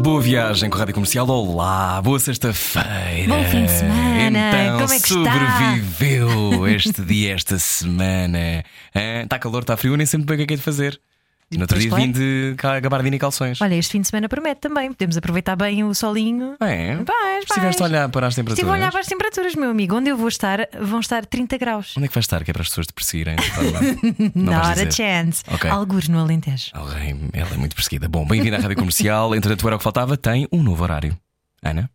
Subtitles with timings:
[0.00, 1.28] Boa viagem com a Rádio Comercial.
[1.28, 3.28] Olá, boa sexta-feira.
[3.28, 4.38] Bom fim de semana.
[4.38, 5.32] Então, Como é que está?
[5.32, 8.64] sobreviveu este dia, esta semana.
[8.94, 10.98] Está calor, está frio, nem sempre bem o que é que é de fazer.
[11.52, 12.04] E no outro dia claro.
[12.04, 13.60] vim de gabardina e calções.
[13.60, 14.92] Olha, este fim de semana promete também.
[14.92, 16.54] Podemos aproveitar bem o solinho.
[16.60, 16.94] É?
[16.94, 18.58] Vais, Estiveste a olhar para as temperaturas.
[18.58, 19.96] Estive a olhar para as temperaturas, meu amigo.
[19.96, 21.96] Onde eu vou estar, vão estar 30 graus.
[21.96, 22.44] Onde é que vais estar?
[22.44, 23.34] Que é para as pessoas te perseguirem?
[24.32, 25.42] Não Not a chance.
[25.48, 25.68] Ok.
[25.68, 26.70] Algures no Alentejo.
[26.72, 27.00] Ela
[27.52, 28.08] é muito perseguida.
[28.08, 29.34] Bom, bem-vinda à Rádio Comercial.
[29.34, 31.18] Entretanto, era o que faltava, tem um novo horário.
[31.64, 31.90] Ana?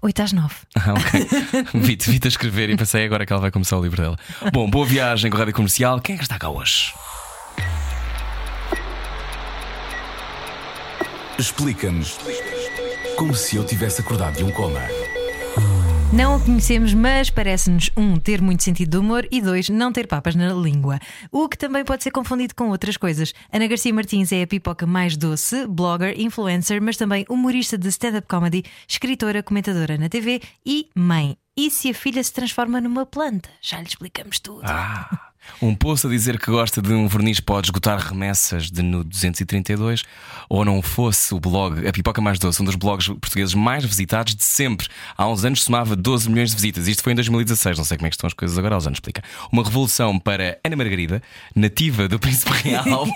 [0.00, 0.54] 8 às 9.
[0.76, 1.80] Ah, ok.
[1.80, 4.16] Vi-te vi-te a escrever e pensei agora que ela vai começar o livro dela.
[4.50, 6.00] Bom, boa viagem com a Rádio Comercial.
[6.00, 6.94] Quem é que está cá hoje?
[11.38, 12.18] Explica-nos
[13.16, 14.80] como se eu tivesse acordado de um coma.
[16.12, 20.06] Não o conhecemos, mas parece-nos, um, ter muito sentido de humor e dois, não ter
[20.06, 21.00] papas na língua.
[21.32, 23.34] O que também pode ser confundido com outras coisas.
[23.52, 28.28] Ana Garcia Martins é a pipoca mais doce, blogger, influencer, mas também humorista de stand-up
[28.28, 31.36] comedy, escritora, comentadora na TV e mãe.
[31.56, 33.48] E se a filha se transforma numa planta?
[33.60, 34.62] Já lhe explicamos tudo.
[34.64, 39.04] Ah, um poço a dizer que gosta de um verniz pode esgotar remessas de no
[39.04, 40.04] 232
[40.48, 44.34] ou não fosse o blog A Pipoca Mais Doce, um dos blogs portugueses mais visitados
[44.34, 44.88] de sempre.
[45.16, 46.88] Há uns anos somava 12 milhões de visitas.
[46.88, 48.96] Isto foi em 2016, não sei como é que estão as coisas agora, aos anos
[48.96, 49.22] explica.
[49.50, 51.22] Uma revolução para Ana Margarida,
[51.54, 53.06] nativa do Príncipe Real.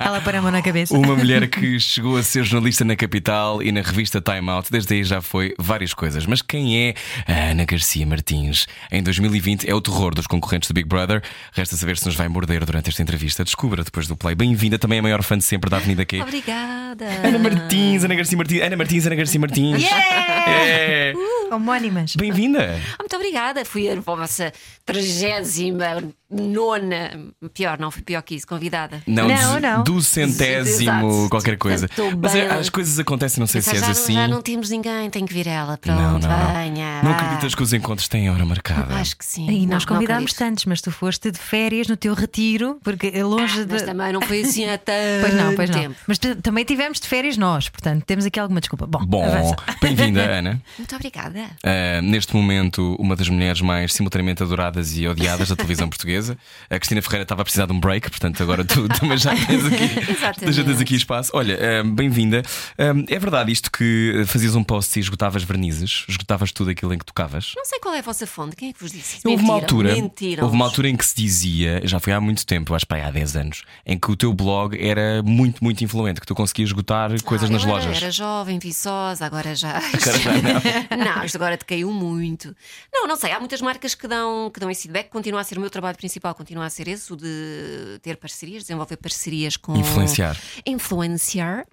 [0.00, 0.96] Ela para a mão na cabeça.
[0.96, 4.94] Uma mulher que chegou a ser jornalista na capital e na revista Time Out, desde
[4.94, 6.26] aí já foi várias coisas.
[6.26, 6.94] Mas quem é
[7.26, 8.66] a Ana Garcia Martins?
[8.90, 11.22] Em 2020 é o terror dos concorrentes do Big Brother.
[11.68, 13.44] Resta saber se nos vai morder durante esta entrevista.
[13.44, 14.34] Descubra depois do play.
[14.34, 16.22] Bem-vinda, também a maior fã de sempre da Avenida Q.
[16.22, 17.04] Obrigada.
[17.22, 19.84] Ana Martins, Ana Garcia Martins, Ana Martins, Ana Garcia Martins.
[19.84, 21.12] É.
[21.52, 22.16] Homónimas.
[22.16, 22.80] Bem-vinda.
[22.94, 23.64] Ah, Muito obrigada.
[23.66, 24.50] Fui a vossa
[24.86, 27.10] trigésima nona.
[27.54, 29.02] Pior, não, fui pior que isso, convidada.
[29.06, 29.82] Não, do, não.
[29.84, 31.28] do centésimo, Exato.
[31.30, 31.86] qualquer coisa.
[31.86, 34.14] Estou Mas é, as coisas acontecem, não sei se és já, assim.
[34.14, 35.78] já não temos ninguém, tem que vir ela.
[35.78, 36.52] Pronto, Não, não, não.
[36.52, 37.02] venha.
[37.02, 38.94] Não acreditas que os encontros têm hora marcada?
[38.96, 39.48] Acho que sim.
[39.50, 41.57] E Não, nós não convidámos tantos, mas tu foste de férias
[41.88, 43.72] no teu retiro, porque é longe de.
[43.72, 45.78] Mas também não foi assim há tanto Pois não, pois não.
[45.80, 45.94] tempo.
[46.06, 48.86] Mas tu- também tivemos de férias nós, portanto temos aqui alguma desculpa.
[48.86, 50.62] Bom, Bom, bem-vinda, Ana.
[50.78, 51.40] Muito obrigada.
[51.64, 56.38] Uh, neste momento, uma das mulheres mais simultaneamente adoradas e odiadas da televisão portuguesa.
[56.70, 59.64] A Cristina Ferreira estava a precisar de um break, portanto, agora tu também já tens
[59.66, 60.52] aqui, Exatamente.
[60.52, 61.30] já tens aqui espaço.
[61.34, 62.42] Olha, uh, bem-vinda.
[62.78, 66.98] Um, é verdade isto que fazias um post e esgotavas vernizes, esgotavas tudo aquilo em
[66.98, 67.52] que tocavas?
[67.56, 68.54] Não sei qual é a vossa fonte.
[68.54, 69.28] Quem é que vos disse isso?
[69.28, 70.44] Houve uma altura, mentiram.
[70.44, 71.47] houve uma altura em que se dizia,
[71.84, 74.76] já foi há muito tempo, acho que há 10 anos, em que o teu blog
[74.80, 77.96] era muito, muito influente, que tu conseguias esgotar coisas Ah, nas era- lojas.
[77.96, 79.78] Era jovem, viçosa, agora já.
[79.98, 80.98] Agora já não.
[81.14, 82.54] não, isto agora decaiu muito.
[82.92, 83.32] Não, não sei.
[83.32, 85.08] Há muitas marcas que dão, que dão esse feedback.
[85.10, 88.62] Continua a ser o meu trabalho principal, continua a ser esse, o de ter parcerias,
[88.62, 89.76] desenvolver parcerias com.
[89.76, 90.36] Influenciar.
[90.66, 91.64] Influenciar.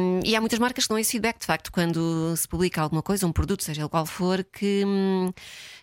[0.00, 3.02] Hum, e há muitas marcas que dão esse feedback, de facto, quando se publica alguma
[3.02, 4.84] coisa, um produto, seja ele qual for, que.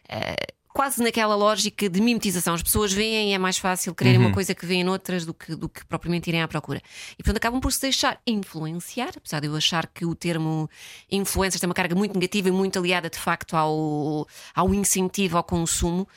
[0.07, 0.35] eh,
[0.79, 4.27] Quase naquela lógica de mimetização, as pessoas veem e é mais fácil quererem Uhum.
[4.27, 6.81] uma coisa que veem noutras do que, do que propriamente irem à procura.
[7.11, 10.69] E portanto acabam por se deixar influenciar, apesar de eu achar que o termo
[11.11, 14.25] influencers tem uma carga muito negativa e muito aliada de facto ao,
[14.55, 16.07] ao incentivo ao consumo.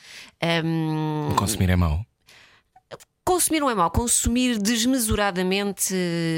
[0.41, 2.05] Hum, Consumir é mau.
[3.25, 5.93] Consumir não é mau, consumir desmesuradamente,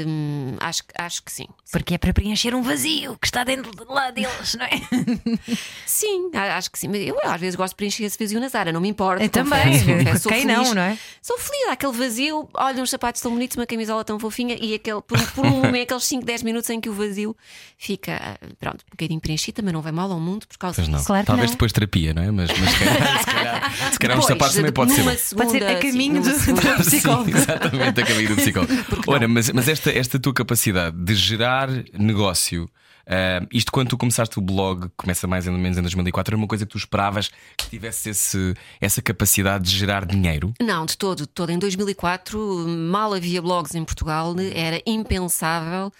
[0.06, 1.46] hum, acho, que- acho que sim.
[1.72, 4.70] Porque é para preencher um vazio que está dentro de lá deles, não é?
[5.84, 6.88] Sim, a- acho que sim.
[6.88, 9.22] Mas Eu às vezes gosto de preencher esse vazio na Zara, não me importa.
[9.24, 9.78] Eu também.
[10.18, 10.58] sou Quem feliz.
[10.68, 10.98] não, não é?
[11.20, 14.74] Sou feliz, há aquele vazio, olha, uns sapatos tão bonitos, uma camisola tão fofinha e
[14.74, 17.36] aquele, por, por um momento, aqueles 5, 10 minutos em que o vazio
[17.76, 20.88] fica, ah, pronto, um bocadinho preenchido, também não vai mal ao mundo por causa Pois
[20.88, 20.94] não.
[20.98, 21.06] disso.
[21.06, 21.54] Claro que Talvez não.
[21.54, 22.30] depois terapia, não é?
[22.30, 25.00] Mas, mas se calhar, se calhar, se calhar os Depois, sapatos também pode ser.
[25.00, 25.16] numa.
[25.16, 27.30] Segunda, Pode ser a sim, caminho numa do- segunda- do psicólogo.
[27.30, 28.72] Sim, exatamente, a caminho do psicólogo.
[29.06, 31.68] Ora, mas, mas esta, esta tua capacidade de gerar
[31.98, 32.68] negócio.
[33.06, 36.46] ah, isto quando tu começaste o blog, começa mais ou menos em 2004, era uma
[36.46, 40.52] coisa que tu esperavas que tivesse esse, essa capacidade de gerar dinheiro?
[40.60, 41.50] Não, de todo, de todo.
[41.50, 42.38] Em 2004,
[42.68, 45.92] mal havia blogs em Portugal, era impensável,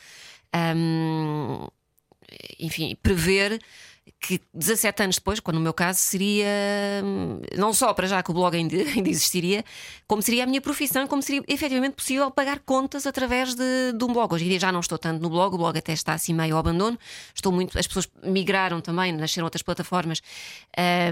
[0.76, 1.66] hum,
[2.58, 3.60] enfim, prever
[4.20, 6.46] que 17 anos depois, quando no meu caso seria
[7.04, 9.64] hum, não só para já que o blog ainda, ainda existiria,
[10.06, 14.12] como seria a minha profissão, como seria efetivamente possível pagar contas através de, de um
[14.12, 14.32] blog.
[14.34, 16.54] Hoje em dia já não estou tanto no blog, o blog até está assim meio
[16.54, 16.98] ao abandono.
[17.34, 20.20] Estou muito, as pessoas migraram também, nasceram outras plataformas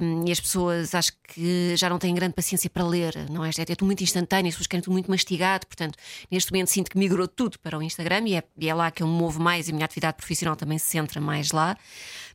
[0.03, 3.51] hum, e as pessoas acho que já não têm grande paciência para ler, não é?
[3.57, 5.97] É tudo muito instantâneo, as pessoas querem tudo muito mastigado, portanto,
[6.31, 9.03] neste momento sinto que migrou tudo para o Instagram e é, e é lá que
[9.03, 11.77] eu me movo mais e a minha atividade profissional também se centra mais lá,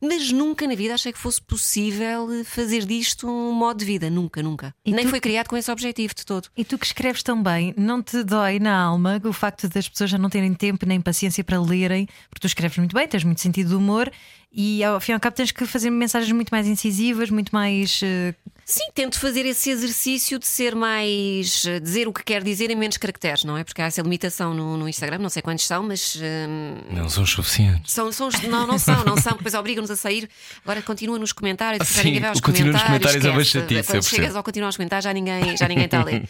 [0.02, 4.10] mas nunca na vida achei que fosse possível eh, fazer disto um modo de vida.
[4.10, 4.74] Nunca, nunca.
[4.86, 6.48] E Nem tu- foi criado com esse objetivo de todo.
[6.58, 10.10] E tu que escreves tão bem, não te dói na alma o facto das pessoas
[10.10, 13.42] já não terem tempo nem paciência para lerem, porque tu escreves muito bem, tens muito
[13.42, 14.12] sentido de humor
[14.52, 18.02] e ao fim e ao cabo tens que fazer mensagens muito mais incisivas, muito mais.
[18.04, 18.34] eh,
[18.66, 21.66] Sim, tento fazer esse exercício de ser mais.
[21.66, 23.64] eh, dizer o que quer dizer em menos caracteres, não é?
[23.64, 26.16] Porque há essa limitação no, no Instagram, não sei quantos são, mas.
[26.16, 27.92] hum, Não são os suficientes.
[27.94, 30.30] São, são, não, não são, não são, depois obrigam-nos a sair.
[30.64, 33.26] Agora continua nos comentários, já Sim, ninguém vai aos continua nos comentários.
[33.26, 33.60] é uma esquece.
[33.68, 36.30] chatice, eu Quando chegas ao continuar aos comentários, já ninguém, já ninguém está a ler.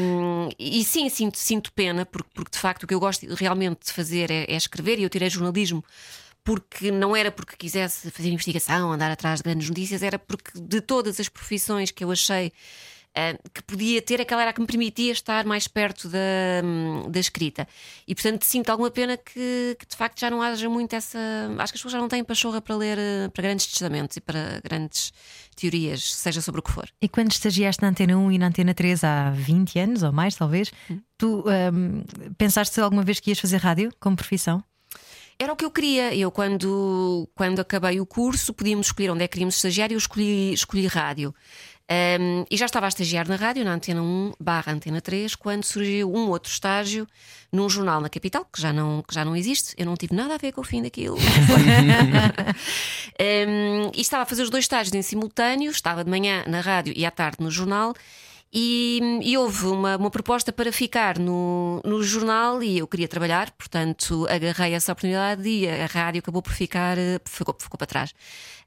[0.00, 3.86] Um, e sim, sinto, sinto pena, porque, porque de facto o que eu gosto realmente
[3.86, 5.84] de fazer é, é escrever, e eu tirei jornalismo.
[6.44, 10.80] Porque não era porque quisesse fazer investigação, andar atrás de grandes notícias, era porque de
[10.80, 12.52] todas as profissões que eu achei
[13.14, 16.18] ah, que podia ter, aquela era a que me permitia estar mais perto da,
[16.64, 17.68] hum, da escrita.
[18.08, 21.18] E portanto sinto alguma pena que, que, de facto já não haja muito essa.
[21.58, 24.20] Acho que as pessoas já não têm pachorra para ler eh, para grandes testamentos e
[24.20, 25.12] para grandes
[25.54, 26.88] teorias, seja sobre o que for.
[27.02, 30.34] E quando estagiaste na Antena 1 e na Antena 3 há 20 anos ou mais,
[30.34, 30.72] talvez,
[31.18, 32.02] tu hum,
[32.38, 34.64] pensaste alguma vez que ias fazer rádio como profissão?
[35.38, 36.14] Era o que eu queria.
[36.14, 39.98] Eu, quando, quando acabei o curso, podíamos escolher onde é que queríamos estagiar e eu
[39.98, 41.34] escolhi, escolhi rádio.
[41.90, 45.64] Um, e já estava a estagiar na rádio, na Antena 1 barra Antena 3, quando
[45.64, 47.06] surgiu um outro estágio
[47.52, 49.74] num jornal na capital, que já não, que já não existe.
[49.76, 51.16] Eu não tive nada a ver com o fim daquilo.
[53.20, 56.92] Um, e estava a fazer os dois estágios em simultâneo, estava de manhã na rádio
[56.96, 57.94] e à tarde no jornal.
[58.54, 63.50] E, e houve uma, uma proposta para ficar no, no jornal e eu queria trabalhar,
[63.52, 68.12] portanto agarrei essa oportunidade e a rádio acabou por ficar, eh, ficou, ficou para trás.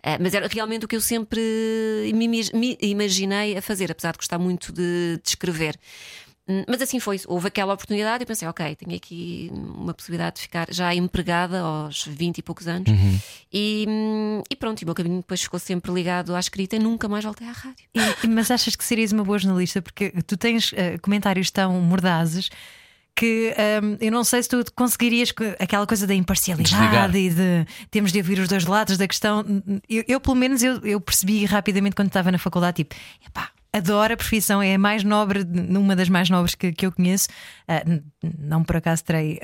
[0.02, 1.40] Eh, mas era realmente o que eu sempre
[2.16, 5.78] me, imi- me imaginei a fazer, apesar de gostar muito de, de escrever.
[6.48, 10.42] Hum, Mas assim foi, houve aquela oportunidade e pensei, ok, tenho aqui uma possibilidade de
[10.44, 12.88] ficar já empregada aos 20 e poucos anos.
[13.52, 16.80] E, hum, e pronto, e o meu caminho depois ficou sempre ligado à escrita e
[16.80, 17.86] nunca mais voltei à rádio.
[17.96, 19.82] E- mas achas que serias uma boa jornalista?
[19.82, 22.50] Porque tu tens eh, comentários tão mordazes
[23.16, 27.16] que hum, eu não sei se tu conseguirias co- aquela coisa da imparcialidade Desligar.
[27.16, 29.44] e de temos de ouvir os dois lados da questão.
[29.90, 32.94] Eu, eu, pelo menos, eu, eu percebi rapidamente quando estava na faculdade, tipo,
[33.26, 33.50] epá.
[33.78, 37.28] Adoro a profissão, é a mais nobre, uma das mais nobres que, que eu conheço.
[37.86, 38.04] N-
[38.40, 39.40] não por acaso terei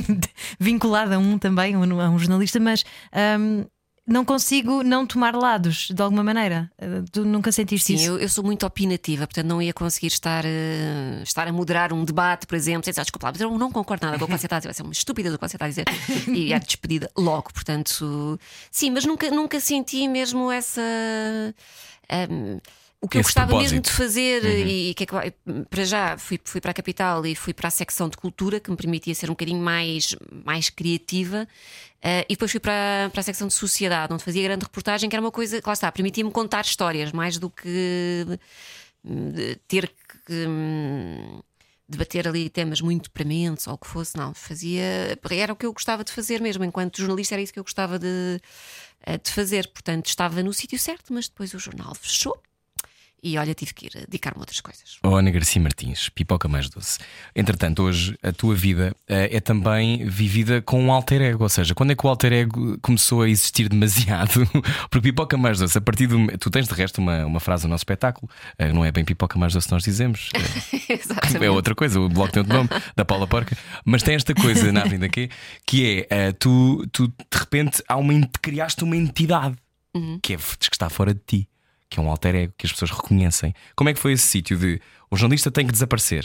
[0.58, 1.82] vinculada a um também, a um,
[2.14, 2.84] um jornalista, mas
[3.38, 3.64] hum,
[4.06, 6.70] não consigo não tomar lados de alguma maneira.
[6.80, 8.04] Ah, tu nunca sentiste Sim, isso?
[8.06, 12.04] eu, eu sou muito opinativa, portanto não ia conseguir estar, eh, estar a moderar um
[12.04, 14.38] debate, por exemplo, sem dizer, "Ah, desculpa mas eu não concordo nada com o que
[14.38, 15.84] você está a dizer, vai ser uma estúpida do que você está a dizer
[16.34, 18.38] e a despedida logo, portanto,
[18.70, 20.80] sim, mas nunca, nunca senti mesmo essa.
[22.08, 22.58] ehm,
[23.04, 23.84] o que eu gostava mesmo propósito.
[23.84, 25.34] de fazer, e que é que-
[25.70, 28.70] para já fui, fui para a capital e fui para a secção de cultura, que
[28.70, 30.14] me permitia ser um bocadinho mais,
[30.44, 31.46] mais criativa,
[32.02, 35.14] eh, e depois fui para, para a secção de sociedade, onde fazia grande reportagem, que
[35.16, 38.26] era uma coisa que lá está, permitia-me contar histórias, mais do que
[39.68, 39.88] ter
[40.26, 40.46] que.
[40.46, 41.40] hum,
[41.86, 45.18] Debater ali temas muito prementes ou o que fosse, não, fazia.
[45.30, 47.98] Era o que eu gostava de fazer mesmo, enquanto jornalista, era isso que eu gostava
[47.98, 48.40] de,
[49.04, 49.68] eh, de fazer.
[49.68, 52.40] Portanto, estava no sítio certo, mas depois o jornal fechou
[53.24, 54.98] e olha, tive que ir dedicar-me a outras coisas.
[55.02, 56.98] Oh, Ana Garcia Martins, pipoca mais doce.
[57.34, 61.42] Entretanto, hoje a tua vida eh, é também vivida com um alter ego.
[61.42, 64.46] Ou seja, quando é que o alter ego começou a existir demasiado?
[64.90, 66.26] Porque pipoca mais doce, a partir do.
[66.36, 68.28] Tu tens de resto uma, uma frase no nosso espetáculo,
[68.58, 70.28] eh, não é bem pipoca mais doce nós dizemos.
[70.90, 73.56] eh, é outra coisa, o bloco tem outro nome, da Paula Porca.
[73.86, 75.30] Mas tem esta coisa na vida que,
[75.66, 78.12] que é: eh, tu, tu de repente há uma,
[78.42, 79.56] criaste uma entidade
[80.22, 81.48] que, é, que está fora de ti,
[81.94, 83.54] que é um alter ego, que as pessoas reconhecem.
[83.76, 86.24] Como é que foi esse sítio de o jornalista tem que desaparecer?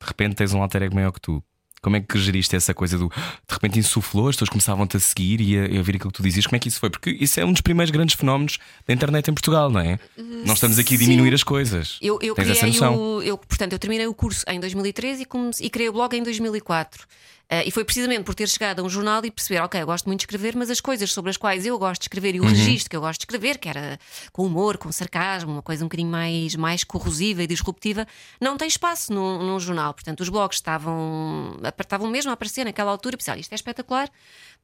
[0.00, 1.42] De repente tens um alter ego maior que tu.
[1.80, 5.40] Como é que geriste essa coisa do de repente insuflou, as pessoas começavam-te a seguir
[5.40, 6.46] e a, a ouvir aquilo que tu dizias?
[6.46, 6.88] Como é que isso foi?
[6.90, 9.98] Porque isso é um dos primeiros grandes fenómenos da internet em Portugal, não é?
[10.46, 11.04] Nós estamos aqui a sim.
[11.06, 11.98] diminuir as coisas.
[12.00, 12.94] Eu, eu Tens essa criei noção?
[12.96, 16.16] o, eu, portanto, eu terminei o curso em 2013 e, comece- e criei o blog
[16.16, 17.04] em 2004.
[17.50, 20.06] Eh, e foi precisamente por ter chegado a um jornal e perceber, ok, eu gosto
[20.06, 22.46] muito de escrever, mas as coisas sobre as quais eu gosto de escrever e Uhum.
[22.46, 23.98] o registro que eu gosto de escrever, que era
[24.32, 28.06] com humor, com sarcasmo, uma coisa um bocadinho mais, mais corrosiva e disruptiva,
[28.40, 29.92] não tem espaço num, num jornal.
[29.92, 33.54] Portanto, os blogs estavam, estavam mesmo a aparecer naquela altura e pensei, "Olha, isto é
[33.56, 34.08] espetacular,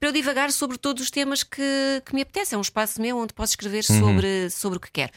[0.00, 2.54] para eu divagar sobre todos os temas que, que me apetece.
[2.54, 3.98] É um espaço meu onde posso escrever Uhum.
[3.98, 5.12] sobre, sobre o que quero.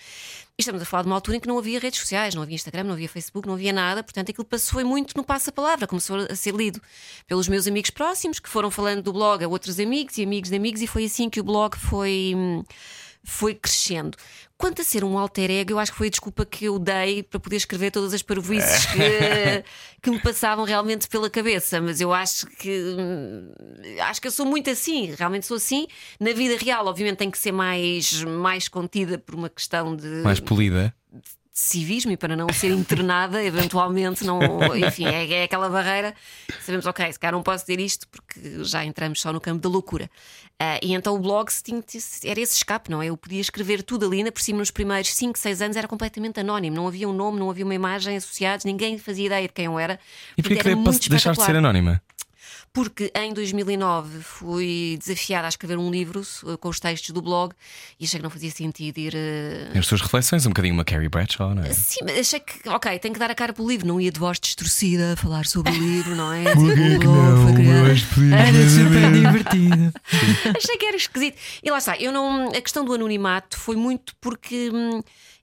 [0.62, 2.54] E estamos a falar de uma altura em que não havia redes sociais, não havia
[2.54, 6.18] Instagram, não havia Facebook, não havia nada, portanto aquilo passou foi muito no passa-palavra, começou
[6.18, 6.80] a ser lido
[7.26, 10.56] pelos meus amigos próximos que foram falando do blog a outros amigos e amigos de
[10.56, 12.34] amigos, e foi assim que o blog foi.
[12.36, 12.64] hum,
[13.24, 14.16] Foi crescendo.
[14.62, 17.24] Quanto a ser um alter ego, eu acho que foi a desculpa que eu dei
[17.24, 19.00] para poder escrever todas as parvoices que,
[20.02, 21.82] que me passavam realmente pela cabeça.
[21.82, 23.52] Mas eu acho que hum,
[24.04, 25.88] acho que eu sou muito assim, realmente sou assim.
[26.20, 30.40] Na vida real, obviamente, tem que ser mais, mais contida por uma questão de Mais
[30.40, 30.94] polida.
[31.54, 34.40] Civismo e para não ser internada, eventualmente, não,
[34.76, 36.14] enfim, é, é aquela barreira.
[36.62, 39.70] Sabemos, ok, se calhar não posso ter isto porque já entramos só no campo da
[39.70, 40.10] loucura.
[40.60, 41.84] Ah, e então o blog tinha-
[42.24, 43.08] era esse escape, não é?
[43.08, 46.40] Eu podia escrever tudo ali, ainda por cima, nos primeiros 5, 6 anos era completamente
[46.40, 49.66] anónimo, não havia um nome, não havia uma imagem associados, ninguém fazia ideia de quem
[49.66, 50.00] eu era.
[50.38, 50.58] E porquê
[51.00, 52.02] que deixaste de ser anónima?
[52.74, 57.54] Porque em 2009 fui desafiada a escrever um livro eh, com os textos do blog
[58.00, 59.14] e achei que não fazia sentido ir.
[59.14, 61.74] eh, As tuas reflexões, um bocadinho uma Carrie Bradshaw, não é?
[61.74, 64.18] Sim, mas achei que, ok, tenho que dar a cara pelo livro, não ia de
[64.20, 66.44] voz distorcida a falar sobre o livro, não é?
[66.56, 67.82] Dizer, "O blog foi criado."
[68.34, 69.94] Era super divertido.
[70.58, 71.38] Achei que era esquisito.
[71.62, 72.48] E lá está, eu não.
[72.50, 74.70] A questão do anonimato foi muito porque.
[74.74, 75.02] hum,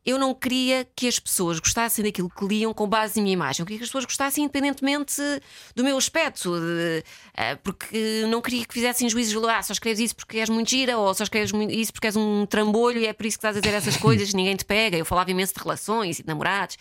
[0.08, 3.60] eu não queria que as pessoas gostassem daquilo que liam com base na minha imagem.
[3.62, 5.20] Eu queria que as pessoas gostassem independentemente
[5.74, 6.58] do meu aspecto.
[6.58, 7.04] de-
[7.36, 10.70] ah, porque não queria que fizessem juízos de ah, só escreves isso porque és muito
[10.70, 13.56] gira, ou só escreves isso porque és um trambolho e é por isso que estás
[13.56, 14.96] a dizer essas coisas, ninguém te pega.
[14.96, 16.76] Eu falava imenso de relações e de namorados.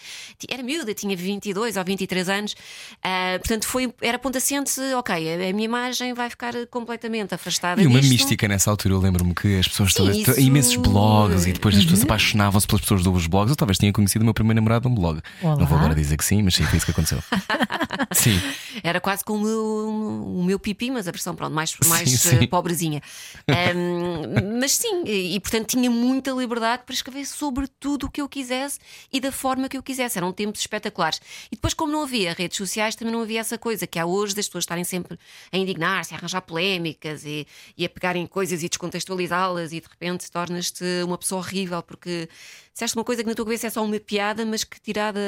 [0.50, 2.55] Era miúda, tinha 22 ou 23 anos.
[3.03, 7.81] Ah, portanto, foi, era ponto assente, ok, a, a minha imagem vai ficar completamente afastada.
[7.81, 8.12] E uma disto.
[8.13, 11.75] mística nessa altura, eu lembro-me que as pessoas Sim, todas, isso- imensos blogs e depois
[11.75, 13.50] as pessoas apaixonavam-se pelas pessoas dos blogs.
[13.50, 15.21] Eu talvez tinha conhecido o meu primeiro namorado num blog.
[15.41, 15.55] Olá.
[15.57, 17.19] Não vou agora dizer que sim, mas sim, foi isso que aconteceu.
[18.13, 18.39] sim.
[18.83, 22.38] Era quase como o meu, o meu pipi, mas a versão pronto, mais, mais sim.
[22.38, 23.01] eh, pobrezinha.
[23.47, 28.21] Ahm, mas sim, e, e, portanto tinha muita liberdade para escrever sobre tudo o que
[28.21, 28.79] eu quisesse
[29.12, 30.17] e da forma que eu quisesse.
[30.17, 31.19] Eram tempos espetaculares.
[31.51, 34.36] E depois, como não havia redes sociais, também não havia essa coisa que há hoje
[34.36, 35.17] das pessoas estarem sempre
[35.51, 37.47] a indignar-se, a arranjar polémicas e,
[37.77, 42.29] e a pegarem coisas e descontextualizá-las e de repente tornas-te uma pessoa horrível porque
[42.77, 45.19] disseste uma coisa que na tua cabeça é só uma piada, mas que tirada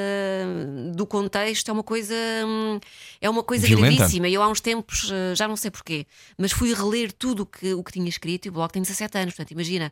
[0.93, 2.13] do contexto é uma coisa
[2.45, 2.79] hum,
[3.19, 3.95] é uma coisa Violenta.
[3.95, 4.29] gravíssima.
[4.29, 6.05] Eu há uns tempos, eh, já não sei porquê,
[6.37, 9.17] mas fui reler tudo o que, o que tinha escrito e o blog tem 17
[9.17, 9.91] anos, portanto, imagina.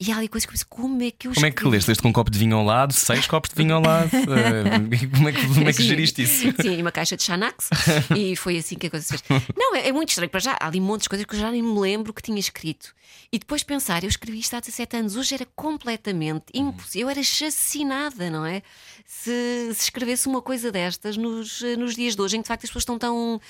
[0.00, 1.76] E há ali coisas que eu penso, como é que eu Como é que escrevi?
[1.76, 1.88] leste?
[1.88, 4.10] Leste com um copo de vinho ao lado, seis copos de vinho ao lado?
[4.32, 5.88] Eh, como, é que, como é que Sim.
[5.88, 6.54] geriste isso?
[6.60, 7.68] Sim, uma caixa de Xanax
[8.16, 9.42] e foi assim que a coisa se fez.
[9.56, 10.30] Não, é, é muito estranho.
[10.30, 12.38] Para já, há ali montes de coisas que eu já nem me lembro que tinha
[12.38, 12.94] escrito.
[13.30, 16.91] E depois pensar, eu escrevi isto há 17 anos, hoje era completamente impossível.
[16.96, 18.62] Eu era chacinada, não é?
[19.06, 22.48] Se, se escrevesse uma coisa destas nos, eh, nos dias de hoje, em que de
[22.48, 23.40] facto as pessoas estão tão,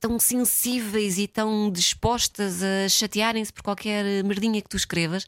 [0.00, 5.26] tão sensíveis e tão dispostas a chatearem-se por qualquer merdinha que tu escrevas.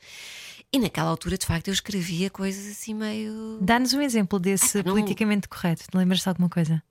[0.72, 3.58] E naquela altura, de facto, eu escrevia coisas assim meio.
[3.62, 5.84] Dá-nos um exemplo desse Ah, não- politicamente correto.
[5.94, 6.82] Lembras-te de alguma coisa?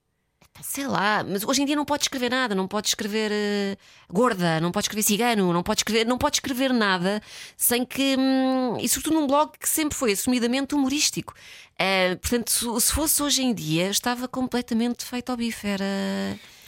[0.61, 3.77] Sei lá, mas hoje em dia não pode escrever nada, não pode escrever eh,
[4.11, 7.21] gorda, não pode escrever cigano, não pode escrever, não pode escrever nada
[7.55, 8.15] sem que.
[8.17, 11.33] hum, e sobretudo num blog que sempre foi assumidamente humorístico.
[11.77, 15.67] Eh, portanto, se, se fosse hoje em dia, estava completamente feito ao bife.
[15.67, 15.85] Era.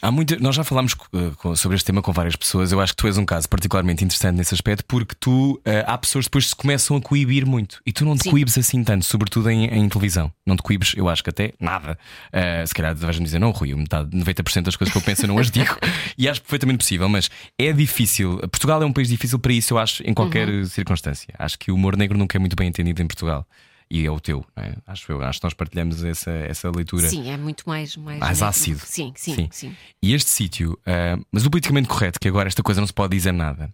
[0.01, 2.71] Há muita, nós já falámos eh, sobre este tema com várias pessoas.
[2.71, 5.97] Eu acho que tu és um caso particularmente interessante nesse aspecto, porque tu eh, há
[5.97, 8.31] pessoas que depois se começam a coibir muito e tu não te Sim.
[8.31, 10.31] coibes assim tanto, sobretudo em, em televisão.
[10.45, 11.97] Não te coibes, eu acho que até nada.
[12.31, 15.27] Eh, se calhar vais-me dizer, não, Rui, metade, 90% das coisas que eu penso eu
[15.27, 15.75] não as digo
[16.17, 18.37] e acho perfeitamente possível, mas é difícil.
[18.49, 20.65] Portugal é um país difícil para isso, eu acho, em qualquer Uhum.
[20.65, 21.33] circunstância.
[21.37, 23.45] Acho que o humor negro nunca é muito bem entendido em Portugal.
[23.91, 24.75] E é o teu, não é?
[24.85, 25.19] acho eu.
[25.23, 27.09] Acho que nós partilhamos essa, essa leitura.
[27.09, 27.97] Sim, é muito mais.
[27.97, 28.81] Mais, Mais ácido.
[28.85, 29.49] Sim, sim, Sim.
[29.51, 29.75] sim.
[30.01, 33.15] E este sítio, ah, mas o politicamente correto, que agora esta coisa não se pode
[33.15, 33.73] dizer nada,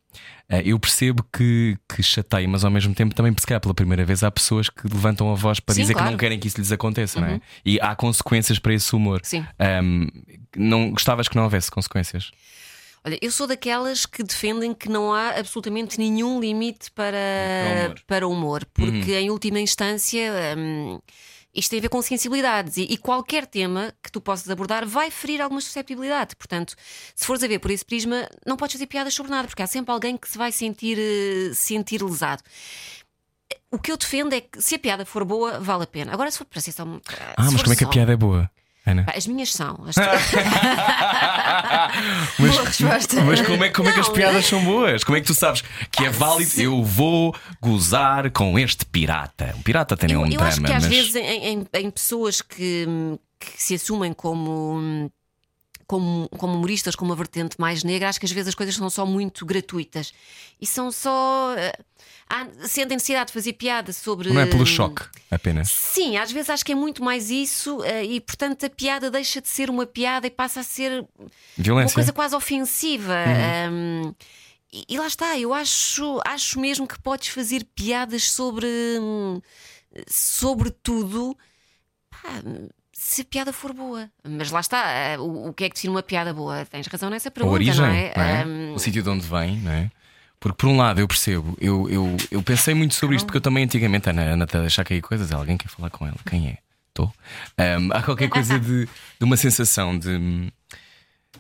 [0.50, 4.06] ah, eu percebo que, que chateia, mas ao mesmo tempo também, se calhar pela primeira
[4.06, 6.08] vez, há pessoas que levantam a voz para Sim, dizer que claro.
[6.08, 6.12] Uhum.
[6.14, 7.42] não querem que isso lhes aconteça, não é?
[7.66, 9.20] E há consequências para esse humor.
[9.22, 9.46] Sim.
[9.60, 10.08] Ahm,
[10.56, 12.32] não gostavas que não houvesse consequências?
[13.06, 17.86] Olha, eu sou daquelas que defendem que não há absolutamente nenhum limite para, Para o
[17.86, 18.02] humor.
[18.08, 20.32] para humor, porque em última instância.
[20.58, 21.00] hum,
[21.54, 25.10] isto tem a ver com sensibilidades e, e qualquer tema que tu possas abordar vai
[25.10, 26.36] ferir alguma susceptibilidade.
[26.36, 26.76] Portanto,
[27.16, 29.68] se fores a ver por esse prisma, não podes fazer piadas sobre nada, porque há
[29.68, 32.44] sempre alguém que se vai sentir, eh, sentir lesado.
[33.72, 36.12] O que eu defendo é que se a piada for boa, vale a pena.
[36.12, 36.84] Agora, se for para ser só.
[37.38, 38.50] Ah, mas como é que a piada é boa?
[38.86, 39.06] Ana?
[39.16, 39.80] As minhas são.
[39.88, 39.96] As
[42.40, 43.22] Mas, Boa resposta.
[43.24, 45.04] mas como é, como é que as piadas são boas?
[45.04, 46.52] Como é que tu sabes que é válido?
[46.62, 49.54] Eu vou gozar com este pirata.
[49.58, 50.86] Um pirata tem Eu, um eu drama, acho que às mas.
[50.94, 52.86] vezes em, em- em pessoas que,
[53.40, 55.10] que se assumem como,
[55.88, 58.90] como, como humoristas, com uma vertente mais negra, acho que às vezes as coisas são
[58.90, 60.14] só muito gratuitas
[60.60, 61.54] e são só.
[61.58, 61.74] eh,
[62.30, 64.32] há- sentem necessidade de fazer piada sobre.
[64.34, 65.70] Não é pelo choque apenas.
[65.70, 69.40] Sim, às vezes acho que é muito mais isso eh, e, portanto, a piada deixa
[69.42, 71.94] de ser uma piada e passa a ser uma Violência.
[71.94, 73.16] coisa quase ofensiva.
[73.72, 74.14] Um,
[74.74, 78.68] e, e lá está, eu acho, acho mesmo que podes fazer piadas sobre,
[79.00, 79.40] hum,
[80.10, 81.38] sobre tudo
[82.10, 82.42] pá,
[83.06, 84.10] se a piada for boa.
[84.28, 86.66] Mas lá está, eh, o, o que é que define uma piada boa?
[86.66, 88.14] Tens razão nessa A pergunta, origem, não é?
[88.18, 88.46] não é?
[88.46, 89.92] Um, o sítio de onde vem, não é?
[90.40, 93.42] Porque por um lado eu percebo, eu, eu, eu pensei muito sobre isto porque eu
[93.42, 96.48] também antigamente, Ana, Ana está a deixar cair coisas, alguém quer falar com ela, quem
[96.48, 96.58] é?
[96.90, 97.14] Estou.
[97.60, 100.52] Um, há qualquer coisa de, de uma sensação de.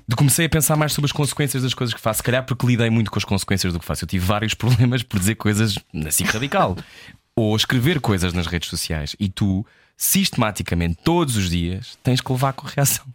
[0.07, 2.67] De comecei a pensar mais sobre as consequências das coisas que faço, se calhar porque
[2.67, 4.03] lidei muito com as consequências do que faço.
[4.03, 6.77] Eu tive vários problemas por dizer coisas assim radical
[7.35, 9.65] ou escrever coisas nas redes sociais e tu,
[9.97, 13.05] sistematicamente, todos os dias, tens que levar com reação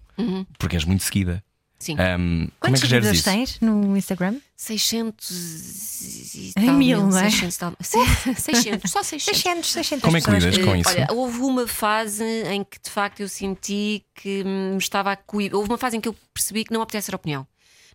[0.59, 1.43] porque és muito seguida.
[1.79, 1.95] sim.
[1.95, 3.25] Um, como é Quantos que geres seguidores isso?
[3.59, 4.37] tens no Instagram?
[4.55, 7.31] 600 e tal mil, não é?
[7.31, 9.41] 600, tal, 600, só 600.
[9.41, 10.91] 600, 600 Como é que lidas com Eh, isso?
[10.91, 12.23] Olha, houve uma fase
[12.53, 15.55] em que de facto eu senti que me estava a coibir.
[15.57, 17.47] Houve uma fase em que eu percebi que não apetece ter opinião.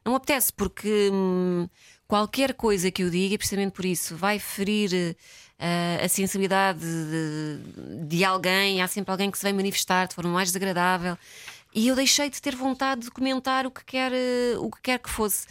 [0.04, 1.68] Não apetece, porque hum,
[2.08, 5.16] qualquer coisa que eu diga, e precisamente por isso, vai ferir
[5.60, 8.82] eh, a sensibilidade de, de alguém.
[8.82, 11.18] Há sempre alguém que se vai manifestar de forma mais desagradável.
[11.74, 15.00] E eu deixei de ter vontade de comentar o que quer, eh, o que, quer
[15.00, 15.46] que fosse.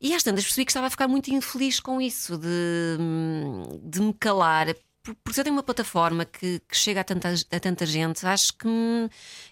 [0.00, 4.00] E às tantas percebi que estava a ficar muito infeliz com isso, de, hum, de
[4.02, 4.74] me calar.
[5.02, 8.54] Por- Porque eu tenho uma plataforma que, que chega a tanta, a tanta gente, acho
[8.54, 8.68] que,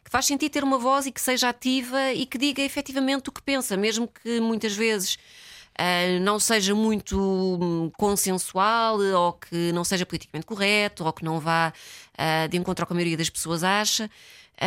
[0.04, 3.32] que faz sentido ter uma voz e que seja ativa e que diga efetivamente o
[3.32, 5.18] que pensa, mesmo que muitas vezes
[5.78, 11.40] ah, não seja muito hum, consensual ou que não seja politicamente correto ou que não
[11.40, 11.72] vá
[12.16, 14.10] ah, de encontro ao que a maioria das pessoas acha.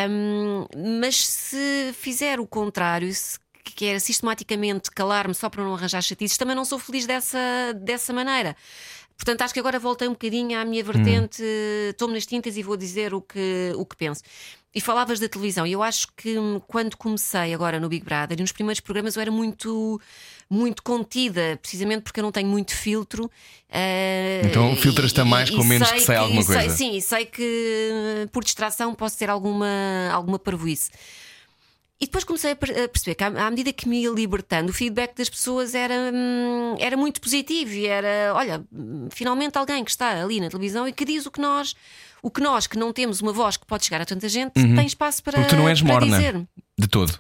[0.10, 0.66] Hum,
[1.02, 3.40] mas se fizer o contrário, se
[3.74, 7.40] que era sistematicamente calar-me só para não arranjar chatices, também não sou feliz dessa,
[7.74, 8.56] dessa maneira.
[9.18, 11.42] Portanto, acho que agora voltei um bocadinho à minha vertente,
[11.98, 14.22] tomo nas tintas e vou dizer o que, o que penso.
[14.74, 18.52] E falavas da televisão, eu acho que hum, quando comecei agora no Big Brother, nos
[18.52, 20.02] primeiros programas eu era muito,
[20.50, 23.32] muito contida, precisamente porque eu não tenho muito filtro.
[23.70, 26.76] eh, Então, e- filtras-te mais com menos sei que sai alguma sei- coisa.
[26.76, 27.90] sim, e sei que
[28.24, 29.66] eh, por distração posso ter alguma,
[30.12, 30.92] alguma parvoíce.
[32.00, 34.74] E depois comecei a per- a perceber que, à medida que me ia libertando, o
[34.74, 39.92] feedback das pessoas era, hum, era muito positivo e era: olha, hum, finalmente alguém que
[39.92, 41.74] está ali na televisão e que diz o que nós,
[42.22, 44.86] o que nós, que não temos uma voz que pode chegar a tanta gente, tem
[44.86, 46.18] espaço para, Porque tu não és para morna.
[46.18, 46.46] dizer.
[46.78, 47.18] De todo.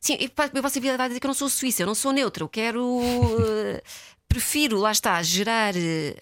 [0.00, 0.30] Sim, eu
[0.62, 3.00] posso a dizer que eu não sou suíça, eu não sou neutra, eu quero.
[3.46, 3.82] eh,
[4.28, 6.16] prefiro, lá está, gerar eh,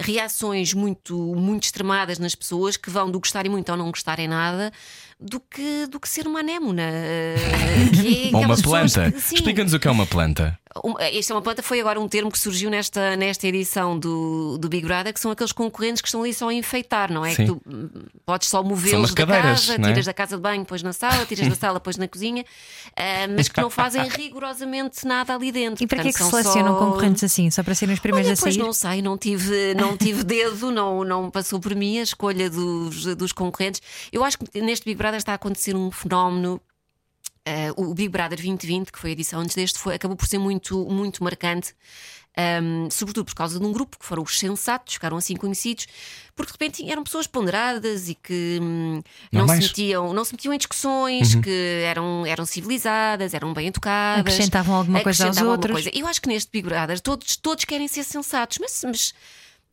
[0.00, 4.72] reações muito, muito extremadas nas pessoas que vão do gostarem muito ou não gostarem nada,
[5.20, 6.82] do que, do que ser uma anémona.
[6.82, 7.36] eh,
[7.92, 9.12] que é Ou uma planta.
[9.32, 10.58] Explica-nos o que é uma planta.
[11.00, 14.68] Esta é uma planta, foi agora um termo que surgiu nesta, nesta edição do, do
[14.68, 17.34] Big Brother, que são aqueles concorrentes que estão ali só a enfeitar, não é?
[17.34, 17.44] Sim.
[17.44, 17.88] Que tu hum,
[18.24, 19.84] podes só movê-los da cadeiras, casa, é?
[19.84, 22.44] tiras da casa de banho, pões na sala, tiras da sala, pões na cozinha,
[22.96, 25.82] ah, mas que não fazem rigorosamente nada ali dentro.
[25.82, 27.50] E para que é que selecionam só- concorrentes assim?
[27.50, 28.62] Só para serem os primeiros Olha, a pois sair?
[28.62, 33.04] não sei, não tive, não tive dedo, não, não passou por mim a escolha dos,
[33.16, 33.80] dos concorrentes.
[34.12, 36.60] Eu acho que neste Big Brother está a acontecer um fenómeno.
[37.44, 40.38] eh, o Big Brother 2020, que foi a edição antes deste, foi, acabou por ser
[40.38, 41.74] muito, muito marcante.
[42.36, 45.86] ehm, sobretudo por causa de um grupo que foram os sensatos, ficaram assim conhecidos,
[46.36, 49.60] porque de repente eram pessoas ponderadas e que hum, não, se Normais.
[49.66, 55.00] metiam, não se metiam em discussões, que eram, eram civilizadas, eram bem educadas, Acrescentavam alguma
[55.00, 55.72] coisa aos acrescentavam outros.
[55.72, 55.90] coisa.
[55.92, 59.14] Eu acho que neste Big Brother todos, todos querem ser sensatos, mas, mas,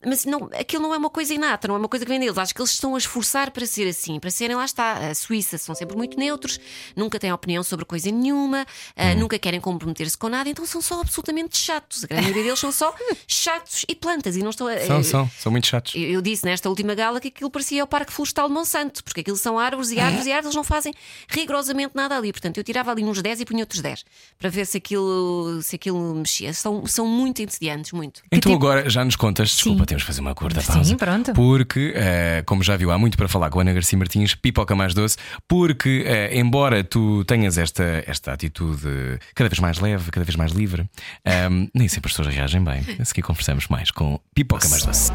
[0.06, 2.38] mas não, aquilo não é uma coisa inata, não é uma coisa que vem deles.
[2.38, 5.10] Acho que eles estão a esforçar para ser assim, para serem lá está.
[5.10, 6.60] A Suíça são sempre muito neutros,
[6.94, 8.64] nunca têm opinião sobre coisa nenhuma,
[8.96, 9.20] Hum.
[9.20, 12.04] nunca querem comprometer-se com nada, então são só absolutamente chatos.
[12.04, 12.94] A grande maioria deles são só
[13.26, 14.78] chatos e plantas e não estão a.
[14.80, 15.94] São, são, são muito chatos.
[15.94, 19.20] Eu, eu disse nesta última gala que aquilo parecia o Parque Florestal de Monsanto, porque
[19.20, 20.92] aquilo são árvores e árvores e árvores, eles não fazem
[21.28, 22.32] rigorosamente nada ali.
[22.32, 24.04] Portanto, eu tirava ali uns 10 e punha outros 10
[24.38, 26.52] para ver se aquilo, se aquilo mexia.
[26.54, 28.22] São, são muito entediantes, muito.
[28.30, 29.87] Então tipo- agora já nos contas, desculpa.
[29.88, 30.96] Temos de fazer uma curta Sim, pausa.
[30.96, 31.32] pronto.
[31.32, 34.74] Porque, eh, como já viu, há muito para falar com a Ana Garcia Martins, pipoca
[34.76, 35.16] mais doce,
[35.48, 38.86] porque, eh, embora tu tenhas esta, esta atitude
[39.34, 40.88] cada vez mais leve, cada vez mais livre,
[41.24, 42.84] ehm, nem sempre as pessoas reagem bem.
[43.00, 45.10] A seguir conversamos mais com pipoca mais doce.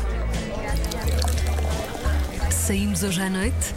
[2.49, 3.73] Saímos hoje à noite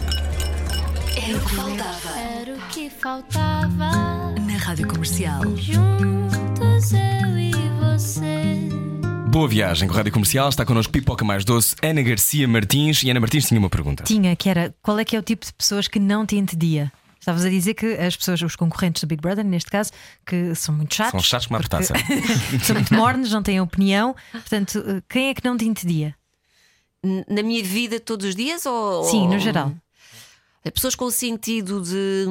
[1.16, 2.18] Era o que faltava.
[2.40, 4.34] Era o que faltava.
[4.40, 5.42] na Rádio Comercial.
[5.56, 8.65] Juntos eu e você.
[9.36, 13.02] Boa viagem com a Rádio Comercial, está connosco pipoca mais doce, Ana Garcia Martins.
[13.02, 14.02] E Ana Martins tinha uma pergunta.
[14.02, 16.90] Tinha, que era qual é que é o tipo de pessoas que não te entedia?
[17.20, 19.92] Estavas a dizer que as pessoas, os concorrentes do Big Brother, neste caso,
[20.24, 21.10] que são muito chatos.
[21.10, 21.84] São chatos como uma porque-
[22.64, 24.16] são muito mornos, não têm opinião.
[24.32, 26.14] Portanto, eh, quem é que não te entedia?
[27.28, 29.04] Na minha vida todos os dias ou.
[29.04, 29.74] Sim, no ou- geral.
[30.72, 32.26] Pessoas com sentido de,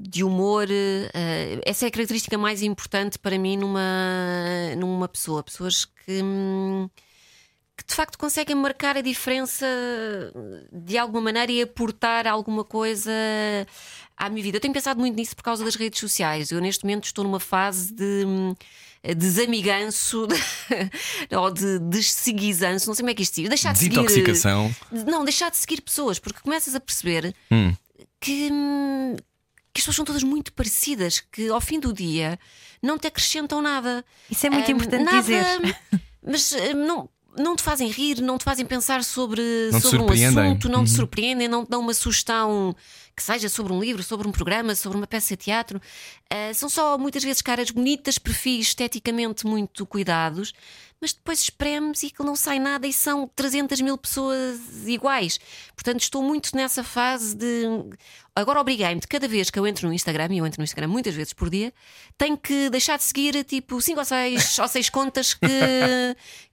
[0.00, 3.80] de humor, eh, essa é a característica mais importante para mim numa,
[4.76, 5.42] numa pessoa.
[5.42, 6.22] Pessoas que,
[7.76, 9.66] que de facto conseguem marcar a diferença
[10.72, 13.10] de alguma maneira e aportar alguma coisa
[14.16, 14.58] à minha vida.
[14.58, 16.50] Eu tenho pensado muito nisso por causa das redes sociais.
[16.50, 18.24] Eu neste momento estou numa fase de.
[19.04, 20.26] Hum, Desamiganço
[21.36, 23.48] ou de desseguizanço, não sei como é que isto se diz.
[23.48, 23.94] Deixar de seguir.
[25.06, 27.74] Não, deixar de seguir pessoas, porque começas a perceber Hum.
[28.20, 29.16] que, hum,
[29.72, 32.38] que as pessoas são todas muito parecidas, que ao fim do dia
[32.82, 34.04] não te acrescentam nada.
[34.30, 35.76] Isso é muito Hum, importante nada, dizer.
[36.24, 37.08] Mas hum, não.
[37.36, 40.84] Não te fazem rir, não te fazem pensar sobre, Não te sobre um assunto, não
[40.84, 40.96] te Uhum.
[40.96, 42.74] surpreendem, não te dão uma sugestão
[43.16, 45.80] que seja sobre um livro, sobre um programa, sobre uma peça de teatro.
[46.30, 50.52] Ah, são só muitas vezes caras bonitas, perfis esteticamente muito cuidados,
[51.00, 55.38] mas depois espremes e que não sai nada e são 300 mil pessoas iguais.
[55.74, 57.64] Portanto, estou muito nessa fase de.
[58.34, 60.88] Agora obriguei-me de cada vez que eu entro no Instagram, e eu entro no Instagram
[60.88, 61.72] muitas vezes por dia,
[62.16, 65.46] tenho que deixar de seguir tipo 5 ou 6 ou seis contas que.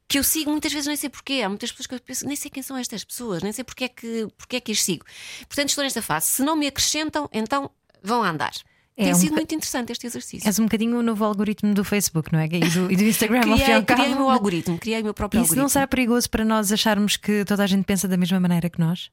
[0.09, 1.41] Que eu sigo muitas vezes, nem sei porquê.
[1.45, 3.83] Há muitas pessoas que eu penso, nem sei quem são estas pessoas, nem sei porque
[3.85, 5.05] é que, porque é que as sigo.
[5.47, 6.25] Portanto, estou nesta fase.
[6.27, 7.69] Se não me acrescentam, então
[8.03, 8.51] vão andar.
[8.97, 10.45] É Tem um sido boca- muito interessante este exercício.
[10.45, 12.47] És um bocadinho o novo algoritmo do Facebook, não é?
[12.47, 14.01] E do, e do Instagram, ao fim e Criei, ao cabo.
[14.01, 15.69] criei o meu algoritmo, criei o meu próprio Isso não algoritmo.
[15.69, 19.09] será perigoso para nós acharmos que toda a gente pensa da mesma maneira que nós?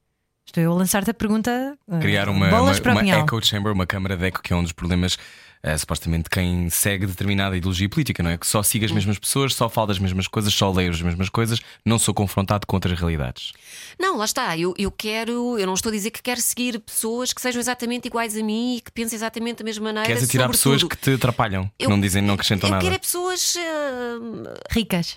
[0.46, 1.76] Estou eu a lançar-te a pergunta.
[1.90, 4.56] eh, Criar uma, bolas uma, para uma echo chamber, uma câmara de eco, que é
[4.56, 5.18] um dos problemas,
[5.66, 8.38] eh, supostamente, quem segue determinada ideologia política, não é?
[8.38, 11.28] Que só siga as mesmas pessoas, só fala das mesmas coisas, só leio as mesmas
[11.28, 13.52] coisas, não sou confrontado com outras realidades.
[13.98, 14.56] Não, lá está.
[14.56, 18.06] Eu, eu quero, eu não estou a dizer que quero seguir pessoas que sejam exatamente
[18.06, 20.06] iguais a mim e que pensem exatamente da mesma maneira.
[20.06, 22.82] Queres atirar pessoas que te atrapalham, que Eu- não dizem, não acrescentam eu nada.
[22.84, 25.14] quero é pessoas ah, Ricas.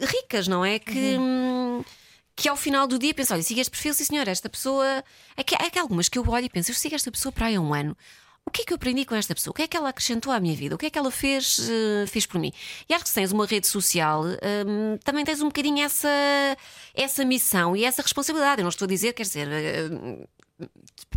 [0.00, 0.80] ricas, não é?
[0.80, 1.84] Que, hum,
[2.34, 5.04] que ao final do dia pensam: olha, siga este perfil, sim senhor, esta pessoa.
[5.36, 7.30] É que, é que há algumas que eu olho e penso: eu sigo esta pessoa
[7.32, 7.96] para aí há um ano.
[8.46, 9.52] O que é que eu aprendi com esta pessoa?
[9.52, 10.74] O que é que ela acrescentou à minha vida?
[10.74, 12.52] O que é que ela fez, eh, fez por mim?
[12.88, 16.08] E acho que se tens uma rede social, hum, também tens um bocadinho essa,
[16.94, 18.60] essa missão e essa responsabilidade.
[18.60, 20.66] Eu não estou a dizer, quer dizer, eh,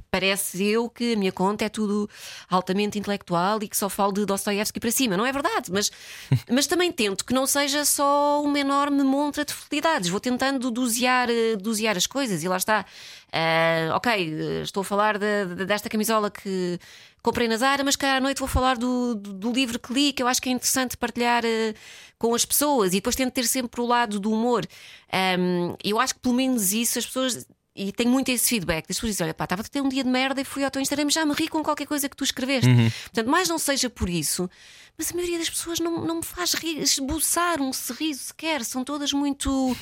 [0.10, 2.10] parece eu que a minha conta é tudo
[2.50, 5.18] altamente intelectual e que só falo de Dostoiévski para cima.
[5.18, 5.92] Não é verdade, mas,
[6.50, 10.10] mas também tento que não seja só uma enorme montra de futilidades.
[10.10, 12.86] Vou tentando dosear, eh, dosear as coisas e lá está.
[13.34, 16.80] Ah, ok, estou a falar de- de- desta camisola que
[17.22, 20.14] comprei na Zara, mas cá à noite vou falar do, do, do livro que li,
[20.14, 21.74] que eu acho que é interessante partilhar eh,
[22.18, 24.66] com as pessoas e depois tento ter sempre o lado do humor.
[25.12, 27.46] Ahm, eu acho que pelo menos isso as pessoas.
[27.80, 28.86] E tenho muito esse feedback.
[28.90, 30.72] As pessoas dizem: Olha, pá, estava a ter um dia de merda e fui ao
[30.72, 32.68] teu Instagram e já me ri com qualquer coisa que tu escreveste.
[33.04, 34.50] Portanto, mais não seja por isso,
[34.98, 38.66] mas a maioria das pessoas não, não me faz rir, esboçar um sorriso sequer.
[38.66, 39.78] São todas muito.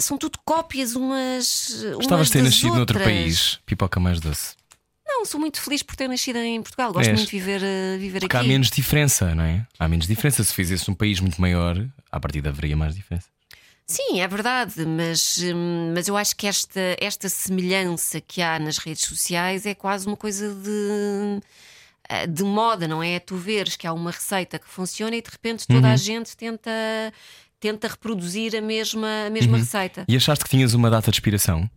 [0.00, 1.84] São tudo cópias umas.
[1.94, 3.04] Gostavas umas de ter nascido noutro outras.
[3.04, 4.56] país, pipoca mais doce.
[5.22, 6.92] Não, sou muito feliz por ter nascido em Portugal.
[6.92, 7.16] Gosto És.
[7.16, 8.44] muito de viver, eh, viver Porque aqui.
[8.44, 9.64] há menos diferença, não é?
[9.78, 10.42] Há menos diferença.
[10.42, 11.76] Se fizesse um país muito maior,
[12.10, 13.28] à partida haveria mais diferença.
[13.86, 18.78] Sim, é verdade, mas, hum, mas eu acho que esta, esta semelhança que há nas
[18.78, 21.40] redes sociais é quase uma coisa de,
[22.08, 23.20] eh, de moda, não é?
[23.20, 25.92] Tu veres que há uma receita que funciona e de repente toda Uhum.
[25.94, 26.70] a gente tenta,
[27.60, 29.58] tenta reproduzir a mesma, a mesma Uhum.
[29.62, 30.04] receita.
[30.08, 31.70] E achaste que tinhas uma data de inspiração?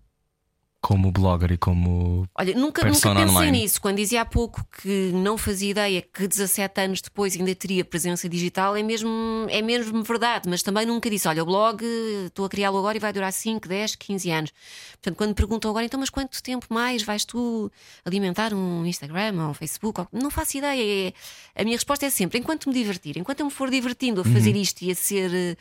[0.86, 2.28] Como blogger e como.
[2.38, 3.52] Olha, nunca, nunca pensei online.
[3.64, 3.82] nisso.
[3.82, 8.30] Quando dizia há pouco que não fazia ideia que 17 anos depois ainda teria presença
[8.30, 9.10] digital, é mesmo,
[9.50, 10.48] é mesmo verdade.
[10.48, 11.84] Mas também nunca disse: olha, o blog
[12.28, 14.52] estou a criá-lo agora e vai durar 5, 10, 15 anos.
[14.92, 17.72] Portanto, quando me perguntam agora, então, mas quanto tempo mais vais tu
[18.06, 20.02] alimentar um Instagram ou um Facebook?
[20.02, 21.08] Ou- Não faço ideia.
[21.10, 21.14] É-
[21.60, 24.52] A minha resposta é sempre: enquanto me divertir, enquanto eu me for divertindo a fazer
[24.54, 24.62] Uhum.
[24.62, 25.56] isto e a ser eh,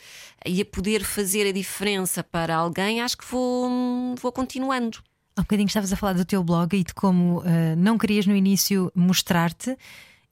[0.44, 4.98] e a poder fazer a diferença para alguém, acho que vou, vou continuando.
[5.36, 8.26] Há um bocadinho estavas a falar do teu blog e de como eh, não querias
[8.26, 9.76] no início mostrar-te.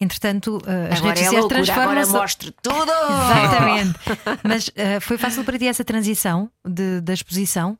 [0.00, 2.12] Entretanto, eh, as Agora redes é sociais agora transformam-se.
[2.12, 2.92] mostro tudo!
[3.30, 3.98] Exatamente.
[4.44, 7.76] Mas eh, foi fácil para ti essa transição de- da exposição?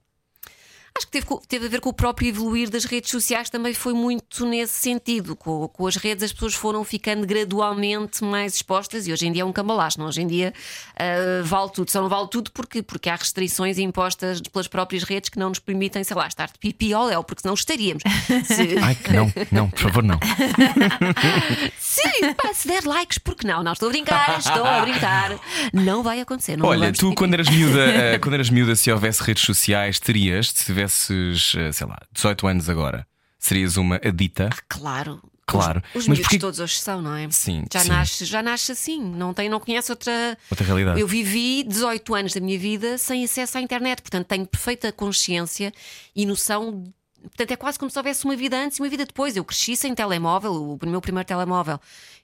[0.96, 3.94] Acho que teve, teve a ver com o próprio evoluir das redes sociais, também foi
[3.94, 5.34] muito nesse sentido.
[5.34, 9.42] Com, com as redes, as pessoas foram ficando gradualmente mais expostas e hoje em dia
[9.42, 10.06] é um cambalacho, não?
[10.06, 10.52] Hoje em dia
[10.96, 15.28] ah, vale tudo, só não vale tudo porque, porque há restrições impostas pelas próprias redes
[15.28, 18.02] que não nos permitem, sei lá, estar de pipi ao léu, porque senão estaríamos.
[18.44, 20.18] Se, Ai, que não, não, por favor, não.
[21.78, 23.62] se, pá, se der likes, porque não?
[23.62, 25.38] Não estou a brincar, estou a brincar.
[25.72, 26.56] Não vai acontecer.
[26.56, 30.52] Não Olha, tu quando eras miúda, eh, quando eras miúda, se houvesse redes sociais, terias,
[30.54, 33.06] se tivesses, eh, sei lá, 18 anos agora,
[33.38, 34.50] serias uma adita?
[34.68, 35.20] Claro.
[35.20, 35.82] Claro Claro.
[35.88, 37.28] Os Mas miúdos porquê- todos hoje são, não é?
[37.30, 37.88] Sim, Já sim.
[37.88, 40.38] nasce, já nasce assim, não tem, não conhece outra.
[40.50, 41.00] Outra realidade.
[41.00, 45.72] Eu vivi 18 anos da minha vida sem acesso à internet, portanto tenho perfeita consciência
[46.14, 46.84] e noção.
[47.20, 49.36] Portanto, é quase como se houvesse uma vida antes e uma vida depois.
[49.36, 51.78] Eu cresci sem telemóvel, o meu primeiro telemóvel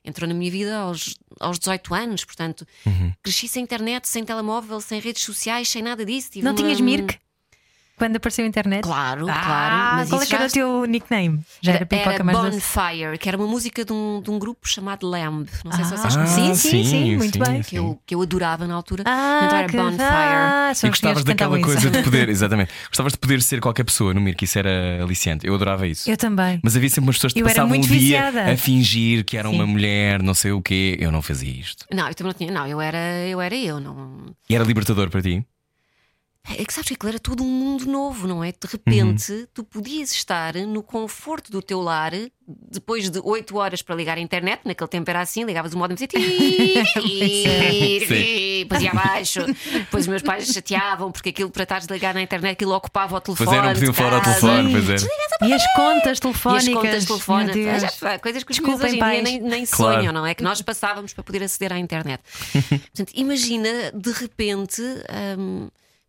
[0.05, 3.13] entrou na minha vida aos, aos 18 anos, portanto, Uhum.
[3.23, 6.31] cresci sem internet, sem telemóvel, sem redes sociais, sem nada disso.
[6.31, 7.19] Tive Não uma- tinhas Mirk?
[7.99, 8.83] Quando apareceu a internet?
[8.83, 9.97] Claro, Ah, claro.
[9.97, 11.41] Mas qual é que era já- o teu nickname?
[11.61, 12.51] Já era pipoca era mais doce?
[12.57, 15.49] Bonfire, que era uma música de um, de um grupo chamado Lamb.
[15.65, 16.55] Não sei se vocês Ah, conhecem.
[16.55, 17.63] sim, sim, sim, muito sim, bem.
[17.63, 19.03] Que eu, que eu adorava na altura.
[19.07, 20.03] Ah, então era que Bonfire.
[20.03, 21.91] ah, E os gostavas que daquela coisa isso.
[21.91, 22.71] de poder, exatamente.
[22.89, 25.47] Gostavas de poder ser qualquer pessoa no Mirk, isso era aliciante.
[25.47, 26.09] Eu adorava isso.
[26.11, 26.61] Eu também.
[26.63, 27.99] Mas havia sempre umas pessoas que Eu era passavam o muito dia
[28.31, 28.53] viciada.
[28.53, 29.55] a fingir que era Sim.
[29.57, 30.97] uma mulher, não sei o quê.
[31.01, 31.85] Eu não fazia isto.
[31.93, 32.53] Não, eu também não tinha.
[32.53, 33.41] Não, eu era eu.
[33.41, 34.27] Era eu não...
[34.49, 35.45] E era libertador para ti?
[36.57, 38.53] É que sabes que aquilo era todo um mundo novo, não é?
[38.53, 39.47] De repente, Uhum.
[39.53, 42.13] tu podias estar no conforto do teu lar
[42.71, 44.61] depois de 8 horas para ligar a internet.
[44.65, 46.09] Naquele tempo era assim: ligavas o modo e dizia
[48.63, 49.41] depois ia abaixo.
[49.73, 53.21] Depois os meus pais chateavam porque aquilo para estares ligar na internet aquilo ocupava o
[53.21, 53.47] telefone.
[53.47, 55.49] Pois era, não podiam falar ao telefone, pois era.
[55.49, 56.75] E as contas E as telefónicas?
[56.75, 59.23] contas telefónicas, coisas que os miúdos hoje em dia pais.
[59.23, 59.99] nem, nem Claro.
[60.01, 60.35] sonham, não é?
[60.35, 62.21] Que nós passávamos para poder aceder à internet.
[62.69, 64.83] Portanto, imagina de repente
[65.39, 65.69] hum,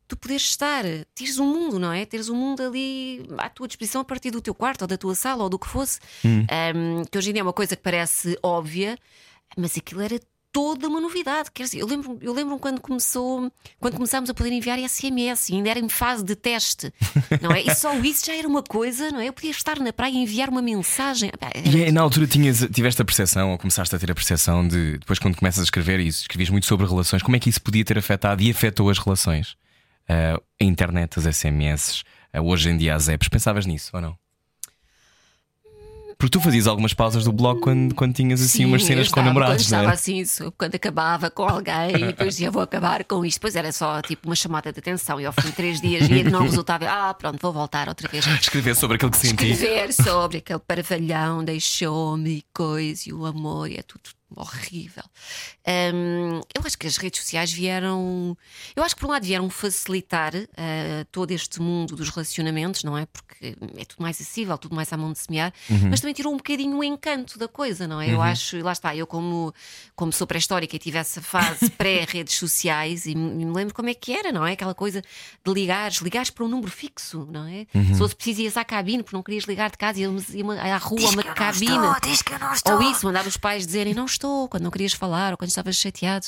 [0.09, 2.03] tu poderes estar, teres um mundo, não é?
[2.03, 5.13] Teres um mundo ali à tua disposição a partir do teu quarto ou da tua
[5.13, 5.99] sala ou do que fosse.
[6.25, 6.45] Hum.
[6.75, 8.97] Hum, que hoje em dia é uma coisa que parece óbvia,
[9.55, 10.19] mas aquilo era
[10.51, 11.51] toda uma novidade.
[11.53, 15.53] Quer dizer, eu lembro, eu lembro quando começou, quando começámos a poder enviar SMS, e
[15.53, 16.91] ainda era em fase de teste,
[17.39, 17.61] não é?
[17.61, 19.27] E só isso já era uma coisa, não é?
[19.27, 21.29] Eu podia estar na praia e enviar uma mensagem.
[21.71, 24.97] E é, na altura tinhas, tiveste a percepção, ou começaste a ter a percepção de,
[24.97, 27.85] depois quando começas a escrever isso, escrevias muito sobre relações, como é que isso podia
[27.85, 29.55] ter afetado e afetou as relações?
[30.09, 34.17] Ah, a internet, as SMS, ah, hoje em dia as apps, pensavas nisso ou não?
[36.17, 39.07] Porque tu fazias algumas pausas do blog quando, quando tinhas assim Sim, umas eu cenas
[39.07, 40.21] com estava- namorados, Quando não estava é?
[40.25, 43.37] assim, quando acabava com alguém e depois dizia vou acabar com isto.
[43.37, 46.23] Depois era só tipo uma chamada de atenção e ao fim de três dias que
[46.23, 46.85] não resultava.
[46.91, 48.27] Ah, pronto, vou voltar outra vez.
[48.27, 49.51] Escrever sobre aquilo que senti.
[49.51, 55.03] Escrever sobre aquele paravalhão, deixou-me e coisa e o amor e é tudo horrível.
[55.67, 58.37] Hum, eu acho que as redes sociais vieram.
[58.75, 62.97] Eu acho que por um lado vieram facilitar ah, todo este mundo dos relacionamentos, não
[62.97, 63.05] é?
[63.05, 65.53] Porque é tudo mais acessível, tudo mais à mão de semear,
[65.89, 68.13] mas também tirou um bocadinho o encanto da coisa, não é?
[68.13, 69.53] Eu acho, lá está, eu como,
[69.95, 74.11] como sou pré-histórica e tive essa fase pré-redes sociais e me, lembro como é que
[74.13, 74.53] era, não é?
[74.53, 77.65] Aquela coisa de ligares, ligares para um número fixo, não é?
[77.93, 81.07] Se fosse preciso ias à cabine porque não querias ligar de casa, ia à rua
[81.07, 81.77] a uma cabine.
[82.65, 84.18] Ou isso, mandar os pais dizerem não estou,
[84.49, 86.27] quando não querias falar ou quando estavas chateado.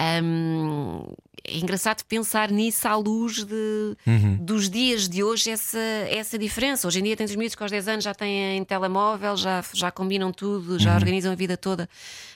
[0.00, 1.04] Hum,
[1.44, 3.96] é engraçado pensar nisso à luz de,
[4.40, 6.86] dos dias de hoje, essa, essa diferença.
[6.86, 9.90] Hoje em dia tens os miúdos que aos 10 anos já têm telemóvel, já, já
[9.90, 11.88] combinam tudo, já organizam a vida toda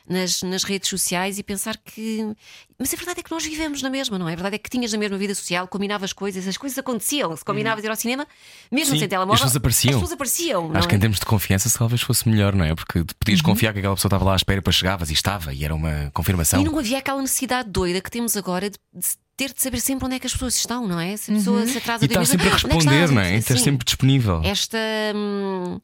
[0.08, 2.34] nas, nas redes sociais e pensar que.
[2.78, 4.32] Mas a verdade é que nós vivemos na mesma, não é?
[4.32, 7.34] A verdade é que tinhas na mesma vida social, combinavas coisas, as coisas aconteciam.
[7.34, 8.26] Se combinavas ir ao cinema,
[8.70, 9.94] mesmo Sim, sem telemóvel, as pessoas apareciam.
[9.94, 10.70] As pessoas apareciam.
[10.74, 10.98] Acho que é?
[10.98, 12.74] em termos de confiança talvez fosse melhor, não é?
[12.74, 15.64] Porque podias confiar que aquela pessoa estava lá à espera, depois chegavas e estava, e
[15.64, 16.60] era uma confirmação.
[16.60, 19.06] E não havia aquela necessidade doida que temos agora de, de
[19.36, 21.16] ter de saber sempre onde é que as pessoas estão, não é?
[21.16, 23.10] Se a pessoa se atrasa E estar mesa, sempre a "Ah, onde é responder, estás?"
[23.10, 23.34] não é?
[23.34, 24.40] E estar sempre disponível.
[24.44, 24.78] Esta.
[25.14, 25.80] hum,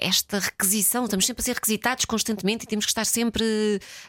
[0.00, 3.44] esta requisição, estamos sempre a ser requisitados constantemente e temos que estar sempre.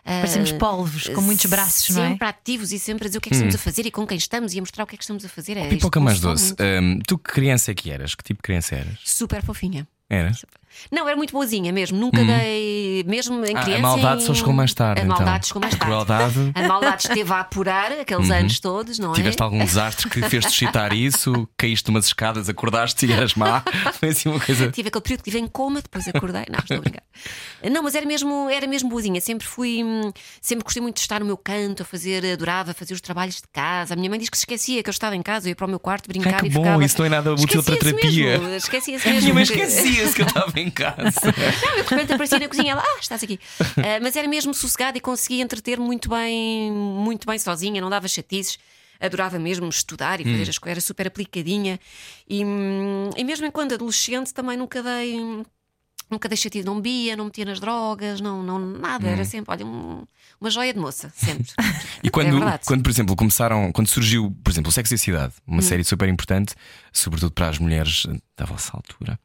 [0.05, 2.09] ah, Parecemos polvos, com muitos braços, não é?
[2.09, 4.05] Sempre ativos e sempre a dizer o que é que estamos a fazer e com
[4.05, 5.57] quem estamos e a mostrar o que é que estamos a fazer.
[5.57, 6.53] É, Pipoca mais doce.
[6.59, 8.13] Hum, tu que criança é que eras?
[8.13, 8.99] Que tipo de criança eras?
[9.03, 9.87] Super fofinha.
[10.09, 10.45] Eras?
[10.91, 11.97] Não, era muito boazinha mesmo.
[11.97, 13.03] Nunca dei.
[13.07, 13.79] Mesmo em Ah, criança.
[13.79, 15.01] a maldade em- só chegou mais tarde.
[15.01, 15.15] A então.
[15.15, 15.91] maldade chegou mais A tarde.
[15.91, 16.51] crueldade.
[16.53, 19.15] A maldade esteve a apurar aqueles anos todos, não é?
[19.15, 21.47] Tiveste algum desastre que fez suscitar isso?
[21.57, 23.63] Caíste umas escadas, acordaste e eras má?
[23.99, 24.69] Foi assim uma coisa.
[24.69, 26.43] Tive aquele período que estive em coma, depois acordei.
[26.51, 27.03] Não, estou a brincar.
[27.71, 29.21] Não, mas era mesmo, era mesmo boazinha.
[29.21, 32.93] Sempre fui, hum, sempre gostei muito de estar no meu canto, a fazer, adorava fazer
[32.93, 33.93] os trabalhos de casa.
[33.93, 35.65] A minha mãe diz que se esquecia que eu estava em casa, eu ia para
[35.65, 36.83] o meu quarto brincar Ai, que e bom, ficava.
[36.83, 38.37] isso não é nada útil para Esquecia-se terapia.
[38.39, 39.21] Mesmo, esquecia-se A mesmo.
[39.23, 39.53] minha mãe que-
[39.95, 41.11] esquecia-se que eu estava em casa.
[41.61, 43.39] Não, eu de repente apareci na cozinha, ela, ah, estás aqui.
[43.77, 48.07] Ah, mas era mesmo sossegada e conseguia entreter muito bem, muito bem sozinha, não dava
[48.07, 48.57] chatices.
[48.99, 50.31] Adorava mesmo estudar e Hum.
[50.37, 51.77] fazer as coisas, era super aplicadinha.
[52.29, 55.43] E, hum, e mesmo enquanto adolescente também nunca dei.
[56.09, 59.07] Nunca dei chatice, não bebia, não metia nas drogas, não, não nada.
[59.07, 59.11] Hum.
[59.11, 60.05] Era sempre, olha, um-
[60.39, 61.47] uma joia de moça, sempre.
[62.03, 64.97] E quando, É quando, por exemplo, começaram, quando surgiu, por exemplo, o Sexo e a
[64.97, 65.53] Cidade, Hum.
[65.53, 66.53] uma série super importante,
[66.93, 68.05] sobretudo para as mulheres
[68.37, 69.17] da vossa altura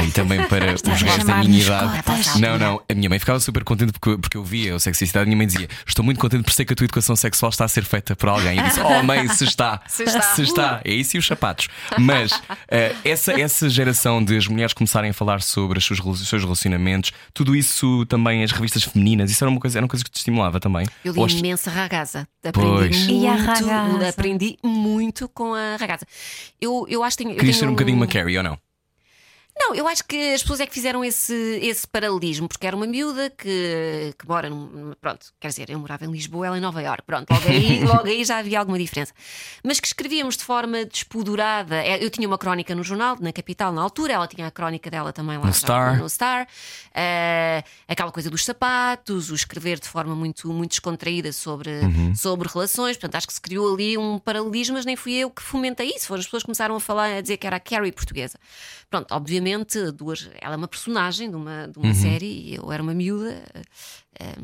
[0.00, 2.02] e também para os gajos da minha idade.
[2.38, 5.04] Não, não, a minha mãe ficava super contente porque, porque eu via o Sexo e
[5.04, 5.22] a Cidade.
[5.24, 7.64] A minha mãe dizia: Estou muito contente por ser que a tua educação sexual está
[7.64, 8.56] a ser feita por alguém.
[8.56, 10.80] E eu disse: Oh, mãe, se está, Se está.
[10.84, 11.68] É isso e os sapatos.
[11.98, 17.12] Mas eh, essa, essa geração de as mulheres começarem a falar sobre dos seus relacionamentos,
[17.34, 20.16] tudo isso também, as revistas femininas, isso era uma coisa, era uma coisa que te
[20.18, 20.86] estimulava também.
[21.04, 22.26] Eu li as- imensa ragaza.
[22.52, 22.86] Pois.
[22.86, 24.08] Aprendi E a muito, ragazza?
[24.08, 26.06] aprendi muito com a ragaza.
[26.60, 27.36] Eu, eu acho que tenho.
[27.36, 28.58] Querias tenho ser um bocadinho um- uma Carrie ou não?
[29.60, 32.86] Não, eu acho que as pessoas é que fizeram esse, esse paralelismo, porque era uma
[32.86, 34.92] miúda que, que mora num.
[35.00, 37.02] Pronto, quer dizer, eu morava em Lisboa, ela em Nova Iorque.
[37.04, 39.12] Pronto, logo aí, logo aí já havia alguma diferença.
[39.64, 41.76] Mas que escrevíamos de forma despodurada.
[41.76, 44.90] É, Eu tinha uma crónica no jornal, na capital, na altura, ela tinha a crónica
[44.90, 45.98] dela também lá No já Star.
[45.98, 46.46] no Star.
[46.94, 52.14] Eh, aquela coisa dos sapatos, o escrever de forma muito, muito descontraída sobre, Uhum.
[52.14, 52.96] sobre relações.
[52.96, 56.06] Portanto, acho que se criou ali um paralelismo, mas nem fui eu que fomentei isso.
[56.06, 58.38] Foram as pessoas que começaram a falar, a dizer que era a Carrie portuguesa.
[58.90, 61.84] Pronto, obviamente, duas, ela é uma personagem de uma, de Uhum.
[61.84, 63.42] uma série e eu era uma miúda.
[64.18, 64.34] eh,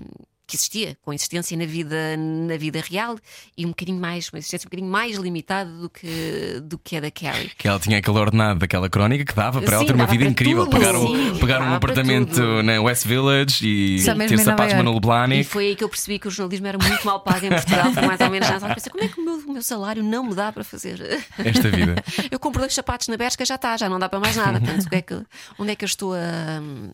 [0.46, 3.16] que existia, com existência na vida, na vida real
[3.56, 7.00] e um bocadinho mais, uma existência um bocadinho mais limitada do que, do que a
[7.00, 7.50] da Carrie.
[7.56, 10.24] Que ela tinha aquele ordenado daquela crónica que dava para ela Sim, ter uma vida
[10.24, 10.66] incrível.
[10.66, 10.78] tudo.
[10.78, 12.62] Pagar, um, Sim, pagar um apartamento tudo.
[12.62, 14.74] na West Village e Só ter sapatos.
[14.74, 15.44] Manolo E Blahnik.
[15.44, 18.06] foi aí que eu percebi que o jornalismo era muito mal pago em Portugal, foi
[18.06, 18.74] mais ou menos nessa.
[18.74, 21.00] Pensei, como é que o meu, o meu salário não me dá para fazer?
[21.38, 21.94] Esta vida.
[22.30, 24.60] Eu compro dois sapatos na Bershka, já está, já não dá para mais nada.
[24.60, 25.22] Portanto, é que-
[25.58, 26.18] onde é que eu estou a.
[26.18, 26.20] a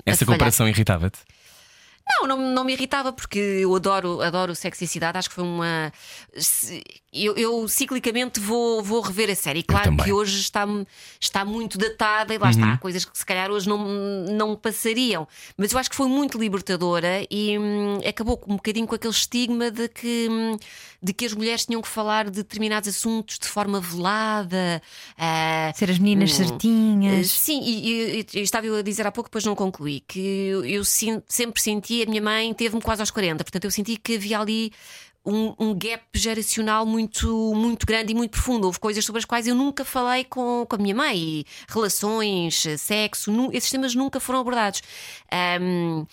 [0.06, 0.38] Essa falhar?
[0.38, 1.18] comparação irritava-te.
[2.18, 5.16] Não, não, não me irritava porque eu adoro, adoro sexicidade.
[5.18, 5.92] Acho que foi uma.
[7.12, 9.62] Eu, eu ciclicamente vou, vou rever a série.
[9.64, 10.64] Claro que hoje está,
[11.20, 12.50] está muito datada e lá Uhum.
[12.52, 12.72] está.
[12.74, 13.84] Há coisas que se calhar hoje não,
[14.30, 15.26] não passariam.
[15.56, 19.12] Mas eu acho que foi muito libertadora e hum, acabou com um bocadinho com aquele
[19.12, 20.56] estigma de que, hum,
[21.02, 24.82] de que as mulheres tinham que falar de determinados assuntos de forma velada.
[25.16, 26.34] ah, Ser as meninas Hum.
[26.44, 27.26] certinhas.
[27.26, 30.18] Uh, Sim, e, e- e estava eu a dizer há pouco, depois não concluí, que
[30.20, 34.16] eu, eu sempre senti, a minha mãe teve-me quase aos 40, portanto eu senti que
[34.16, 34.72] havia ali
[35.24, 38.66] um, um gap geracional muito, muito grande e muito profundo.
[38.66, 43.30] Houve coisas sobre as quais eu nunca falei com, com a minha mãe, relações, sexo,
[43.30, 44.82] nu- esses temas nunca foram abordados.
[45.30, 46.06] Ahm,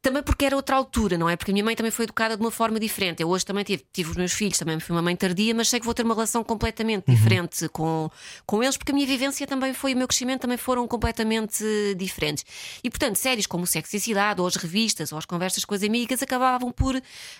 [0.00, 1.36] também porque era outra altura, não é?
[1.36, 3.22] Porque a minha mãe também foi educada de uma forma diferente.
[3.22, 5.80] Eu hoje também tive, tive os meus filhos, também fui uma mãe tardia, mas sei
[5.80, 8.10] que vou ter uma relação completamente diferente com,
[8.46, 11.64] com eles, porque a minha vivência também foi, o meu crescimento também foram completamente
[11.96, 12.44] diferentes.
[12.82, 15.74] E portanto, séries como o Sexo e Cidade, ou as revistas, ou as conversas com
[15.74, 16.94] as amigas, acabavam por.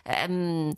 [0.05, 0.73] ahm,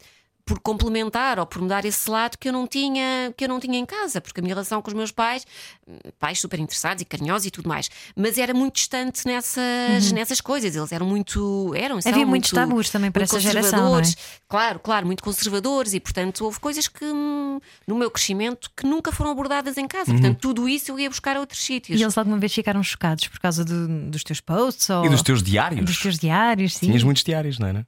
[0.51, 3.61] por complementar ou por me dar esse lado que eu não tinha que eu não
[3.61, 5.47] tinha em casa, porque a minha relação com os meus pais,
[5.87, 10.41] hum, pais super interessados e carinhosos e tudo mais, mas era muito distante nessas, nessas
[10.41, 10.75] coisas.
[10.75, 11.73] Eles eram muito.
[11.77, 14.03] Eram, são Havia muitos muito- tabus também para essa geração, não é?
[14.49, 19.13] Claro, claro, muito conservadores e, portanto, houve coisas que hum, no meu crescimento que nunca
[19.13, 20.11] foram abordadas em casa.
[20.13, 22.01] Portanto, tudo isso eu ia buscar a outros sítios.
[22.01, 25.23] E eles alguma vez ficaram chocados por causa do- dos teus posts ou E dos
[25.23, 25.85] teus diários?
[25.87, 26.75] dos teus diários?
[26.75, 26.87] Sim.
[26.87, 27.87] Tinhas muitos diários, não era?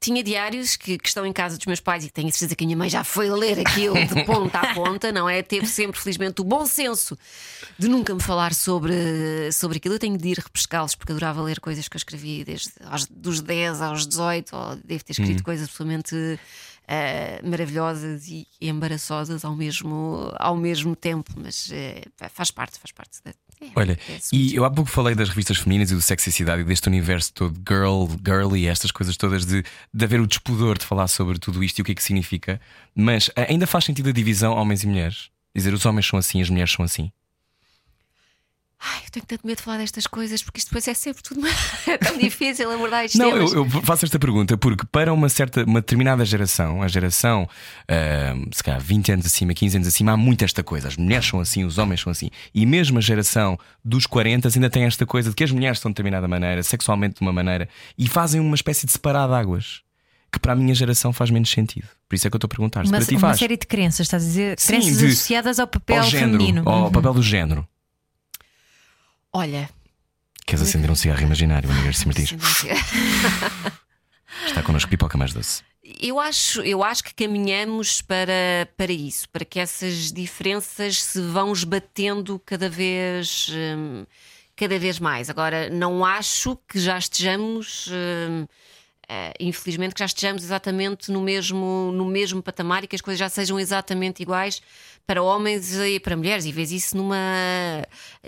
[0.00, 2.64] Tinha diários que, que estão em casa dos meus pais e tenho a certeza que
[2.64, 5.42] a minha mãe já foi ler aquilo de ponta a ponta, não é?
[5.42, 7.18] Teve sempre, felizmente, o bom senso
[7.78, 9.94] de nunca me falar sobre, sobre aquilo.
[9.94, 13.40] Eu tenho de ir repescá-los porque adorava ler coisas que eu escrevi desde aos, dos
[13.40, 16.38] 10 aos 18, ou devo ter escrito coisas absolutamente
[16.86, 23.20] eh, maravilhosas e embaraçosas ao mesmo, ao mesmo tempo, mas eh, faz parte, faz parte.
[23.60, 26.64] É, Olha, é e eu há pouco falei das revistas femininas e do sexicidade e
[26.64, 31.08] deste universo todo girl, girly, estas coisas todas de, de haver o despudor de falar
[31.08, 32.60] sobre tudo isto e o que é que significa,
[32.94, 35.30] mas ah, ainda faz sentido a divisão homens e mulheres?
[35.54, 37.10] Dizer os homens são assim, as mulheres são assim.
[38.80, 41.40] Ai, eu tenho tanto medo de falar destas coisas porque isto depois é sempre tudo
[41.88, 45.64] é tão difícil abordar estes Não, eu, eu faço esta pergunta porque para uma certa,
[45.64, 47.48] uma determinada geração, a geração,
[47.88, 50.86] ah, se calhar 20 anos acima, 15 anos acima, há muito esta coisa.
[50.86, 52.30] As mulheres são assim, os homens são assim.
[52.54, 55.90] E mesmo a geração dos 40 ainda tem esta coisa de que as mulheres são
[55.90, 59.80] de determinada maneira, sexualmente de uma maneira, e fazem uma espécie de separar de águas.
[60.30, 61.88] Que para a minha geração faz menos sentido.
[62.06, 62.84] Por isso é que eu estou a perguntar.
[62.84, 63.38] Se Uma, para ti uma faz.
[63.38, 64.60] série de crenças, estás a dizer?
[64.60, 66.62] Sim, crenças de- associadas ao papel ao género, feminino.
[66.68, 66.92] ao Uhum.
[66.92, 67.66] papel do género.
[69.38, 69.70] Olha,
[70.44, 72.32] Queres acender um cigarro imaginário, Ana Garcia Martins?
[74.44, 75.62] Está connosco pipoca mais doce.
[76.00, 81.52] Eu acho, eu acho que caminhamos para, para isso, para que essas diferenças se vão
[81.52, 84.04] esbatendo cada vez, hum,
[84.56, 85.30] cada vez mais.
[85.30, 87.88] Agora, não acho que já estejamos.
[87.92, 88.44] hum,
[89.08, 93.18] eh, infelizmente que já estejamos exatamente no mesmo, no mesmo patamar e que as coisas
[93.18, 94.60] já sejam exatamente iguais
[95.08, 97.16] para homens e para mulheres e vês isso numa,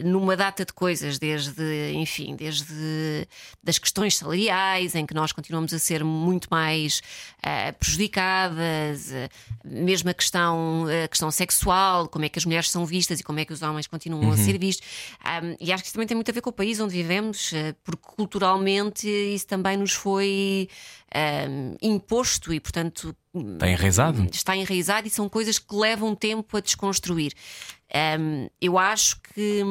[0.02, 3.28] numa data de coisas, desde, enfim, desde
[3.62, 7.02] das questões salariais, em que nós continuamos a ser muito mais
[7.42, 9.28] eh, prejudicadas, eh,
[9.62, 13.38] mesmo a questão, a questão sexual, como é que as mulheres são vistas e como
[13.40, 14.88] é que os homens continuam a ser vistos.
[15.20, 17.52] Um, e acho que isso também tem muito a ver com o país onde vivemos,
[17.52, 20.66] eh, porque culturalmente isso também nos foi
[21.14, 24.26] um, imposto e, portanto, Está enraizado?
[24.32, 27.32] está enraizado e são coisas que levam tempo a desconstruir.
[28.18, 29.62] Um, eu acho que,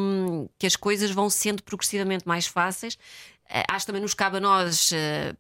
[0.57, 2.97] que as coisas vão sendo progressivamente mais fáceis
[3.49, 4.91] eh, acho também nos cabe a nós.
[4.93, 5.34] eh,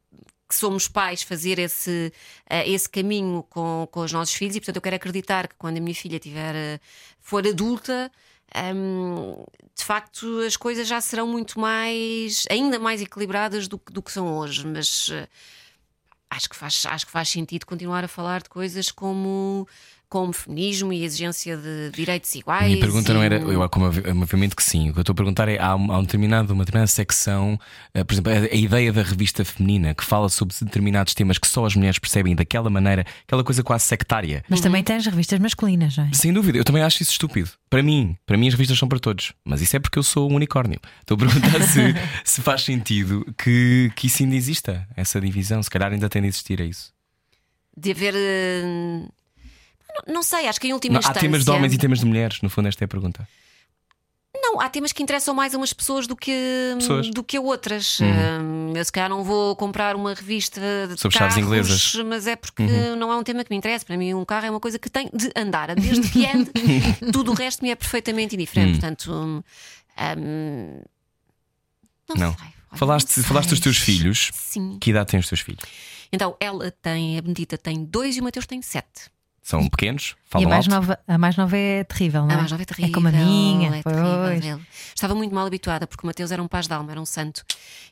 [0.47, 2.11] que somos pais fazer esse,
[2.49, 5.77] eh, esse caminho com, com os nossos filhos e portanto eu quero acreditar que quando
[5.77, 6.81] a minha filha tiver
[7.19, 8.11] for adulta
[8.75, 9.43] hum,
[9.75, 14.39] de facto as coisas já serão muito mais ainda mais equilibradas do, do que são
[14.39, 15.11] hoje mas
[16.29, 19.67] acho que faz acho que faz sentido continuar a falar de coisas como
[20.09, 23.85] como feminismo e exigência de direitos iguais A minha pergunta não e- era, eu como
[23.85, 24.89] obvi- obviamente que sim.
[24.89, 27.59] O que eu estou a perguntar é: há, um, há um determinado, uma determinada secção,
[27.93, 31.47] eh, por exemplo, a, a ideia da revista feminina que fala sobre determinados temas que
[31.47, 34.43] só as mulheres percebem daquela maneira, aquela coisa quase sectária.
[34.49, 36.09] Mas também tens revistas masculinas, não é?
[36.13, 37.51] Sem dúvida, eu também acho isso estúpido.
[37.69, 39.33] Para mim, para mim as revistas são para todos.
[39.45, 40.79] Mas isso é porque eu sou um unicórnio.
[41.01, 41.79] Estou a perguntar se,
[42.23, 45.61] se faz sentido que, que isso ainda exista, essa divisão.
[45.61, 46.91] Se calhar ainda tem de existir, é isso.
[47.77, 49.05] de haver eh,
[50.07, 52.05] não, sei acho que em última Não, há instância temas de homens e temas de
[52.05, 53.27] mulheres, no fundo, esta é a pergunta.
[54.41, 56.31] Não, há temas que interessam mais a umas pessoas do que,
[56.75, 57.07] Pessoas.
[57.07, 57.11] Uhum.
[57.13, 57.99] do que a outras.
[57.99, 61.93] Hum, eu se calhar não vou comprar uma revista de Sobre carros, inglesas.
[61.95, 62.05] Uhum.
[62.05, 62.63] mas é porque
[62.97, 63.85] não é um tema que me interessa.
[63.85, 65.73] Para mim, um carro é uma coisa que tem de andar.
[65.75, 66.51] Desde que ande,
[67.11, 68.69] tudo o resto me é perfeitamente indiferente.
[68.69, 68.79] Hum.
[68.79, 69.43] Portanto, hum,
[70.17, 70.81] hum,
[72.09, 72.33] não, Não.
[72.37, 72.47] sei.
[72.71, 74.29] Olha, Falaste, não falaste dos teus filhos.
[74.33, 74.77] Sim.
[74.79, 75.63] Que idade têm os teus filhos?
[76.11, 79.09] Então, ela tem, a Benedita tem dois e o Mateus tem sete.
[79.41, 80.11] São pequenos?
[80.11, 80.75] E a Falam mais, alto?
[80.75, 82.33] nova, a mais nova é terrível, não é?
[82.33, 82.91] A mais nova é terrível.
[82.91, 83.77] É como a minha.
[83.77, 84.59] é terrível.
[84.95, 87.43] Estava muito mal habituada porque o Mateus era um paz de alma, era um santo.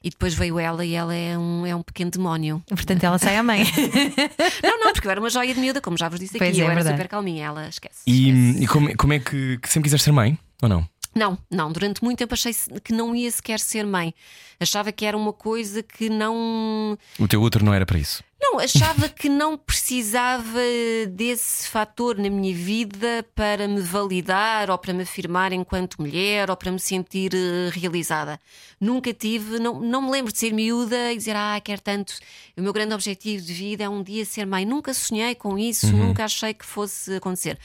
[0.04, 2.62] E depois veio ela e ela é um, é um pequeno demónio.
[2.68, 3.64] Portanto, ela sai à mãe.
[4.64, 6.46] Não, não, porque eu era uma joia de miúda, como já vos disse aqui.
[6.46, 6.98] Pois é, eu era verdade.
[6.98, 8.02] super calminha, ela esquece.
[8.06, 8.64] E, esquece.
[8.64, 10.38] e como, como é que, que sempre quiseste ser mãe?
[10.62, 10.88] Ou não?
[11.16, 14.14] Não, não, durante muito tempo achei que não ia sequer ser mãe.
[14.60, 16.98] Achava que era uma coisa que não.
[17.20, 18.24] O teu útero não era para isso.
[18.50, 20.62] Não, achava que não precisava
[21.10, 26.56] desse fator na minha vida para me validar ou para me afirmar enquanto mulher ou
[26.56, 28.40] para me sentir eh, realizada.
[28.80, 32.14] Nunca tive, não, não me lembro de ser miúda e dizer, ah, quero tanto.
[32.56, 34.66] O meu grande objetivo de vida é um dia ser mãe.
[34.66, 37.60] Nunca sonhei com isso, nunca achei que fosse acontecer.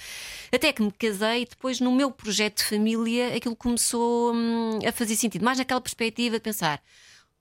[0.52, 4.90] Até que me casei e depois no meu projeto de família aquilo começou hum, a
[4.90, 5.44] fazer sentido.
[5.44, 6.82] Mais naquela perspectiva de pensar.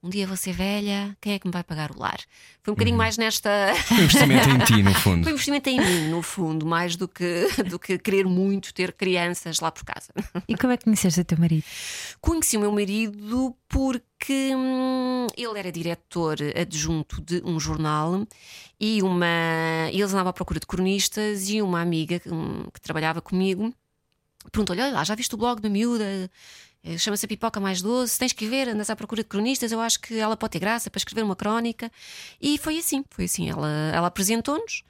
[0.04, 2.20] Um dia vou ser velha, quem é que me vai pagar o lar?
[2.64, 3.50] Foi um bocadinho mais nesta.
[3.86, 5.22] Foi um investimento em ti, no fundo.
[5.24, 8.94] Foi um investimento em mim, no fundo, mais do que, do que querer muito ter
[8.94, 10.12] crianças lá por casa.
[10.48, 11.64] E como é que conheceste o teu marido?
[12.20, 18.26] Conheci o meu marido porque hum, ele era diretor adjunto de um jornal
[18.80, 19.28] e uma.
[19.92, 23.72] Eles andavam à procura de cronistas e uma amiga hum, que trabalhava comigo
[24.52, 26.30] perguntou-lhe: Olha lá, já viste o blog da miúda?
[26.84, 30.00] Eh, Chama-se Pipoca Mais Doce, tens que ver, andas à procura de cronistas, eu acho
[30.00, 31.92] que ela pode ter graça para escrever uma crónica.
[32.42, 33.50] E foi assim, foi assim.
[33.50, 34.84] Ela, ela apresentou-nos.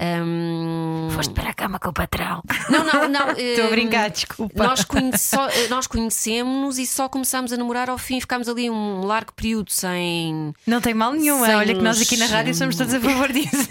[0.00, 2.42] Hum, para a cama com o patrão.
[2.68, 3.30] não, não, não.
[3.38, 4.64] Estou a hum, brincar, desculpa.
[4.64, 8.20] nós, conhe só- nós conhecemos-nos e só começámos a namorar ao fim.
[8.20, 10.52] Ficámos ali um largo período sem.
[10.66, 11.44] Não tem mal nenhum.
[11.44, 13.68] Sem Olha que nós aqui na rádio somos todos a favor disso.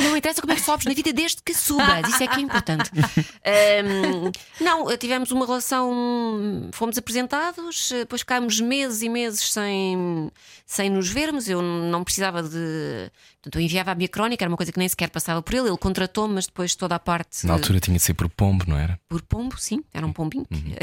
[0.00, 2.08] Não interessa como é que sobes na vida desde que subas.
[2.08, 2.90] Isso é que é importante.
[2.94, 4.30] Hum,
[4.60, 5.90] não, tivemos uma relação.
[6.72, 10.30] Fomos apresentados, depois ficámos meses e meses sem,
[10.66, 11.48] sem nos vermos.
[11.48, 13.10] Eu não precisava de.
[13.42, 15.68] Portanto, eu enviava a minha crónica, era uma coisa que nem sequer passava por ele.
[15.68, 17.46] Ele contratou-me, mas depois toda a parte.
[17.46, 18.98] Na altura tinha de ser por pombo, não era?
[19.08, 20.46] Por pombo, sim, era um pombinho.
[20.50, 20.74] Uhum.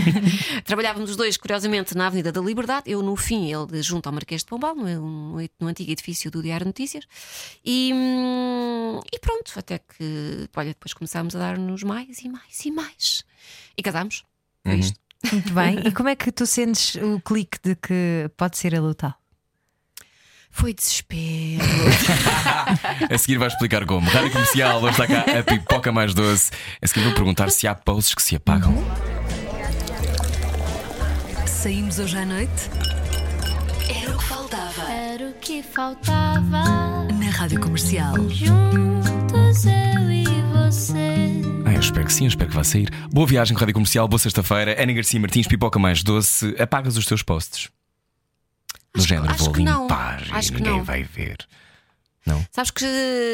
[0.64, 2.90] Trabalhávamos os dois, curiosamente, na Avenida da Liberdade.
[2.90, 4.84] Eu, no fim, ele junto ao Marquês de Pombal, no,
[5.36, 7.04] no, no antigo edifício do Diário Notícias.
[7.64, 7.92] E,
[9.12, 13.24] e pronto, até que olha, depois começámos a dar-nos mais e mais e mais.
[13.76, 14.24] E casámos.
[14.64, 14.78] Foi Uhum.
[14.80, 15.00] isto.
[15.32, 15.78] Muito bem.
[15.86, 19.19] E como é que tu sentes o clique de que pode ser a lutar?
[20.50, 21.64] Foi desespero.
[23.10, 24.08] A seguir vai explicar como.
[24.10, 26.50] Rádio Comercial, hoje está cá a pipoca mais doce.
[26.82, 28.74] A seguir vou perguntar se há posts que se apagam.
[31.46, 32.70] Saímos hoje à noite?
[33.88, 34.92] Era o que faltava.
[34.92, 36.64] Era o que faltava.
[37.14, 38.14] Na Rádio Comercial.
[38.28, 41.42] Juntos eu e você.
[41.64, 42.90] Ah, eu espero que sim, eu espero que vá sair.
[43.10, 44.80] Boa viagem com a Rádio Comercial, boa sexta-feira.
[44.82, 46.54] Ana Garcia Martins, pipoca mais doce.
[46.58, 47.70] Apagas os teus posts.
[48.94, 49.82] Do Acho que- género, acho vou que não.
[49.82, 50.84] limpar e que ninguém não.
[50.84, 51.36] vai ver.
[52.52, 52.86] Sabes que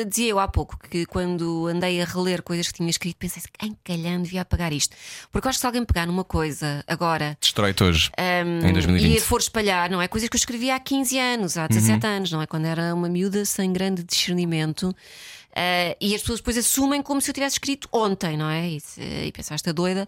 [0.09, 3.70] dizia eu há pouco que quando andei a reler coisas que tinha escrito, pensei assim,
[3.70, 4.96] em calhando devia apagar isto.
[5.30, 8.11] Porque eu acho que se alguém pegar numa coisa agora Destrói-te hoje.
[8.18, 9.16] um, Em 2020.
[9.16, 10.09] e for espalhar, não é?
[10.09, 12.46] Coisas que eu escrevi há 15 anos, há 17 anos, não é?
[12.46, 14.84] Quando era uma miúda sem grande discernimento.
[15.50, 18.68] Uh, e as pessoas depois assumem como se eu tivesse escrito ontem, não é?
[18.68, 18.78] E,
[19.26, 20.07] e pensaste a doida.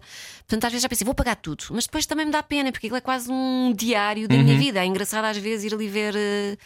[0.49, 2.87] Portanto, às vezes já pensei, vou pagar tudo, mas depois também me dá pena, porque
[2.87, 4.79] aquilo é quase um diário da minha vida.
[4.79, 6.57] É engraçado às vezes ir ali ver uh,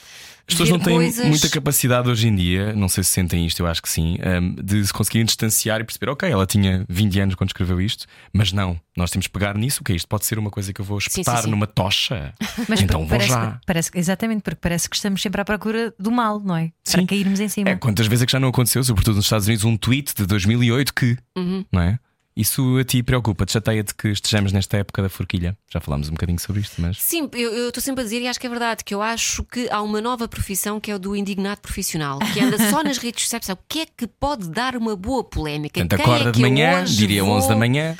[0.47, 1.27] As pessoas não têm coisas.
[1.27, 4.55] muita capacidade hoje em dia, não sei se sentem isto, eu acho que sim, hum,
[4.63, 8.53] de se conseguirem distanciar e perceber, ok, ela tinha 20 anos quando escreveu isto, mas
[8.53, 10.07] não, nós temos que pegar nisso, o que é isto?
[10.07, 11.49] Pode ser uma coisa que eu vou espetar sim, sim.
[11.51, 12.33] numa tocha.
[12.69, 13.59] Mas então vou parece, já.
[13.65, 16.71] parece- exatamente, porque parece que estamos sempre à procura do mal, não é?
[16.89, 17.05] Para Sim.
[17.05, 17.69] cairmos em cima.
[17.71, 20.25] É, quantas vezes é que já não aconteceu, sobretudo nos Estados Unidos, um tweet de
[20.25, 21.65] 2008 que, Uhum.
[21.69, 21.99] não é?
[22.35, 25.55] Isso a ti preocupa-te, chateia-te que estejamos nesta época da forquilha.
[25.71, 26.99] Já falámos um bocadinho sobre isto, mas.
[26.99, 29.69] Sim, eu estou sempre a dizer e acho que é verdade, que eu acho que
[29.69, 33.23] há uma nova profissão que é o do indignado profissional, que anda só nas redes
[33.23, 33.49] sociais.
[33.49, 35.79] O que é que pode dar uma boa polémica?
[35.79, 37.33] Portanto, Quem acorda é de manhã, diria vou...
[37.33, 37.95] 11 da manhã.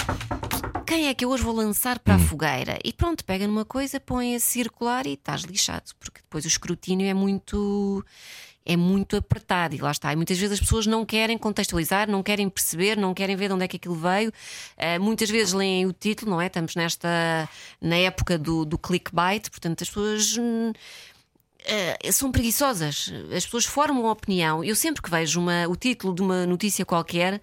[0.86, 2.78] Quem é que eu hoje vou lançar para a fogueira?
[2.84, 7.08] E pronto, pega numa coisa, põe a circular e estás lixado, porque depois o escrutínio
[7.08, 8.06] é muito.
[8.66, 10.14] É muito apertado e lá está.
[10.14, 13.54] E muitas vezes as pessoas não querem contextualizar, não querem perceber, não querem ver de
[13.56, 14.32] onde é que aquilo veio.
[14.78, 16.48] Ah, muitas vezes leem o título, não é?
[16.48, 17.10] Estamos nesta
[17.82, 20.38] na época do, do clickbait, portanto as pessoas
[21.66, 23.12] eh, são preguiçosas.
[23.36, 24.64] As pessoas formam opinião.
[24.64, 27.42] Eu sempre que vejo uma- o título de uma notícia qualquer,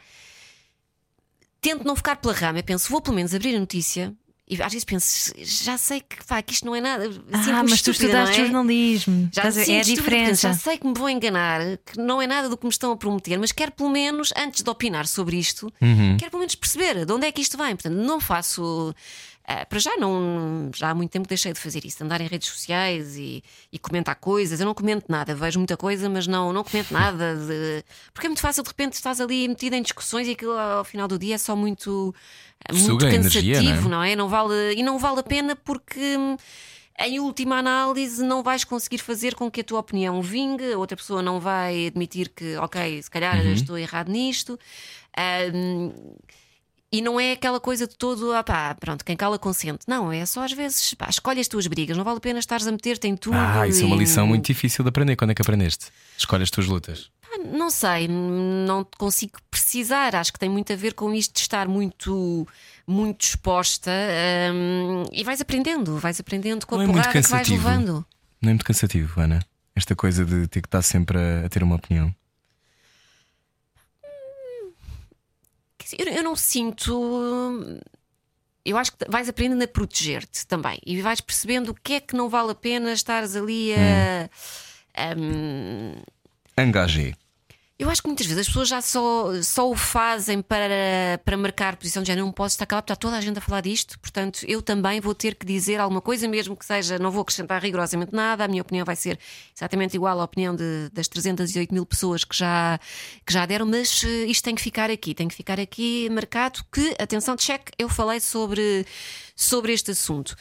[1.61, 2.59] tento não ficar pela rama.
[2.61, 4.15] Eu penso, vou pelo menos abrir a notícia.
[4.53, 7.05] E às vezes penso, já sei que, pá, que isto não é nada.
[7.33, 8.47] ah, mas tu estúpida, estudaste não é?
[8.49, 9.29] jornalismo.
[9.33, 10.49] Já sinto é a estúpida, diferença.
[10.49, 12.97] Já sei que me vou enganar, que não é nada do que me estão a
[12.97, 16.17] prometer, mas quero pelo menos, antes de opinar sobre isto, Uhum.
[16.19, 17.77] quero pelo menos perceber de onde é que isto vem.
[17.77, 18.93] Portanto, não faço.
[19.53, 22.47] Ah, para já, não, já há muito tempo deixei de fazer isso, andar em redes
[22.49, 23.43] sociais e,
[23.73, 24.61] e comentar coisas.
[24.61, 27.35] Eu não comento nada, vejo muita coisa, mas não, não comento nada.
[27.35, 27.83] de-
[28.15, 31.09] porque é muito fácil, de repente, estás ali metida em discussões e aquilo ao final
[31.09, 32.15] do dia é só muito,
[32.65, 33.89] ah, muito Suga cansativo, energia, não é?
[33.89, 34.17] não é?
[34.17, 36.17] Não vale, e não vale a pena porque.
[37.03, 40.95] Em última análise, não vais conseguir fazer com que a tua opinião vingue, a outra
[40.99, 43.53] pessoa não vai admitir que, ok, se calhar Uhum.
[43.55, 44.59] estou errado nisto.
[45.17, 45.93] Ahm,
[46.93, 49.81] e não é aquela coisa de todo, ah pá, pronto, quem cala consente.
[49.87, 52.67] Não, é só às vezes, pá, escolhe as tuas brigas, não vale a pena estares
[52.67, 53.37] a meter-te em tudo.
[53.37, 55.15] Ah, isso é uma e- lição muito difícil de aprender.
[55.17, 55.87] Quando é que aprendeste?
[56.19, 57.11] Escolhe as tuas lutas.
[57.23, 60.17] Pá, Não sei, não te consigo precisar.
[60.17, 62.47] Acho que tem muito a ver com isto de estar muito,
[62.87, 63.91] muito exposta
[64.53, 68.05] hum, e vais aprendendo, vais aprendendo com Não a é muito porrada que vais levando.
[68.43, 69.45] Não é muito cansativo, Ana?
[69.77, 72.13] Esta coisa de ter que estar sempre a, a ter uma opinião.
[75.79, 77.81] Quer dizer, Eu, eu não sinto.
[78.65, 82.15] Eu acho que vais aprendendo a proteger-te também e vais percebendo o que é que
[82.15, 84.29] não vale a pena estares ali a.
[85.17, 85.95] hum,
[86.59, 87.15] Engagé.
[87.81, 91.77] Eu acho que muitas vezes as pessoas já só, só o fazem para, para marcar
[91.77, 92.27] posição de género.
[92.27, 95.15] Não posso estar calado, está toda a gente a falar disto, portanto eu também vou
[95.15, 98.45] ter que dizer alguma coisa, mesmo que seja, não vou acrescentar rigorosamente nada.
[98.45, 99.19] A minha opinião vai ser
[99.57, 102.79] exatamente igual à opinião de- das 308 mil pessoas que já,
[103.27, 106.63] que já deram, mas eh, isto tem que ficar aqui, tem que ficar aqui marcado.
[106.71, 108.85] Que, atenção, cheque, eu falei sobre,
[109.35, 110.37] sobre este assunto.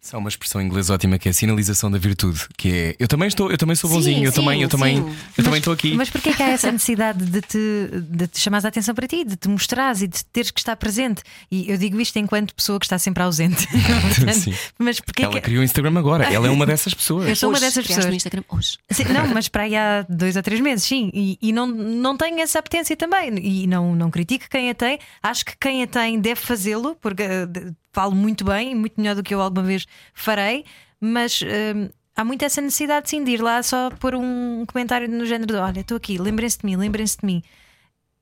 [0.00, 3.08] Isso é uma expressão inglesa ótima que é a sinalização da virtude, que é eu
[3.08, 5.16] também estou, eu também sou Sim, bonzinho, eu sim, também, eu também, sim.
[5.36, 5.94] eu também estou aqui.
[5.94, 9.24] Mas porquê que há essa necessidade de te, de te chamares a atenção para ti,
[9.24, 11.22] de te mostrares e de teres que estar presente?
[11.50, 13.66] E eu digo isto enquanto pessoa que está sempre ausente.
[14.32, 14.54] Sim.
[14.78, 15.40] mas porquê Ela que.
[15.40, 17.28] criou o Instagram agora, ela é uma dessas pessoas.
[17.28, 18.10] Eu sou uma hoje, dessas criaste pessoas.
[18.10, 18.78] no Instagram hoje.
[18.90, 21.10] Sim, não, mas para aí há dois ou três meses, sim.
[21.12, 23.36] E, e não, não tenho essa apetência também.
[23.38, 24.98] E não, não critico quem a tem.
[25.20, 27.46] Acho que quem a tem deve fazê-lo, porque eh,
[27.92, 30.64] falo muito bem, muito melhor do que eu alguma vez farei.
[31.00, 35.24] Mas eh, há muito essa necessidade, sim, de ir lá só pôr um comentário no
[35.24, 37.42] género de: olha, estou aqui, lembrem-se de mim, lembrem-se de mim.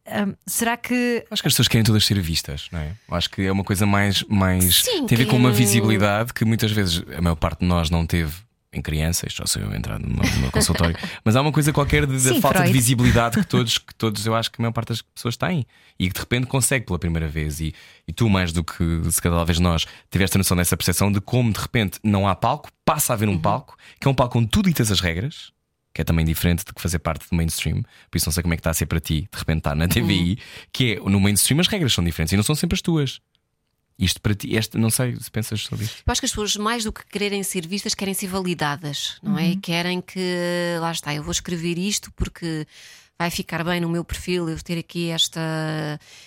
[0.06, 2.92] Ah, será que Acho que as pessoas querem todas ser vistas, não é?
[3.10, 4.22] Acho que é uma coisa mais.
[4.24, 7.66] mais Sim, tem a ver com uma visibilidade que muitas vezes a maior parte de
[7.66, 10.50] nós não teve em criança, isto já sou eu a entrar no meu, no meu
[10.52, 12.72] consultório, mas há uma coisa qualquer de- da Sim, falta Freud.
[12.72, 15.66] de visibilidade que todos, que todos eu acho que a maior parte das pessoas têm
[15.98, 17.60] e que de repente consegue pela primeira vez.
[17.60, 17.74] E,
[18.06, 21.20] e tu, mais do que se cada vez nós, tiveste a noção dessa percepção de
[21.20, 23.38] como de repente não há palco, passa a haver um Uhum.
[23.40, 25.52] palco, que é um palco onde tu ditas as regras.
[25.94, 28.52] Que é também diferente de que fazer parte do mainstream, por isso não sei como
[28.52, 30.36] é que está a ser para ti, de repente estar na TVI, Uhum.
[30.70, 33.18] que é no mainstream as regras são diferentes e não são sempre as tuas.
[33.98, 36.02] Isto para ti, este, não sei se pensas sobre isto.
[36.06, 39.38] Eu acho que as pessoas, mais do que quererem ser vistas, querem ser validadas, não
[39.38, 39.50] é?
[39.50, 42.66] E querem que, lá está, eu vou escrever isto porque
[43.18, 45.40] vai ficar bem no meu perfil eu ter aqui esta,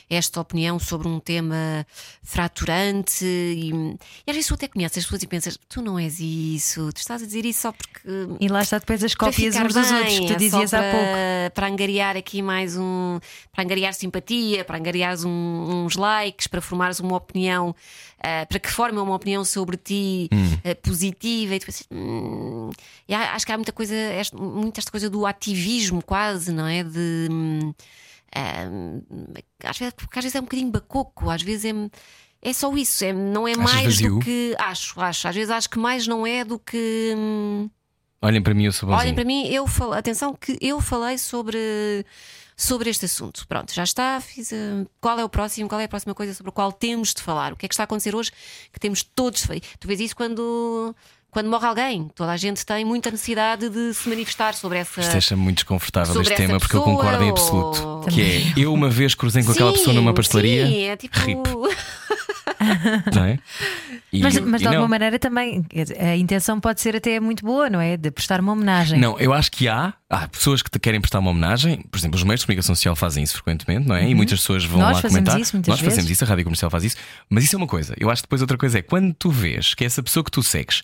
[0.10, 1.86] esta opinião sobre um tema
[2.24, 3.24] fraturante.
[3.26, 3.70] E,
[4.26, 6.98] e às vezes tu até conheces as pessoas e pensas, tu não és isso, tu
[6.98, 8.00] estás a dizer isso só porque.
[8.40, 10.92] E lá está depois as cópias uns dos outros que tu é dizias há para,
[10.92, 11.54] pouco.
[11.56, 13.20] Para angariar aqui mais um.
[13.52, 17.76] Para angariar simpatia, para angariar um- uns likes, para formares uma opinião,
[18.24, 20.30] ah, para que formem uma opinião sobre ti
[20.64, 21.56] ah, positiva.
[21.56, 22.70] E pensas, hum,
[23.08, 26.68] e há- acho que há muita coisa, este- muito esta coisa do ativismo, quase, não
[26.68, 26.84] é?
[26.84, 27.28] De.
[27.32, 27.74] hum,
[28.36, 31.74] ah, às, vezes, porque às vezes é um bocadinho bacoco, às vezes é.
[32.42, 34.14] É só isso, é, não é Achas mais vazio?
[34.16, 34.56] do que.
[34.58, 35.28] Acho, acho.
[35.28, 37.14] Às vezes acho que mais não é do que.
[37.18, 37.70] hum,
[38.22, 39.02] Olhem para mim, eu sou bonzinho.
[39.02, 41.58] Olhem para mim, eu falo, atenção que eu falei sobre,
[42.62, 43.48] sobre este assunto.
[43.48, 44.20] Pronto, já está.
[44.20, 45.70] Fiz, eh, qual é o próximo?
[45.70, 47.54] Qual é a próxima coisa sobre a qual temos de falar?
[47.54, 48.32] O que é que está a acontecer hoje
[48.74, 49.62] que temos todos de fazer?
[49.80, 50.94] Tu vês isso quando.
[51.32, 55.00] Quando morre alguém, toda a gente tem muita necessidade de se manifestar sobre essa.
[55.00, 58.08] Isto deixa-me muito desconfortável este tema porque eu concordo em ou- absoluto.
[58.10, 61.20] Que é, eu uma vez cruzei com aquela Sim, pessoa numa pastelaria, Sim, é tipo.
[61.20, 61.40] rip.
[63.16, 63.40] não é?
[64.12, 64.88] E- Mas, mas de alguma não.
[64.90, 65.66] maneira também
[66.00, 67.96] a intenção pode ser até muito boa, não é?
[67.96, 69.00] De prestar uma homenagem.
[69.00, 71.82] Não, eu acho que há, há pessoas que te querem prestar uma homenagem.
[71.92, 74.10] Por exemplo, os meios de comunicação social fazem isso frequentemente, não é?
[74.10, 74.86] E muitas pessoas vão Uhum.
[74.86, 75.42] Nós lá fazemos comentar.
[75.42, 76.12] isso muitas Nós fazemos vezes.
[76.12, 76.98] isso, a rádio comercial faz isso.
[77.30, 77.94] Mas isso é uma coisa.
[78.00, 80.42] Eu acho que depois outra coisa é quando tu vês que essa pessoa que tu
[80.44, 80.82] segues.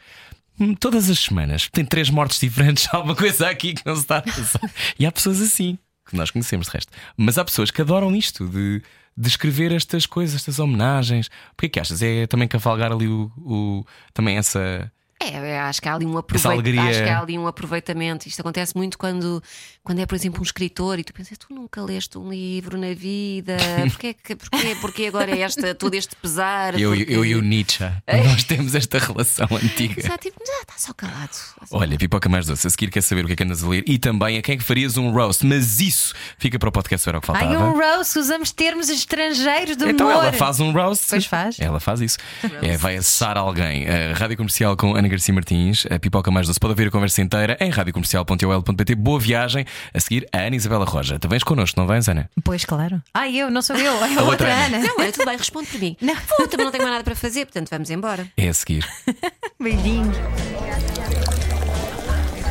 [0.60, 4.02] hum, Todas as semanas tem três mortes diferentes, há alguma coisa aqui que não se
[4.02, 4.62] está a passar.
[5.00, 6.92] E há pessoas assim, que nós conhecemos de resto.
[7.18, 8.82] Mas há pessoas que adoram isto de,
[9.18, 11.30] de escrever estas coisas, estas homenagens.
[11.56, 12.02] Porquê que achas?
[12.02, 14.92] É também cavalgar ali o, o- também essa.
[15.22, 16.62] É, acho que há ali um aproveitamento.
[16.62, 16.90] alegria.
[16.90, 18.28] Acho que há ali um aproveitamento.
[18.28, 19.42] Isto acontece muito quando,
[19.86, 22.94] quando é, por exemplo, um escritor e tu pensas, tu nunca leste um livro na
[22.94, 23.56] vida,
[23.92, 26.78] porquê, que- porquê, porquê agora é esta, todo este pesar?
[26.78, 27.84] Eu, Porque- eu e o Nietzsche,
[28.26, 30.00] nós temos esta relação antiga.
[30.02, 31.30] Está tipo, ah, está só calado.
[31.72, 32.68] Olha, pipoca mais doce.
[32.68, 34.56] A seguir quer saber o que é que andas a ler e também a quem
[34.56, 35.46] é que farias um roast.
[35.46, 37.50] Mas isso fica para o podcast Era o que faltava.
[37.52, 40.24] Ai, um roast, usamos termos estrangeiros do Então humor.
[40.24, 41.06] ela faz um roast.
[41.10, 41.60] Pois faz.
[41.60, 42.18] Ela faz isso.
[42.62, 43.86] É, vai assar alguém.
[43.88, 46.60] A Rádio Comercial com Ana Garcia Martins, a pipoca mais doce.
[46.60, 48.96] Pode ouvir a conversa inteira em radiocomercial.ol.pt.
[48.96, 49.66] Boa viagem.
[49.94, 51.18] A seguir, a Ana Isabela Roja.
[51.20, 52.30] Tu vens connosco, não vens, Ana?
[52.44, 53.02] Pois, claro.
[53.14, 54.78] Ai, eu, não sou eu, é a outra outra Ana.
[54.78, 54.88] Ana.
[54.88, 55.98] Não, olha, tudo bem, responde por mim.
[56.02, 56.16] Não.
[56.38, 58.28] Vou, também não tenho mais nada para fazer, portanto vamos embora.
[58.38, 58.88] É a seguir.
[59.60, 60.12] Beijinho.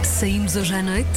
[0.03, 1.09] Saímos hoje à noite?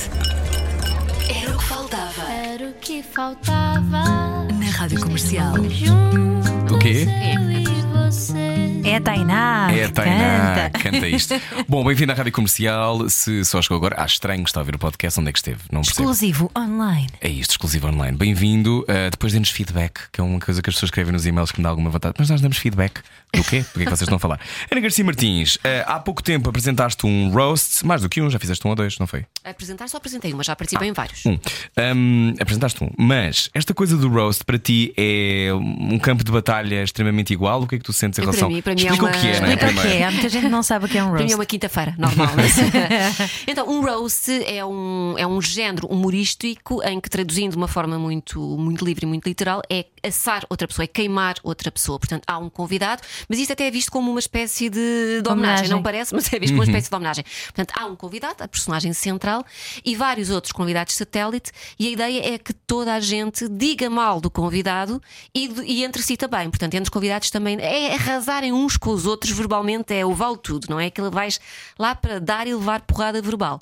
[1.30, 2.24] Era o que faltava.
[2.32, 4.47] Era o que faltava.
[4.53, 5.53] Na Rádio Comercial.
[5.70, 7.05] Juntos, O quê?
[7.36, 7.66] eu e
[8.10, 8.76] você.
[8.88, 9.68] É a Tainá.
[9.74, 10.80] É a Tainá, canta.
[10.80, 11.34] canta isto.
[11.68, 13.10] Bom, bem-vindo à Rádio Comercial.
[13.10, 15.20] Se só chegou agora, acho estranho que está a ouvir o podcast.
[15.20, 15.60] Onde é que esteve?
[15.70, 16.10] Não percebo.
[16.10, 17.10] Exclusivo online.
[17.20, 18.16] É isto, exclusivo online.
[18.16, 18.86] Bem-vindo.
[18.88, 21.60] Uh, depois dê-nos feedback, que é uma coisa que as pessoas escrevem nos e-mails que
[21.60, 22.16] me dá alguma vontade.
[22.18, 23.02] Mas nós damos feedback.
[23.34, 23.60] Do quê?
[23.60, 24.40] Do que é que vocês estão a falar?
[24.72, 28.40] Ana Garcia Martins, uh, há pouco tempo apresentaste um roast, mais do que um, já
[28.40, 29.26] fizeste um ou dois, não foi?
[29.44, 31.26] Apresentar só apresentei uma, já participei em vários.
[31.26, 31.38] Um.
[31.78, 32.90] Um, apresentaste um.
[32.98, 37.62] Mas esta coisa do roast para ti é um campo de batalha extremamente igual?
[37.64, 39.09] O que é que tu sentes em Para relação mim- para mim é Explica uma-
[39.09, 39.53] o que é, não é?
[39.53, 40.03] Explica o que é.
[40.05, 41.34] Há muita gente que não sabe o que é um Para mim roast.
[41.34, 42.30] é uma quinta-feira, normal.
[42.36, 42.55] mas-
[43.47, 47.97] então, um roast é um, é um género humorístico em que, traduzindo de uma forma
[47.99, 51.99] muito, muito livre e muito literal, é assar outra pessoa, é queimar outra pessoa.
[51.99, 55.32] Portanto, há um convidado, mas isto até é visto como uma espécie de, de homenagem.
[55.38, 55.69] Homenagem.
[55.69, 57.25] Não parece, mas é visto como uma espécie de homenagem.
[57.53, 59.43] Portanto, há um convidado, a personagem central,
[59.84, 64.19] e vários outros convidados satélite, e a ideia é que toda a gente diga mal
[64.21, 65.01] do convidado
[65.34, 66.49] e, e entre si também.
[66.49, 70.38] Portanto, entre os convidados também é arrasarem uns com os outros verbalmente, é o vale
[70.38, 70.89] tudo, não é?
[70.89, 71.39] Que ele vais
[71.80, 73.59] lá para dar e levar porrada verbal.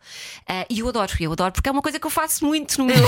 [0.48, 2.86] Ah, e eu adoro, eu adoro, porque é uma coisa que eu faço muito no
[2.86, 2.96] meu.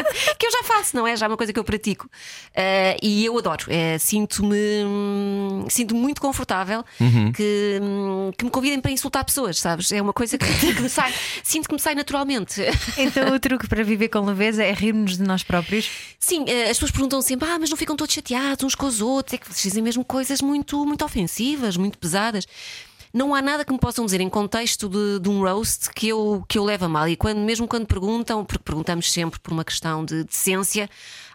[0.38, 1.16] que eu já faço, não é?
[1.16, 2.08] Já é uma coisa que eu pratico.
[2.54, 3.64] Ah, e eu adoro.
[3.68, 6.84] É, sinto-me hum, sinto-me muito confortável
[7.34, 9.90] que, hum, que me convidem para insultar pessoas, sabes?
[9.92, 11.12] É uma coisa que, que me sai,
[11.42, 12.60] sinto que me sai naturalmente.
[12.96, 15.90] Então o truque para viver com leveza é rirmos de nós próprios.
[16.18, 19.00] Sim, eh, as pessoas perguntam sempre: ah, mas não ficam todos chateados uns com os
[19.00, 19.34] outros?
[19.34, 21.19] É que vocês dizem mesmo coisas muito, muito ofensivas,
[21.76, 22.46] muito pesadas.
[23.12, 26.44] Não há nada que me possam dizer em contexto de, de um roast que eu,
[26.48, 27.08] que eu leve a mal.
[27.08, 30.88] E quando, mesmo quando perguntam, porque perguntamos sempre por uma questão de decência,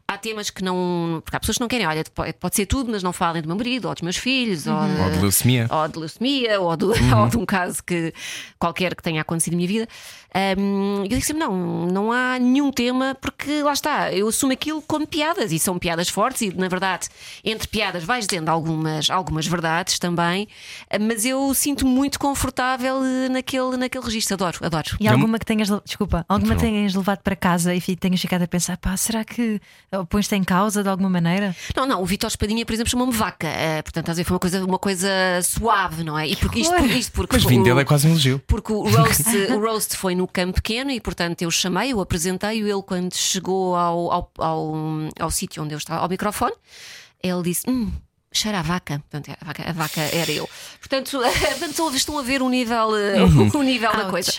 [0.08, 1.22] há temas que não.
[1.24, 2.04] Porque há pessoas que não querem, olha,
[2.40, 5.12] pode, ser tudo, mas não falem do meu marido, ou dos meus filhos, ou, Ou
[5.12, 5.68] de leucemia.
[5.70, 8.14] ou de leucemia, ou, do- ou de um caso que,
[8.60, 9.88] qualquer que tenha acontecido na minha vida.
[10.58, 14.82] Hum, eu digo sempre: não, não há nenhum tema, porque lá está, eu assumo aquilo
[14.82, 17.08] como piadas e são piadas fortes, e na verdade,
[17.44, 20.48] entre piadas vais dizendo algumas, algumas verdades também,
[21.02, 24.34] mas eu sinto-me muito confortável eh, naquele, naquele registro.
[24.36, 24.98] Adoro, adoro.
[25.00, 28.42] E alguma que tenhas, desculpa, alguma Muito que tenhas levado para casa e tenhas ficado
[28.42, 29.62] a pensar, pá, será que
[30.04, 31.56] pões-te em causa de alguma maneira?
[31.76, 33.48] Não, não, o Vitor Espadinha, por exemplo, chamou-me vaca.
[33.48, 35.08] eh, portanto, a ver, foi uma coisa, uma coisa
[35.44, 36.28] suave, não é?
[36.28, 36.90] E porque, isto, horror.
[36.90, 38.42] isto porque Mas o- vindo dele é quase um elogio.
[38.48, 39.24] Porque o roast,
[39.54, 42.60] o roast foi no campo pequeno e, portanto, eu chamei, eu apresentei.
[42.62, 44.74] Ele, quando chegou ao, ao, ao,
[45.20, 46.54] ao sítio onde eu estava, ao microfone,
[47.22, 47.92] ele disse: Hum,
[48.38, 49.02] cheira a vaca.
[49.10, 50.50] Portanto, a vaca, a vaca era eu.
[50.80, 51.20] Portanto,
[51.60, 53.22] portanto estão a ver o nível, eh,
[53.54, 54.32] o nível da coisa.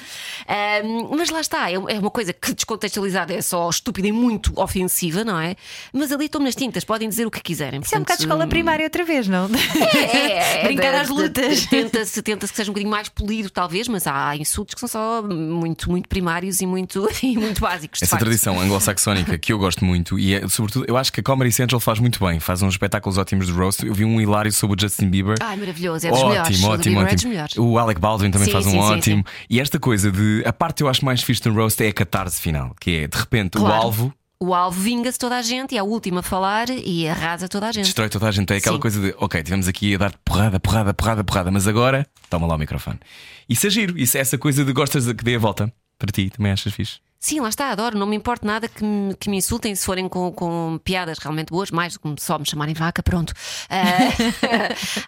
[0.49, 4.53] Ahm, mas lá está, é é uma coisa que descontextualizada é só estúpida e muito
[4.61, 5.57] ofensiva, não é?
[5.92, 7.80] Mas ali estão nas tintas, podem dizer o que quiserem.
[7.80, 9.49] Isso é um bocado de escola Portanto, primária outra vez, não?
[9.94, 11.66] é, é, Brincar de- às lutas.
[11.66, 15.22] Tenta-se tenta que seja um bocadinho mais polido, talvez, mas há insultos que são só
[15.22, 18.03] muito, muito primários e muito, e muito básicos.
[18.03, 21.53] Essa tradição anglo-saxónica que eu gosto muito e, é, sobretudo, eu acho que a Comedy
[21.53, 23.86] Central faz muito bem, faz uns espetáculos ótimos de roast.
[23.87, 25.37] Eu vi um hilário sobre o Justin Bieber.
[25.41, 26.41] Ai, maravilhoso, é dos melhores.
[26.49, 27.30] Ótimo, O do ótimo, é dos ótimo.
[27.32, 27.57] melhores.
[27.57, 29.24] O Alec Baldwin também Sim, faz um sim, sim, ótimo.
[29.49, 30.43] E esta coisa de.
[30.45, 33.09] A parte que eu acho mais fixe no roast é a catarse final, que é
[33.09, 33.74] de repente o Claro.
[33.82, 37.49] alvo O alvo vinga-se toda a gente e é a última a falar e arrasa
[37.49, 37.84] toda a gente.
[37.84, 38.53] destrói toda a gente.
[38.53, 38.80] É aquela Sim.
[38.82, 42.55] coisa de, ok, tivemos aqui a dar porrada, porrada, porrada, porrada, mas agora toma lá
[42.55, 42.99] o microfone.
[43.49, 45.72] Isso é giro, isso é essa coisa de gostas de que dê a volta.
[45.99, 46.99] Para ti, também achas fixe?
[47.18, 47.98] Sim, lá está, adoro.
[47.98, 51.48] Não me importa nada que me, que me insultem se forem com, com piadas realmente
[51.50, 53.32] boas, mais do que só me chamarem vaca, pronto.
[53.68, 54.12] Ah,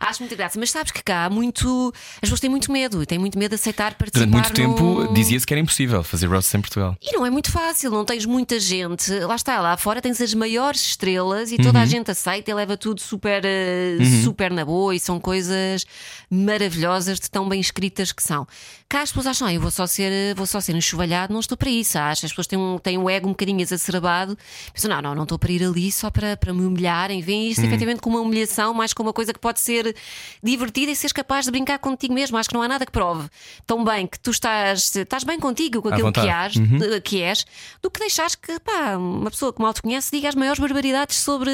[0.08, 0.58] acho muita graça.
[0.58, 1.92] Mas sabes que cá há muito.
[2.16, 4.26] As pessoas têm muito medo e têm muito medo de aceitar participar.
[4.26, 6.96] Durante muito tempo no- dizia-se que era impossível fazer roasts em Portugal.
[7.00, 9.12] E não é muito fácil, não tens muita gente.
[9.20, 12.76] Lá está, lá fora tens as maiores estrelas e toda a gente aceita e leva
[12.76, 15.84] tudo super, eh, super na boa e são coisas
[16.30, 18.46] maravilhosas de tão bem escritas que são.
[18.88, 21.56] Cá as pessoas acham, ah, eu vou só ser, vou só ser enxovalhado, não estou
[21.56, 21.98] para isso.
[21.98, 24.36] Acho, as pessoas têm um, têm um ego um bocadinho exacerbado.
[24.72, 27.20] Pensam, não, não, não estou para ir ali só para, para me humilharem.
[27.20, 29.94] Vêem isto efetivamente como uma humilhação, mais como uma coisa que pode ser
[30.42, 32.36] divertida e seres capaz de brincar contigo mesmo.
[32.38, 33.28] Acho que não há nada que prove
[33.66, 37.44] tão bem que tu estás, estás bem contigo com aquilo que has, de- que és,
[37.82, 41.16] do que deixares que pá, uma pessoa que mal te conhece diga as maiores barbaridades
[41.18, 41.50] sobre,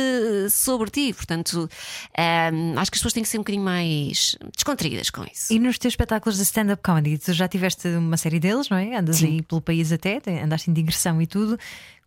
[0.50, 1.12] sobre ti.
[1.12, 1.68] Portanto,
[2.16, 5.52] ahm, acho que as pessoas têm que ser um bocadinho mais descontraídas com isso.
[5.52, 8.96] E nos teus espetáculos de stand-up comedy, tu já tiveste uma série deles, não é?
[8.96, 11.58] Andas aí pelo país até, te- andaste em digressão e tudo.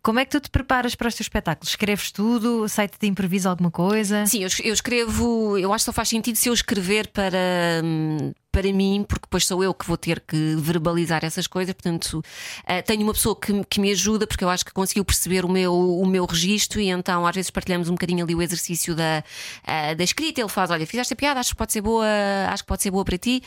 [0.02, 1.70] Como é que tu te preparas para os teus espetáculos?
[1.70, 2.68] Escreves tudo?
[2.68, 4.24] Sai-te de improviso alguma coisa?
[4.26, 7.36] Sim, eu, eu escrevo, eu acho que só faz sentido se eu escrever para,
[7.84, 11.74] hum, para mim, porque depois sou eu que vou ter que verbalizar essas coisas.
[11.74, 12.22] Portanto,
[12.66, 15.48] eh, tenho uma pessoa que, que me ajuda, porque eu acho que conseguiu perceber o
[15.48, 19.22] meu, o meu registro, e então às vezes partilhamos um bocadinho ali o exercício da,
[19.66, 20.40] eh, da escrita.
[20.40, 22.06] Ele faz: Olha, fizeste a piada, acho que pode ser boa,
[22.48, 23.42] acho que pode ser boa para ti,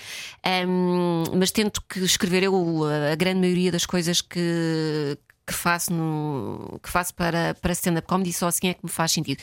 [0.67, 5.17] Hum, mas tento que escrever eu a grande maioria das coisas que
[5.51, 9.11] que faço, no, que faço para, para stand-up comedy, só assim é que me faz
[9.11, 9.41] sentido.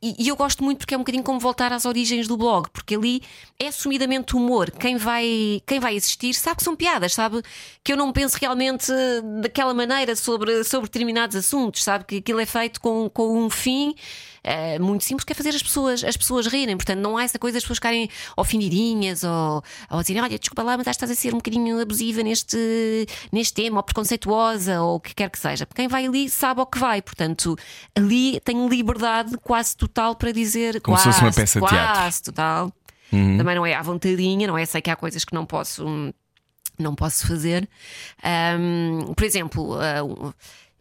[0.00, 2.68] E, e eu gosto muito porque é um bocadinho como voltar às origens do blog,
[2.70, 3.22] porque ali
[3.58, 4.70] é assumidamente humor.
[4.70, 7.42] Quem vai, quem vai assistir sabe que são piadas, sabe
[7.82, 8.92] que eu não penso realmente
[9.40, 13.94] daquela maneira sobre, sobre determinados assuntos, sabe que aquilo é feito com, com um fim.
[14.42, 16.76] Eh, muito simples, que é fazer as pessoas, as pessoas rirem.
[16.76, 20.76] Portanto, não há essa coisa das pessoas ficarem ofendidinhas ou, ou dizerem: Olha, desculpa lá,
[20.76, 24.96] mas acho que estás a ser um bocadinho abusiva neste, neste tema, ou preconceituosa, ou
[24.96, 25.66] o que quer que seja.
[25.74, 27.02] Quem vai ali sabe ao que vai.
[27.02, 27.56] Portanto,
[27.94, 30.80] ali tenho liberdade quase total para dizer.
[30.80, 32.02] Como se quase, fosse uma peça de quase teatro.
[32.02, 32.22] Uhum.
[32.24, 32.72] total.
[33.10, 34.66] Também não é à vontadinha, não é?
[34.66, 36.12] Sei que há coisas que não posso
[36.78, 37.68] não posso fazer.
[38.22, 40.32] Ahm, por exemplo, ah,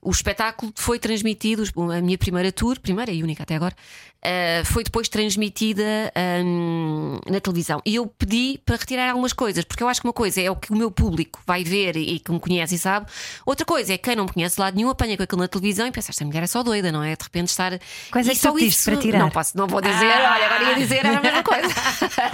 [0.02, 3.76] o- espetáculo foi transmitido, a minha primeira tour, primeira e única até agora,
[4.24, 7.82] ah, foi depois transmitida ahm, na televisão.
[7.86, 10.56] E eu pedi para retirar algumas coisas, porque eu acho que uma coisa é o
[10.56, 13.06] que o meu público vai ver e que me conhece e sabe,
[13.46, 15.88] outra coisa é quem não me conhece de lado nenhum apanha com aquilo na televisão
[15.88, 17.16] e pensa, esta mulher é só doida, não é?
[17.16, 17.80] De repente estar.
[18.12, 19.20] Quais é que só isso- para tirar?
[19.20, 21.68] Não, posso, não vou dizer, olha, agora ia dizer era a mesma coisa.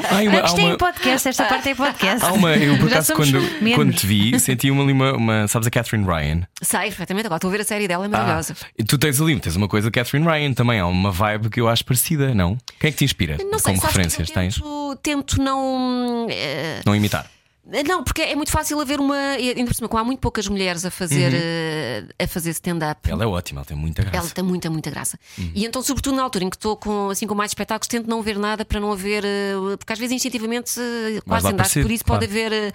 [0.09, 2.25] Há uma, há tem uma, podcast, esta parte é podcast.
[2.25, 3.75] há uma- eu por acaso quando, menos.
[3.75, 6.41] quando te vi senti uma, ali uma, uma- sabes a Catherine Ryan?
[6.61, 8.55] Sei perfeitamente, agora estou a ver a série dela, é maravilhosa.
[8.61, 11.49] Ah, e tu tens ali, tens uma coisa de Catherine Ryan também, há uma vibe
[11.49, 12.57] que eu acho parecida, não?
[12.79, 13.37] Quem é que te inspira?
[13.49, 14.55] Não sei, Como referências eu tens?
[14.55, 16.27] tento, tento não.
[16.29, 17.29] eh, Não imitar.
[17.87, 19.15] Não, porque é muito fácil haver uma.
[19.15, 21.39] Ainda por cima, como há muito poucas mulheres a fazer, Uhum.
[21.41, 23.09] eh, a fazer stand-up.
[23.09, 24.33] Ela é ótima, ela tem muita Ela graça.
[24.35, 25.17] tem muita, muita graça.
[25.37, 25.51] Uhum.
[25.55, 28.21] E então, sobretudo na altura em que estou com, assim, com mais espetáculos, tento não
[28.21, 29.23] ver nada para não haver.
[29.23, 32.19] eh, Porque às vezes, instintivamente, eh, quase andaste parecido, por isso, claro.
[32.19, 32.51] pode haver.
[32.51, 32.71] eh,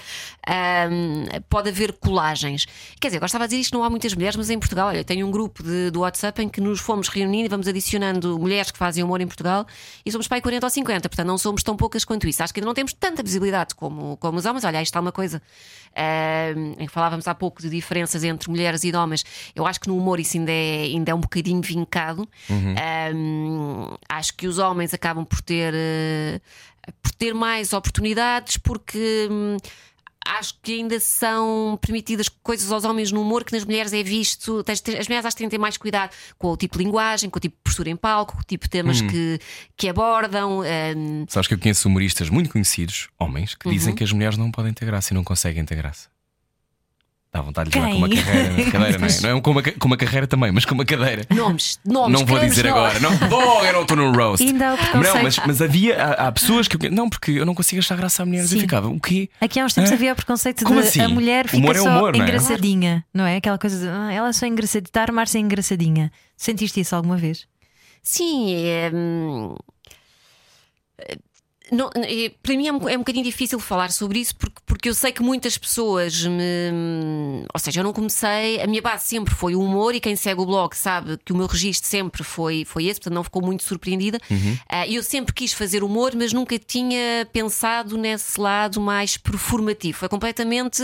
[0.47, 2.67] ahm, pode haver colagens.
[2.99, 5.05] Quer dizer, agora estava a dizer isto, não há muitas mulheres, mas em Portugal, olha,
[5.05, 8.71] tenho um grupo de, do WhatsApp em que nos fomos reunindo e vamos adicionando mulheres
[8.71, 9.67] que fazem humor em Portugal
[10.05, 12.43] e somos para aí 40 ou 50, portanto não somos tão poucas quanto isso.
[12.43, 14.65] Acho que ainda não temos tanta visibilidade como, como os homens.
[14.65, 15.41] Olha, está uma coisa
[15.95, 19.25] ahm, em que falávamos há pouco de diferenças entre mulheres e homens.
[19.55, 22.29] Eu acho que no humor isso ainda é, ainda é um bocadinho vincado.
[22.77, 26.41] Ahm, acho que os homens acabam por ter, eh,
[27.03, 29.29] por ter mais oportunidades porque.
[29.31, 29.57] hum,
[30.39, 34.63] Acho que ainda são permitidas coisas aos homens no humor que nas mulheres é visto.
[34.69, 37.39] As mulheres acho que têm de ter mais cuidado com o tipo de linguagem, com
[37.39, 39.39] o tipo de postura em palco, com o tipo de temas que,
[39.77, 40.61] que abordam.
[40.61, 43.73] hum, Sabes que eu conheço humoristas muito conhecidos, homens, que Uhum.
[43.75, 46.09] dizem que as mulheres não podem ter graça e não conseguem ter graça.
[47.31, 49.21] Dá vontade de levar com uma carreira cadeira, não é?
[49.21, 51.27] Não é com uma, com uma carreira também, mas com uma cadeira.
[51.29, 52.19] nomes, nomes.
[52.19, 52.97] Não vou dizer nomes.
[52.97, 54.47] agora, não vou, eu não estou no roast.
[54.47, 57.81] Ainda Não, mas, mas havia há, há pessoas que eu, não, porque eu não consigo
[57.81, 58.51] achar graça a mulheres.
[58.51, 59.29] Eu ficava, o quê?
[59.41, 59.95] Aqui há uns tempos Hã?
[59.95, 61.01] havia o preconceito Como de assim?
[61.03, 62.25] a mulher fica Humor é só humor, não é?
[62.29, 63.37] engraçadinha, não é?
[63.37, 66.11] Aquela coisa de ah, ela é só engraçadinha, está a armar-se engraçadinha.
[66.35, 67.47] Sentiste isso alguma vez?
[68.03, 69.55] Sim, é, hum,
[71.71, 71.91] Não,
[72.43, 75.13] para mim é um, é um bocadinho difícil falar sobre isso porque, porque eu sei
[75.13, 77.45] que muitas pessoas me.
[77.53, 78.61] Ou seja, eu não comecei.
[78.61, 81.37] A minha base sempre foi o humor e quem segue o blog sabe que o
[81.37, 84.19] meu registro sempre foi, foi esse, portanto não ficou muito surpreendida.
[84.69, 89.99] Ah, eu sempre quis fazer humor, mas nunca tinha pensado nesse lado mais performativo.
[89.99, 90.83] Foi completamente.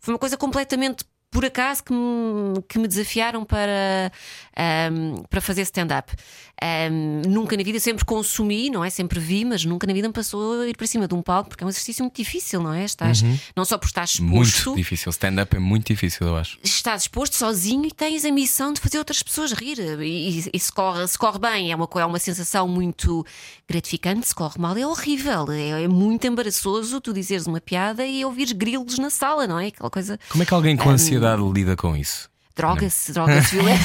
[0.00, 4.10] Foi uma coisa completamente por acaso que me, que me desafiaram para,
[4.56, 6.12] ahm, para fazer stand-up.
[6.62, 8.88] Ahm, nunca na vida, sempre consumi, não é?
[8.90, 11.50] Sempre vi, mas nunca na vida me passou a ir para cima de um palco,
[11.50, 12.84] porque é um exercício muito difícil, não é?
[12.84, 13.22] Estás,
[13.54, 15.10] Não só por estar exposto, Muito difícil.
[15.10, 16.58] Stand-up é muito difícil, eu acho.
[16.62, 19.78] estás exposto sozinho e tens a missão de fazer outras pessoas rir.
[20.00, 23.24] E, e- e se, corre, se corre bem, é uma, é uma sensação muito
[23.68, 24.28] gratificante.
[24.28, 25.50] Se corre mal, é horrível.
[25.52, 29.66] É, é muito embaraçoso tu dizeres uma piada e ouvires grilos na sala, não é?
[29.68, 30.18] Aquela coisa.
[30.30, 32.30] Como é que alguém com ansiedade lida com isso?
[32.56, 33.82] Droga-se, droga-se violenta.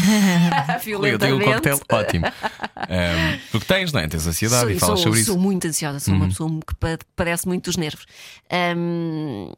[1.07, 2.25] Eu tenho um coquetel ótimo.
[2.27, 4.07] Um, porque tens, não é?
[4.07, 5.33] Tens ansiedade Sou, e falas sou, sobre sou isso.
[5.35, 5.41] Uhum.
[5.41, 8.05] muito ansiosa, sou uma pessoa que pa- padece muito dos nervos.
[8.49, 9.51] Ahm,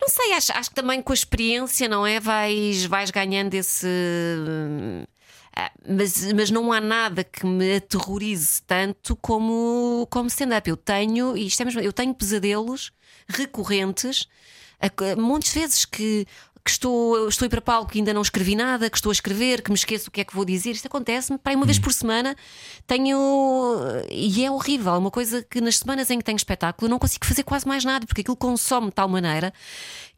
[0.00, 2.18] não sei, acho, acho que também com a experiência, não é?
[2.18, 3.86] Vais, vais ganhando esse.
[5.54, 10.68] ah, Mas, mas não há nada que me aterrorize tanto como, como stand-up.
[10.68, 12.90] Eu tenho, e isto é mesmo, eu tenho pesadelos
[13.28, 14.26] recorrentes,
[14.80, 16.26] a- montes de vezes que,
[16.64, 19.12] que estou, estou a ir para palco e ainda não escrevi nada, que estou a
[19.12, 20.70] escrever, que me esqueço o que é que vou dizer.
[20.70, 22.36] Isto acontece-me para aí uma vez por semana.
[22.86, 23.18] Tenho.
[24.10, 24.94] E é horrível.
[24.94, 27.66] É uma coisa que nas semanas em que tenho espetáculo eu não consigo fazer quase
[27.66, 29.52] mais nada, porque aquilo consome de tal maneira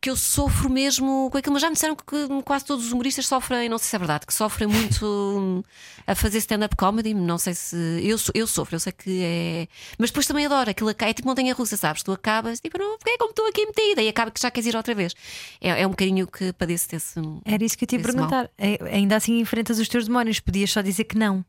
[0.04, 1.54] que eu sofro mesmo com aquilo.
[1.54, 2.04] Mas já me disseram que
[2.44, 5.64] quase todos os humoristas sofrem, não sei se é verdade, que sofrem muito
[6.06, 7.14] a fazer stand-up comedy.
[7.14, 7.74] Não sei se.
[8.02, 9.66] Eu, eu sofro, eu sei que é.
[9.96, 10.68] Mas depois também adoro.
[10.68, 12.02] Aquilo é tipo montanha russa, sabes?
[12.02, 14.66] Tu acabas, tipo, não, porque é como estou aqui metida e acaba que já queres
[14.66, 15.14] ir outra vez.
[15.58, 17.18] É, é um bocadinho que padeço desse.
[17.42, 18.50] Era isso que eu te ia perguntar.
[18.58, 21.42] É, Ainda assim enfrentas os teus demónios, podias só dizer que não.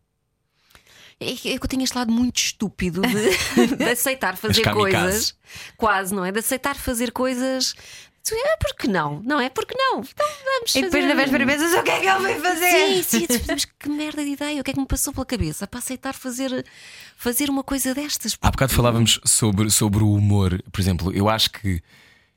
[1.19, 5.35] É que eu tenho este lado muito estúpido de, de aceitar fazer coisas,
[5.75, 6.31] quase, não é?
[6.31, 7.75] De aceitar fazer coisas.
[8.27, 9.49] Tu, É porque não, não é?
[9.49, 9.99] Porque não?
[9.99, 11.07] Então vamos E depois fazer.
[11.07, 12.71] na véspera pensas o que é que ele vai fazer?
[12.71, 15.25] Sim, sim, tu, mas que merda de ideia, o que é que me passou pela
[15.25, 16.65] cabeça para aceitar fazer,
[17.15, 18.35] fazer uma coisa destas?
[18.41, 20.59] Há bocado falávamos sobre, sobre o humor.
[20.71, 21.81] Por exemplo, eu acho que.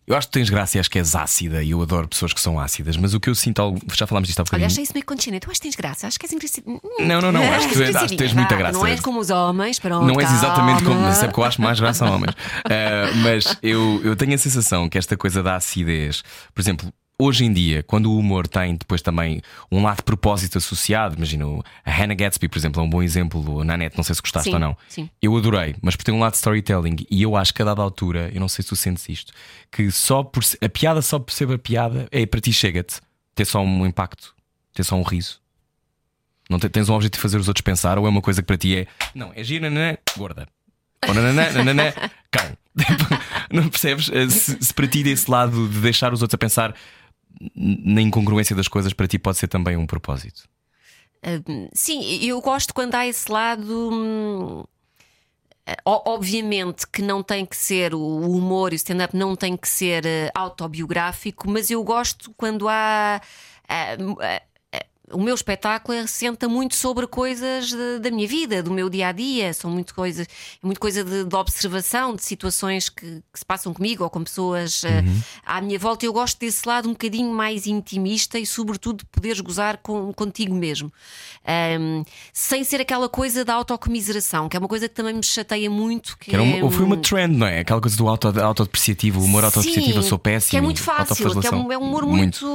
[0.08, 2.40] Eu acho que tens graça e acho que és ácida e eu adoro pessoas que
[2.40, 3.60] são ácidas, mas o que eu sinto.
[3.60, 4.66] algo- Já falámos disto há Olha, bocadinho.
[4.66, 5.42] achei isso meio condescendente.
[5.42, 6.80] Tu acho que tens graça, acho que és engraçadinho.
[6.82, 8.72] Hum, Não, não, não, acho que, és acho que tens muita graça.
[8.78, 10.06] Não és como os homens, pronto.
[10.06, 10.98] Não és exatamente como.
[11.00, 12.34] Mas é porque eu acho mais graça a homens.
[12.64, 16.22] Ah, mas eu, eu tenho a sensação que esta coisa da acidez,
[16.54, 16.90] por exemplo,
[17.20, 19.42] hoje em dia, quando o humor tem depois também
[19.72, 23.64] um lado de propósito associado, imagino a Hannah Gatsby, por exemplo, é um bom exemplo
[23.64, 24.76] na net, não sei se gostaste Sim, ou não.
[24.88, 25.10] sim.
[25.20, 27.82] Eu adorei, mas por ter um lado de storytelling e eu acho que a dada
[27.82, 29.32] altura, eu não sei se tu sentes isto,
[29.72, 33.00] que só por a piada só por ser a piada, é para ti chega-te
[33.34, 34.34] ter só um impacto,
[34.72, 35.40] ter só um riso.
[36.48, 38.46] Não te- tens um objetivo de fazer os outros pensar, ou é uma coisa que
[38.46, 40.48] para ti é não, é gira, nanã, gorda.
[41.06, 41.92] Ou nananã, nananã,
[42.30, 42.56] cão.
[43.52, 44.08] não percebes?
[44.12, 46.74] Eh, Se, se para ti desse lado de deixar os outros a pensar
[47.54, 50.48] na incongruência das coisas, para ti pode ser também um propósito.
[51.24, 53.90] Hum, Sim, eu gosto quando há esse lado.
[53.92, 54.64] hum,
[55.84, 59.68] o- Obviamente que não tem que ser o humor e o stand-up não tem que
[59.68, 63.20] ser eh, autobiográfico, mas eu gosto quando há.
[63.68, 64.42] ah, m- ah, ah,
[65.12, 69.12] o meu espetáculo assenta muito sobre coisas de- da minha vida, do meu dia a
[69.12, 69.52] dia.
[69.54, 70.26] São muito coisas,
[70.62, 74.82] muito coisa de, de observação, de situações que, que se passam comigo ou com pessoas
[75.44, 76.04] ah, à minha volta.
[76.06, 80.54] Eu gosto desse lado um bocadinho mais intimista e, sobretudo, de poderes gozar com, contigo
[80.54, 80.92] mesmo.
[81.46, 85.70] Ahm, sem ser aquela coisa da autocomiseração, que é uma coisa que também me chateia
[85.70, 86.16] muito.
[86.18, 87.60] Que Que era uma- é, foi uma trend, não é?
[87.60, 90.50] Aquela coisa do auto, autodepreciativo, o humor autodepreciativo, eu sou péssimo.
[90.50, 92.46] Que é muito fácil, é um, é um humor muito,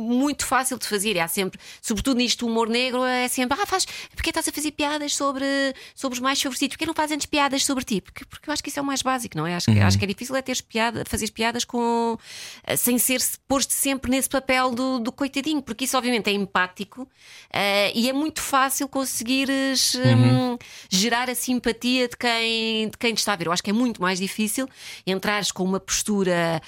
[0.00, 1.16] muito fácil de fazer.
[1.16, 1.58] E há sempre,
[1.88, 5.46] sobretudo nisto, o humor negro é sempre, ah, faz, porque estás a fazer piadas sobre,
[5.94, 6.76] sobre os mais favorecidos?
[6.76, 8.00] Porquê não fazes antes piadas sobre ti?
[8.00, 9.54] Porque, porque eu acho que isso é o mais básico, não é?
[9.54, 12.18] Acho, que, acho que é difícil é teres piada, fazer piadas com
[12.64, 17.08] eh, sem ser pôr-te sempre nesse papel do, do coitadinho, porque isso obviamente é empático
[17.50, 20.58] eh, e é muito fácil conseguires hum,
[20.90, 23.46] gerar a simpatia de quem, de quem te está a ver.
[23.46, 24.68] Eu acho que é muito mais difícil
[25.06, 26.60] entrares com uma postura.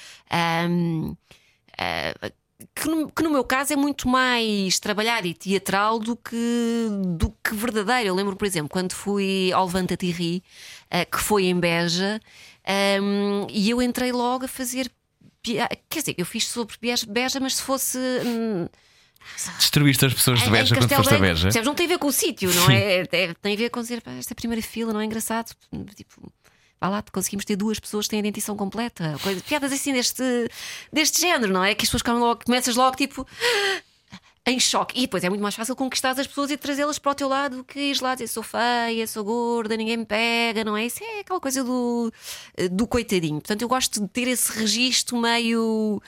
[0.69, 1.15] hum,
[1.79, 2.31] ah,
[2.75, 6.37] que no, que no meu caso é muito mais trabalhar e teatral do que,
[7.17, 8.09] do que verdadeiro.
[8.09, 10.45] Eu lembro, por exemplo, quando fui ao Levanta-te e Ri,
[10.91, 12.21] ah, que foi em Beja,
[13.03, 14.91] hum, e eu entrei logo a fazer.
[15.43, 15.69] Quer
[16.01, 16.77] dizer, eu fiz sobre
[17.09, 17.99] Beja, mas se fosse.
[17.99, 18.69] hum,
[19.59, 21.49] Destruíste as pessoas de Beja quando foste a Beja.
[21.63, 23.01] Não tem a ver com o sítio, não é?
[23.13, 25.55] É- Tem a ver com dizer, "Pá, esta primeira fila não é engraçado.
[25.95, 26.33] Tipo,
[26.81, 29.17] vá lá, conseguimos ter duas pessoas que têm a dentição completa.
[29.23, 30.23] Coisa, piadas assim deste,
[30.93, 31.75] deste género, não é?
[31.75, 33.27] Que as pessoas logo, começas logo tipo.
[34.47, 34.99] em choque.
[34.99, 37.59] E depois é muito mais fácil conquistar as pessoas e trazê-las para o teu lado
[37.59, 40.87] do que ir lá dizer sou feia, sou gorda, ninguém me pega, não é?
[40.87, 42.11] Isso é aquela coisa do,
[42.73, 43.41] do coitadinho.
[43.41, 46.03] Portanto, eu gosto de ter esse registro meio.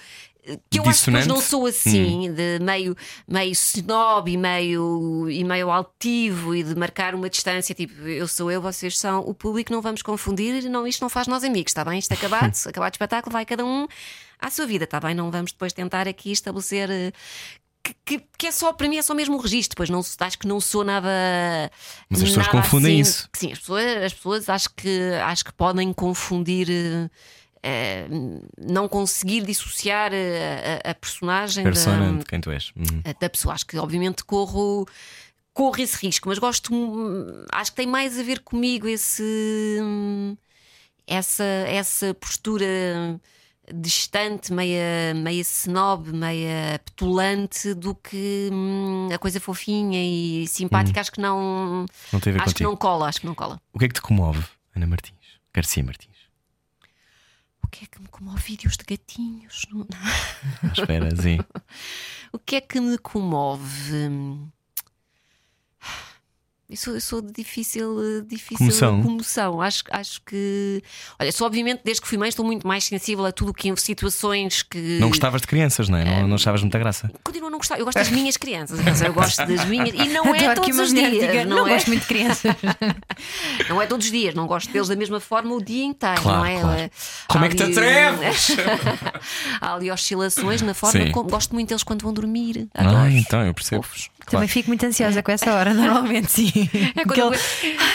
[0.68, 1.28] Que eu acho que Dissonante?
[1.28, 2.96] não sou assim, de meio,
[3.28, 8.50] meio snob e meio, e meio altivo e de marcar uma distância, tipo, eu sou
[8.50, 11.84] eu, vocês são o público, não vamos confundir, não, isto não faz nós amigos, está
[11.84, 11.98] bem?
[11.98, 13.86] Isto acabado, acabado o espetáculo, vai cada um
[14.40, 15.14] à sua vida, está bem?
[15.14, 16.90] Não vamos depois tentar aqui estabelecer.
[16.90, 17.12] eh,
[17.84, 19.70] Que, que- que é só, para mim, é só mesmo o registro.
[19.74, 21.08] Depois não, acho que não sou nada.
[22.08, 23.28] Mas as pessoas confundem assim- isso.
[23.32, 26.68] Sim, as pessoas, as pessoas acho, que, acho que podem confundir.
[26.70, 27.10] eh,
[27.62, 28.06] eh,
[28.58, 32.72] não conseguir dissociar eh, a, a personagem da, Persona de quem tu és.
[32.76, 33.02] Uhum.
[33.20, 33.54] da pessoa.
[33.54, 34.86] Acho que obviamente corro,
[35.54, 40.36] corro esse risco, mas gosto, hum, acho que tem mais a ver comigo esse, hum,
[41.06, 43.20] essa, essa postura
[43.72, 51.00] distante, meia, meia snob, meia petulante do que hum, a coisa fofinha e simpática.
[51.00, 51.86] Acho que não.
[52.12, 53.60] Não a Acho que não cola, acho que não cola.
[53.72, 54.44] O que é que te comove,
[54.74, 55.16] Ana Martins?
[55.54, 56.11] Garcia Martins.
[57.72, 59.66] O que é que me comove vídeos de gatinhos?
[59.72, 59.86] Não-
[60.72, 61.38] Espera, sim.
[62.32, 64.08] O que é que me comove?
[66.72, 69.02] Eu sou, eu sou de difícil, eh, difícil Comoção.
[69.02, 69.60] comoção.
[69.60, 70.82] Acho, acho que.
[71.20, 73.68] Olha, sou obviamente, desde que fui mãe, estou muito mais sensível a tudo o que
[73.68, 74.78] em situações que.
[74.98, 76.04] Não gostavas de crianças, não é?
[76.22, 77.10] Não, não achavas muita graça.
[77.22, 77.78] Continuo a não gostar.
[77.78, 78.80] Eu gosto das minhas crianças.
[79.02, 79.90] Eu gosto das minhas.
[79.90, 81.10] E não é todos os dias.
[81.10, 82.56] diga, não, não é, gosto muito de crianças.
[83.68, 84.34] não é todos os dias.
[84.34, 86.22] Não gosto deles da mesma forma o dia inteiro.
[86.22, 86.60] Claro, não é?
[86.60, 86.80] claro.
[86.80, 86.90] Eh,
[87.28, 88.48] Como há é que te ali- atreves?
[89.60, 91.12] Há ali oscilações na forma Sim.
[91.12, 91.28] como.
[91.28, 92.66] Gosto muito deles quando vão dormir.
[92.74, 92.96] Adoro.
[92.96, 93.84] Ah, então eu percebo.
[94.24, 94.30] Fofos.
[94.32, 96.52] Também fico muito ansiosa com essa hora, normalmente, sim.
[96.96, 97.32] É quando, eu,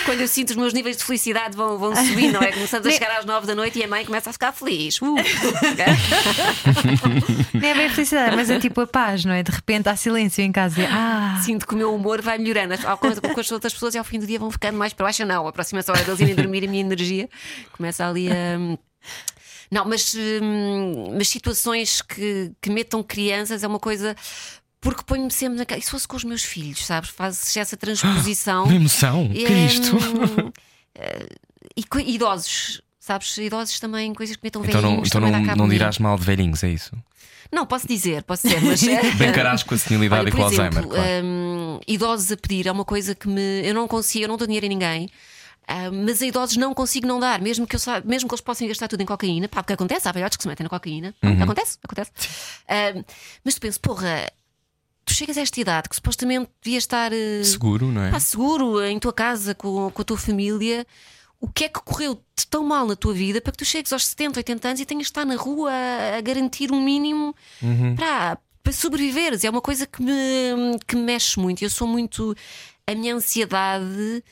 [0.06, 2.52] quando eu sinto os meus níveis de felicidade vão, vão subir, não é?
[2.52, 5.02] Começamos a chegar às nove da noite e a mãe começa a ficar feliz.
[5.02, 5.16] Uh!
[7.54, 9.44] Nem é bem felicidade, mas é tipo a paz, não é?
[9.44, 10.82] De repente há silêncio em casa.
[10.82, 12.76] e, Ah, Sinto que o meu humor vai melhorando.
[13.34, 15.26] Com as outras pessoas e ao fim do dia vão ficando mais para baixo.
[15.26, 17.30] Não, a hora deles irem dormir, a minha energia
[17.72, 18.78] começa ali a.
[19.70, 24.16] Não, mas, hum, mas situações que, que metam crianças é uma coisa.
[24.80, 25.80] Porque ponho-me sempre naquela.
[25.80, 27.10] E se fosse com os meus filhos, sabes?
[27.10, 28.66] Fazes essa transposição.
[28.66, 29.28] Uma emoção.
[29.30, 29.98] Que é isto?
[31.00, 31.28] Eh,
[31.76, 31.84] e
[32.16, 33.38] idosos, sabes?
[33.38, 36.70] Idosos também, coisas que metam Então não, então não, não dirás mal de velhinhos, é
[36.70, 36.92] isso?
[37.52, 38.82] Não, posso dizer, posso dizer, mas.
[39.16, 40.88] Bem carás com a senilidade Olha, e com o Alzheimer.
[40.88, 41.04] claro.
[41.24, 43.62] hum, idosos a pedir é uma coisa que me.
[43.64, 45.08] Eu não consigo, eu não dou dinheiro a ninguém.
[45.68, 48.42] ah, mas a idosos não consigo não dar, mesmo que, eu sa- mesmo que eles
[48.42, 51.14] possam gastar tudo em cocaína, pá, porque acontece, há velhotes que se metem na cocaína,
[51.24, 51.44] Uhum.
[51.44, 52.12] acontece, acontece.
[52.68, 53.04] Ah,
[53.46, 54.28] mas tu pensas, porra,
[55.08, 58.12] tu chegas a esta idade que supostamente devias estar eh, Seguro, não é?
[58.12, 60.86] pá, seguro em tua casa, com, com a tua família.
[61.40, 64.06] O que é que correu-te tão mal na tua vida para que tu chegues aos
[64.08, 67.96] 70, 80 anos e tenhas de estar na rua a, a garantir um mínimo Uhum.
[67.96, 69.44] para, para sobreviveres?
[69.44, 70.12] É uma coisa que me,
[70.88, 71.62] que me mexe muito.
[71.64, 72.36] Eu sou muito.
[72.88, 74.24] A minha ansiedade.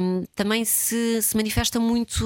[0.00, 2.24] Hum, também se, se manifesta muito.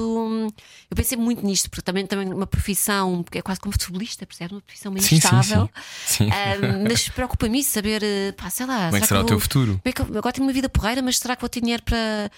[0.89, 4.53] Eu pensei muito nisto, porque também, também uma profissão, é quase como futebolista, percebe?
[4.55, 5.69] Uma profissão meio Sim, instável.
[6.05, 6.25] sim.
[6.25, 6.29] Sim.
[6.29, 8.85] Hum, mas preocupa-me saber, eh, pá, sei lá.
[8.85, 9.71] Como é que será o teu vou- futuro?
[9.73, 11.83] como é que eu- agora tenho uma vida porreira, mas será que vou ter dinheiro
[11.83, 12.31] para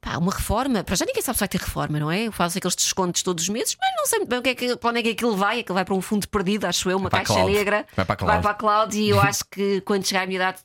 [0.00, 0.82] pá, uma reforma?
[0.82, 2.26] Para já ninguém sabe se vai ter reforma, não é?
[2.26, 4.76] Eu faço aqueles descontos todos os meses, mas não sei bem o que é que,
[4.76, 5.60] para onde é que aquilo vai.
[5.60, 7.86] Aquilo vai para um fundo perdido, acho eu, uma Vai caixa negra.
[7.94, 8.42] Vai para a Vai cloud.
[8.42, 10.58] para a cloud e eu acho que quando chegar à minha idade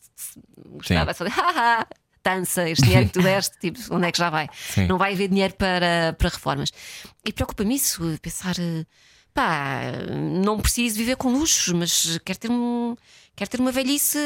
[0.66, 1.86] gostava só de haha.
[2.26, 4.50] Tança, este dinheiro que tu deste, tipo, onde é que já vai?
[4.74, 4.88] Sim.
[4.88, 6.72] Não vai haver dinheiro para, para reformas.
[7.24, 8.84] E preocupa-me isso, pensar, eh,
[9.34, 9.82] pá,
[10.42, 12.96] não preciso viver com luxos, mas quero ter, um,
[13.36, 14.18] quero ter uma velhice,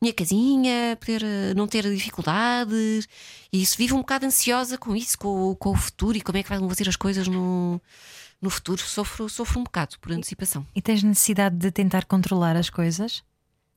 [0.00, 3.06] minha casinha, poder eh, não ter dificuldades.
[3.52, 6.38] E isso vivo um bocado ansiosa com isso, com, o- com o futuro e como
[6.38, 7.80] é que vão ser as coisas no,
[8.40, 8.82] no futuro.
[8.82, 10.66] Sofro, sofro um bocado por antecipação.
[10.74, 13.22] e tens necessidade de tentar controlar as coisas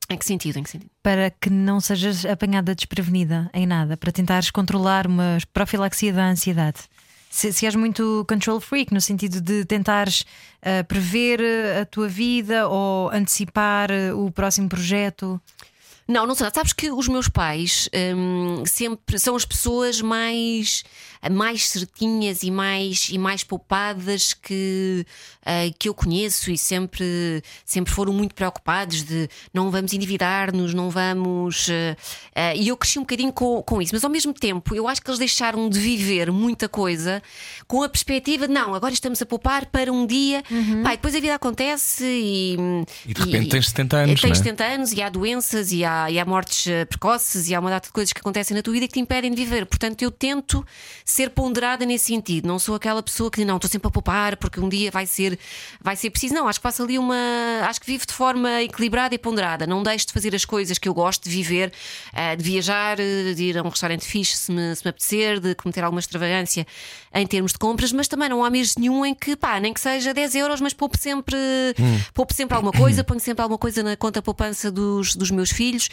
[0.08, 0.58] Em que sentido?
[0.58, 0.90] Em que sentido?
[1.06, 6.80] para que não sejas apanhada desprevenida em nada, para tentares controlar uma profilaxia da ansiedade.
[7.30, 10.26] Se, se és muito control freak, no sentido de tentares
[10.62, 15.40] ah, prever ah, a tua vida ou antecipar ah, o próximo projeto.
[16.08, 16.48] Não, não sei.
[16.52, 20.82] Sabes que os meus pais hum, sempre são as pessoas mais,
[21.30, 25.04] mais certinhas e mais, e mais poupadas que,
[25.44, 30.90] ah, que eu conheço e sempre, sempre foram muito preocupados de não vamos endividar-nos, não
[30.90, 31.68] vamos.
[31.70, 31.96] ah,
[32.34, 35.02] ah, e eu cresci um bocadinho com, com isso, mas ao mesmo tempo eu acho
[35.02, 37.22] que eles deixaram de viver muita coisa
[37.66, 40.42] com a perspectiva de não, agora estamos a poupar para um dia,
[40.82, 42.56] pá, e depois a vida acontece e.
[43.06, 44.44] E de repente tens 70 anos, Tens não é?
[44.44, 47.86] 70 anos e há doenças e há, e há mortes precoces e há uma data
[47.88, 49.66] de coisas que acontecem na tua vida que te impedem de viver.
[49.66, 50.64] Portanto, eu tento
[51.16, 52.46] ser ponderada nesse sentido.
[52.46, 55.38] Não sou aquela pessoa que não estou sempre a poupar porque um dia vai ser,
[55.80, 56.34] vai ser preciso.
[56.34, 57.16] Não, acho que faço ali uma.
[57.62, 59.66] Acho que vivo de forma equilibrada e ponderada.
[59.66, 61.72] Não deixo de fazer as coisas que eu gosto de viver,
[62.12, 65.40] eh, de viajar, eh, de ir a um restaurante fixe se me, se me apetecer,
[65.40, 66.66] de cometer alguma extravagância
[67.14, 69.80] em termos de compras, mas também não há mês nenhum em que, pá, nem que
[69.80, 71.36] seja 10 euros, mas poupo sempre,
[72.12, 75.88] poupo sempre alguma coisa, ponho sempre alguma coisa na conta poupança dos, dos meus filhos.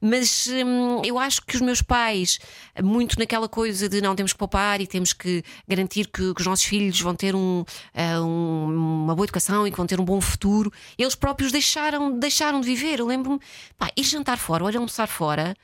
[0.00, 2.38] Mas hum, eu acho que os meus pais,
[2.80, 6.46] muito naquela coisa de não temos que poupar e temos que garantir que, que os
[6.46, 7.64] nossos filhos vão ter um,
[7.94, 12.18] eh, um- uma boa educação e que vão ter um bom futuro, eles próprios deixaram,
[12.18, 13.00] deixaram de viver.
[13.00, 13.40] Eu lembro-me,
[13.78, 15.54] pá, ir jantar fora ou ir almoçar fora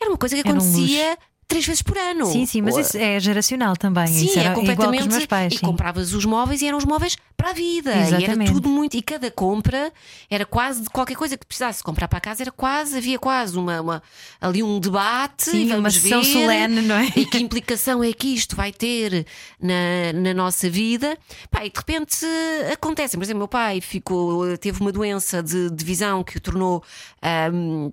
[0.00, 1.18] era uma coisa que acontecia.
[1.50, 2.26] Três vezes por ano.
[2.26, 4.06] Sim, sim, mas isso é geracional também.
[4.06, 5.00] Sim, isso era é igual com completamente.
[5.08, 5.52] os meus pais.
[5.52, 5.66] e sim.
[5.66, 7.90] compravas os móveis e eram os móveis para a vida.
[7.90, 8.52] E era Exatamente.
[8.52, 8.96] tudo muito.
[8.96, 9.92] E cada compra
[10.30, 13.80] era quase de qualquer coisa que precisasse comprar para casa, era quase, havia quase uma,
[13.80, 14.02] uma-
[14.40, 15.50] ali um debate.
[15.50, 17.12] Sim, e vamos uma sessão ver, solene, não é?
[17.16, 19.26] E que implicação é que isto vai ter
[19.60, 21.18] na, na nossa vida.
[21.50, 22.24] Pá, e de repente
[22.72, 23.16] acontece.
[23.16, 26.80] Por exemplo, meu pai ficou, teve uma doença de, de visão que o tornou.
[27.20, 27.90] ahm,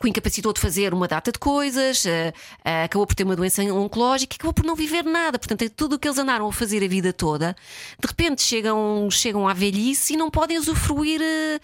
[0.00, 2.32] que o incapacitou de fazer uma data de coisas, eh,
[2.64, 5.38] eh, acabou por ter uma doença oncológica e acabou por não viver nada.
[5.38, 7.54] Portanto, é tudo o que eles andaram a fazer a vida toda,
[7.98, 11.60] de repente chegam, chegam à velhice e não podem usufruir eh,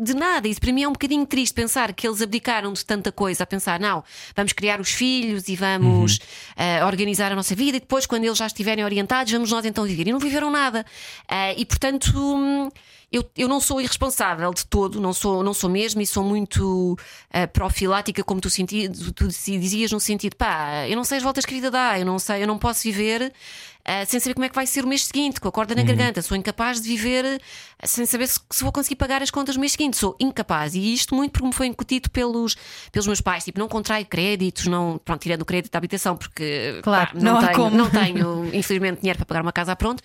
[0.00, 0.48] de nada.
[0.48, 3.46] Isso para mim é um bocadinho triste pensar que eles abdicaram de tanta coisa, a
[3.46, 4.02] pensar, não,
[4.34, 6.18] vamos criar os filhos e vamos
[6.56, 9.84] eh, organizar a nossa vida e depois, quando eles já estiverem orientados, vamos nós então
[9.84, 10.08] viver.
[10.08, 10.86] E não viveram nada.
[11.58, 12.72] E portanto.
[13.12, 16.96] Eu, eu não sou irresponsável de todo, não sou, não sou mesmo, e sou muito
[17.32, 21.44] ah, profilática, como tu, senti, tu dizias, no sentido, pá, eu não sei as voltas
[21.44, 23.32] que a vida dá, eu não sei, eu não posso viver
[23.84, 25.82] ah, sem saber como é que vai ser o mês seguinte, com a corda na
[25.82, 26.20] garganta.
[26.22, 27.40] Sou incapaz de viver
[27.78, 29.96] ah, sem saber se, se vou conseguir pagar as contas no mês seguinte.
[29.96, 30.74] Sou incapaz.
[30.74, 32.56] E isto muito porque me foi incutido pelos,
[32.92, 33.44] pelos meus pais.
[33.44, 37.38] Tipo, não contraio créditos, não, pronto, tirando o crédito da habitação, porque Claro, pá, não
[37.38, 40.02] há tenho, não tenho, infelizmente, dinheiro para pagar uma casa pronto.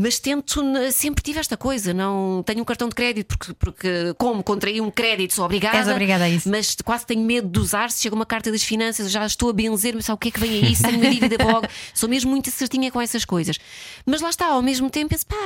[0.00, 4.44] Mas tento, sempre tive esta coisa, não tenho um cartão de crédito, porque, porque como
[4.44, 5.76] contraí um crédito, sou obrigada.
[5.76, 6.48] És obrigada a isso.
[6.48, 7.90] Mas quase tenho medo de usar.
[7.90, 10.28] Se chega uma carta das finanças, eu já estou a benzer, mas sabe o que
[10.28, 10.84] é que vem a isso?
[10.84, 11.66] Tenho uma dívida logo.
[11.92, 13.58] Sou mesmo muito certinha com essas coisas.
[14.06, 15.36] Mas lá está, ao mesmo tempo, penso, pá,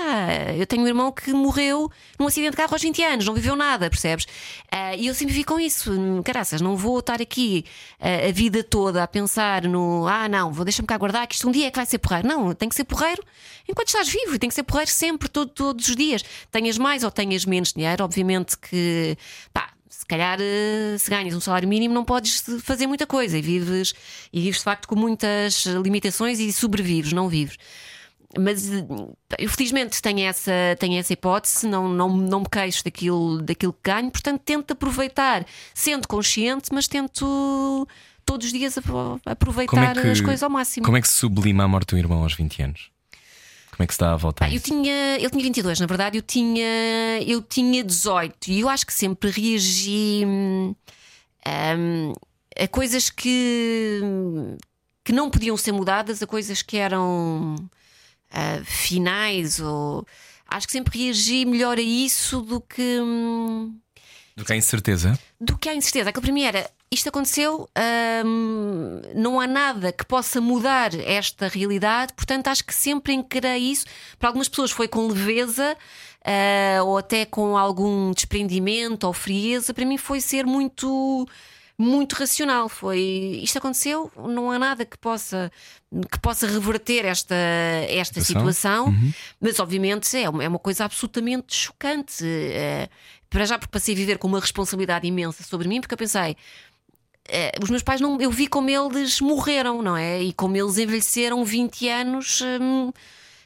[0.55, 3.57] eu tenho um irmão que morreu num acidente de carro aos 20 anos, não viveu
[3.57, 4.27] nada, percebes?
[4.71, 5.91] Ah, e eu sempre vi com isso.
[5.91, 7.65] Hum, Caraças, não vou estar aqui
[7.99, 11.49] ah, a vida toda a pensar no, ah, não, vou deixar-me cá guardar, que isto
[11.49, 12.29] um dia é que vai ser porreiro.
[12.29, 13.23] Não, tem que ser porreiro
[13.69, 16.23] enquanto estás vivo e tem que ser porreiro sempre, todo- todos os dias.
[16.51, 19.17] Tenhas mais ou tenhas menos dinheiro, obviamente que,
[19.53, 23.43] pá, se calhar eh, se ganhas um salário mínimo não podes fazer muita coisa e
[23.43, 23.93] vives,
[24.33, 27.57] e vives de facto com muitas limitações e sobrevives, não vives.
[28.39, 28.85] Mas eh,
[29.39, 33.91] eu felizmente tenho essa, tenho essa hipótese, não, não, não me queixo daquilo, daquilo que
[33.91, 35.45] ganho, portanto tento aproveitar,
[35.75, 37.87] sendo consciente, mas tento
[38.25, 40.85] todos os dias apro- aproveitar as coisas ao máximo.
[40.87, 42.92] Como é que se sublima a morte do irmão aos 20 anos?
[43.83, 45.87] Como é que se dá a volta a Pá, eu tinha, ele tinha 22, na
[45.87, 50.75] verdade, eu tinha, eu tinha 18 e eu acho que sempre reagi hum,
[52.57, 54.01] a coisas que,
[55.03, 57.57] que não podiam ser mudadas, a coisas que eram
[58.31, 60.07] ah, finais ou
[60.47, 63.01] acho que sempre reagi melhor a isso do que.
[63.01, 63.77] hum,
[64.37, 65.19] Do que a incerteza?
[65.41, 66.11] do que a incerteza.
[66.11, 67.69] Aquilo para mim era isto aconteceu,
[68.25, 73.87] hum, não há nada que possa mudar esta realidade, portanto acho que sempre encarei isso.
[74.19, 75.77] Para algumas pessoas foi com leveza.
[76.25, 81.27] ah, ou até com algum desprendimento ou frieza, para mim foi ser muito
[81.77, 82.69] muito racional.
[82.69, 83.01] Foi
[83.43, 85.51] isto aconteceu, não há nada que possa
[86.11, 87.35] que possa reverter esta,
[87.89, 88.87] esta Situação?
[88.87, 92.23] situação, mas obviamente é uma, é uma coisa absolutamente chocante.
[92.25, 92.89] eh,
[93.33, 96.37] para já, porque passei a viver com uma responsabilidade imensa sobre mim, porque eu pensei.
[97.29, 100.23] eh, os meus pais não, eu vi como eles morreram, não é?
[100.23, 102.93] E como eles envelheceram 20 anos hum,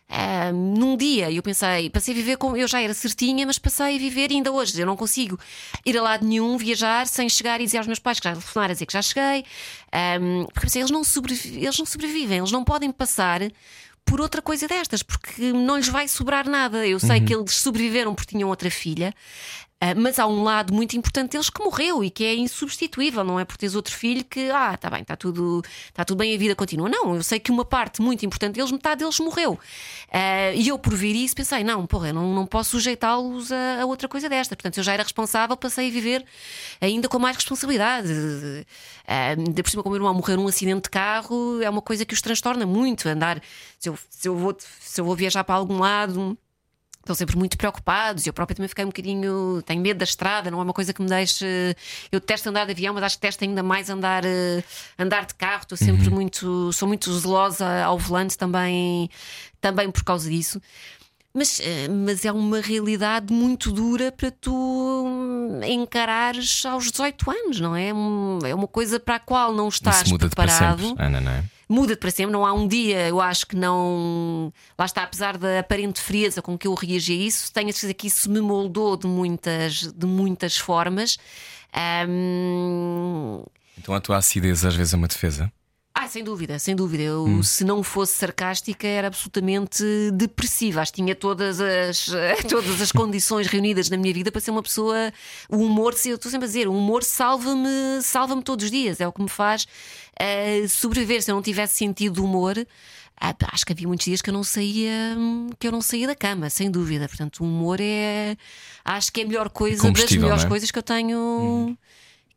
[0.09, 1.31] ah, num dia.
[1.31, 2.57] E eu pensei, passei a viver com.
[2.57, 4.81] Eu já era certinha, mas passei a viver ainda hoje.
[4.81, 5.39] Eu não consigo
[5.85, 8.71] ir a lado nenhum, viajar, sem chegar e dizer aos meus pais que já telefonar
[8.71, 9.45] a dizer que já cheguei.
[9.93, 11.03] Ahm, porque pensei, eles não,
[11.61, 13.41] eles não sobrevivem, eles não podem passar
[14.05, 16.87] por outra coisa destas, porque não lhes vai sobrar nada.
[16.87, 19.13] Eu sei que eles sobreviveram porque tinham outra filha.
[19.79, 23.39] Ah, mas há um lado muito importante deles que morreu e que é insubstituível, não
[23.39, 26.39] é por teres outro filho que, ah, está bem, está tudo, está tudo bem, a
[26.39, 26.89] vida continua.
[26.89, 29.59] Não, eu sei que uma parte muito importante deles, metade deles morreu.
[30.11, 33.87] Ah, e eu, por vir isso, pensei, não, porra, não, não posso sujeitá-los a, a
[33.87, 34.57] outra coisa desta.
[34.57, 36.25] Portanto, eu já era responsável, passei a viver
[36.81, 38.11] ainda com mais responsabilidade.
[39.07, 41.83] Ah, Ainda por cima, como o meu irmão morreu num acidente de carro, é uma
[41.83, 43.09] coisa que os transtorna muito.
[43.09, 43.43] Andar,
[43.79, 46.37] se eu, se eu, vou, se eu vou viajar para algum lado
[47.07, 48.27] estão sempre muito preocupados.
[48.27, 49.63] Eu própria também fiquei um bocadinho.
[49.65, 51.45] Tenho medo da estrada, não é uma coisa que me deixe.
[52.13, 54.63] Eu detesto andar de avião, mas acho que detesto ainda mais andar, eh,
[54.99, 55.63] andar de carro.
[55.63, 56.73] Estou sempre muito.
[56.73, 59.09] Sou muito zelosa ao volante também,
[59.61, 60.61] também por causa disso.
[61.33, 64.55] Mas, eh, mas é uma realidade muito dura para tu
[65.07, 67.93] hum, encarares aos 18 anos, não é?
[67.93, 71.31] Um- É uma coisa para a qual não estás Isso para preparado sempre, Ana, não
[71.33, 71.45] é?
[71.69, 72.33] Muda-te para sempre.
[72.33, 74.53] Não há um dia, eu acho que não.
[74.79, 77.95] Lá está, apesar da aparente frieza com que eu reagi a isso, tenho a certeza
[77.95, 81.19] que isso me moldou de muitas, de muitas formas.
[81.73, 83.43] Ahm,
[83.79, 85.53] Então a tua acidez às vezes é uma defesa.
[85.99, 87.03] Ah, sem dúvida, sem dúvida.
[87.05, 87.43] Eu, Hum.
[87.43, 89.83] se não fosse sarcástica, era absolutamente
[90.13, 90.83] depressiva.
[90.83, 92.07] Acho que tinha todas as,
[92.51, 95.11] todas as condições reunidas na minha vida para ser uma pessoa.
[95.49, 99.01] O humor, eu estou sempre a dizer, o humor salva-me salva todos os dias.
[99.01, 99.67] É o que me faz
[100.19, 101.23] eh, sobreviver.
[101.23, 102.55] Se eu não tivesse sentido humor.
[103.19, 105.17] ah, Acho que havia muitos dias que eu não saía
[105.59, 107.09] que eu não saía da cama, sem dúvida.
[107.09, 108.37] Portanto, o humor é
[108.85, 110.49] acho que é a melhor coisa das Combustível, melhores é?
[110.49, 111.75] coisas que eu tenho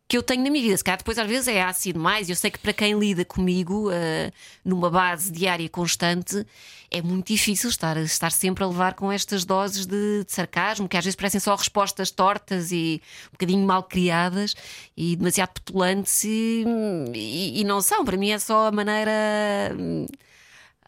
[0.10, 0.76] que eu tenho na minha vida.
[0.76, 2.28] Se calhar depois às vezes é ácido mais.
[2.30, 4.32] Eu sei que para quem lida comigo eh,
[4.66, 6.46] numa base diária constante
[6.90, 10.98] é muito difícil estar, estar sempre a levar com estas doses de, de sarcasmo, que
[10.98, 14.56] às vezes parecem só respostas tortas e um bocadinho mal criadas
[14.98, 16.66] e demasiado petulantes e,
[17.14, 18.04] e- e não são.
[18.04, 19.12] Para mim é só a maneira.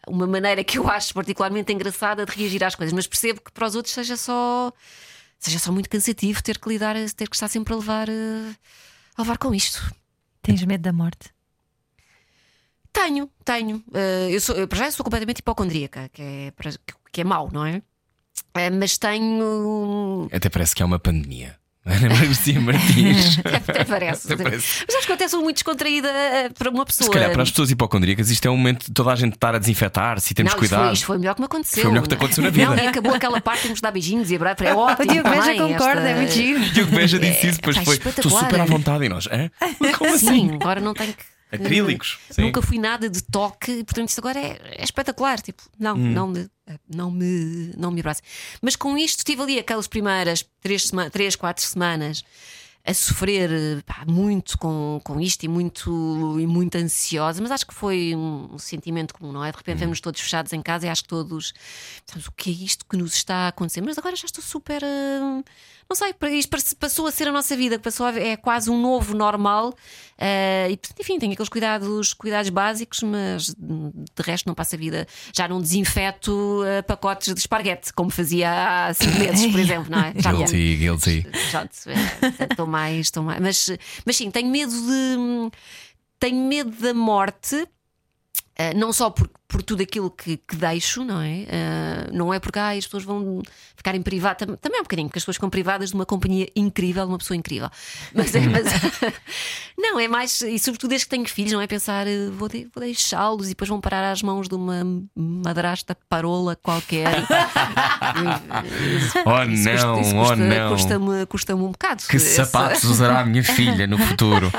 [0.08, 3.68] Uma maneira que eu acho particularmente engraçada de reagir às coisas, mas percebo que para
[3.68, 4.72] os outros seja só
[5.38, 8.54] seja só muito cansativo ter que lidar, ter que estar sempre a levar, eh,
[9.16, 9.94] a levar com isto.
[10.42, 11.30] Tens medo da morte?
[12.92, 13.82] Tenho, tenho.
[13.94, 16.52] Eh, eu, sou, eu para já sou completamente hipocondríaca, que é,
[17.10, 17.82] que é mau, não é?
[18.54, 20.28] Eh, mas tenho.
[20.32, 21.58] Até parece que há uma pandemia.
[21.84, 23.38] Ana Garcia Martins.
[23.68, 24.32] Até parece.
[24.32, 24.84] Até parece.
[24.86, 27.06] Mas acho que eu até sou muito descontraída eh, para uma pessoa.
[27.06, 29.54] Se calhar para as pessoas hipocondríacas isto é um momento de toda a gente estar
[29.54, 31.82] a desinfetar-se e temos não, que isto foi, isto foi o melhor que me aconteceu.
[31.82, 32.66] Foi o melhor que te aconteceu na vida.
[32.66, 34.64] Não, e acabou aquela parte, temos de dar beijinhos e abraços.
[34.64, 35.12] É O ótimo.
[35.12, 36.60] Diogo Beja concorda, esta- é muito giro.
[36.60, 37.96] Diogo Beja disse isso, depois Está foi.
[37.96, 39.26] Estou super à vontade e nós.
[39.26, 39.50] Hã?
[39.98, 40.26] Como assim?
[40.28, 41.24] Sim, agora não tenho que.
[41.52, 42.18] Acrílicos.
[42.30, 42.42] Sim.
[42.42, 45.40] Nunca fui nada de toque, e, portanto, isto agora é, é espetacular.
[45.40, 46.12] Tipo, não, Hum.
[46.12, 46.48] não me.
[46.88, 48.22] Não me, não me abrace.
[48.62, 52.22] Mas com isto tive ali aquelas primeiras três, sema três quatro semanas
[52.84, 57.74] a sofrer pá, muito com, com isto e muito, e muito ansiosa, mas acho que
[57.74, 59.50] foi um, um sentimento comum, não é?
[59.52, 61.52] De repente vemos todos fechados em casa e acho que todos
[62.06, 63.80] pensamos, o que é isto que nos está a acontecer?
[63.82, 64.82] Mas agora já estou super.
[64.84, 65.42] ah,
[65.92, 68.80] não sei, para isto passou a ser a nossa vida, passou a, é quase um
[68.80, 69.74] novo normal.
[70.18, 75.06] ah, e enfim, tenho aqueles cuidados, cuidados básicos, mas de resto não passa a vida.
[75.36, 79.98] Já não desinfeto ah, pacotes de esparguete, como fazia há cinco meses, por exemplo, não
[79.98, 80.14] é?
[80.16, 80.32] Já.
[80.32, 81.26] Guilty, guilty.
[81.90, 83.40] É, estou mais, estou mais.
[83.40, 83.70] Mas,
[84.06, 85.50] mas sim, tenho medo de.
[86.18, 87.68] Tenho medo da morte.
[88.70, 91.44] Eh, não só por, por tudo aquilo que, que deixo, não é?
[91.48, 93.42] Eh, não é porque ai, as pessoas vão
[93.76, 96.48] ficarem privadas, tam- também é um bocadinho, porque as pessoas ficam privadas de uma companhia
[96.54, 97.68] incrível, de uma pessoa incrível.
[98.14, 98.72] Mas, é- mas-
[99.78, 101.66] não, é mais, e sobretudo desde que tenho filhos, não é?
[101.66, 104.82] Pensar, eh, vou, de- vou deixá-los e depois vão parar às mãos de uma
[105.16, 107.24] madrasta parola qualquer.
[109.24, 110.70] Oh Isso custa- não, isso oh custa- não.
[110.72, 112.02] Custa-me custa-me um bocado.
[112.08, 114.50] Que sapatos usará a minha filha no futuro?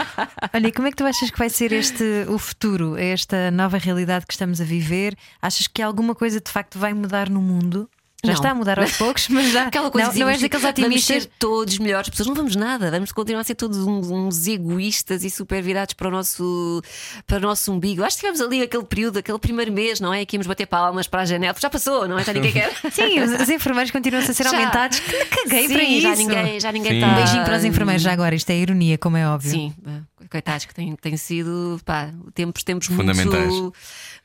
[0.54, 3.78] Olha, e como é que tu achas que vai ser este o futuro, esta nova
[3.78, 3.93] realidade
[4.26, 5.16] que estamos a viver?
[5.42, 7.90] Achas que alguma coisa de facto vai mudar no mundo?
[8.26, 8.34] Já Não.
[8.40, 11.24] está a mudar aos poucos, mas já Aquela coisa não, não és daqueles Vamos otimistas.
[11.24, 12.28] ser todos melhores pessoas.
[12.28, 12.90] Não vamos nada.
[12.90, 16.82] Vamos continuar a ser todos uns, uns egoístas e super virados para o nosso,
[17.28, 18.02] para o nosso umbigo.
[18.02, 20.26] Acho que tivemos ali aquele período, aquele primeiro mês, não é?
[20.26, 21.54] Que íamos bater palmas para a janela.
[21.60, 22.24] Já passou, não é?
[22.24, 22.72] Já ninguém quer.
[22.94, 24.50] Sim, os, os enfermeiros continuam a ser Já.
[24.52, 25.00] aumentados.
[25.02, 26.02] Que caguei Sim, para isso.
[26.02, 27.08] já ninguém, já ninguém está.
[27.08, 29.52] Um beijinho para os enfermeiros já agora, isto é ironia, como é óbvio.
[29.52, 33.48] Sim, eh, coitados que têm, têm sido pá, tempos, tempos Fundamentais.
[33.52, 33.74] muito,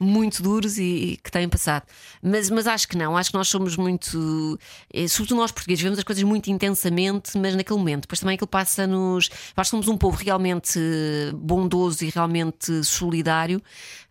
[0.00, 1.84] muito duros e, e que têm passado.
[2.22, 4.58] Mas, mas acho que não, acho que nós somos muito,
[4.92, 8.02] eh, sobretudo nós portugueses, vemos as coisas muito intensamente, mas naquele momento.
[8.02, 9.28] Depois também aquilo passa-nos.
[9.56, 10.78] Nós somos um povo realmente
[11.34, 13.60] bondoso e realmente solidário,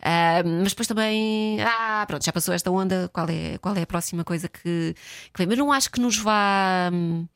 [0.01, 1.59] ah, mas depois também.
[1.61, 4.95] Ah, pronto, já passou esta onda, qual é, qual é a próxima coisa que,
[5.33, 5.47] que vem?
[5.47, 6.89] Mas não acho que nos vá.
[6.93, 7.27] hum,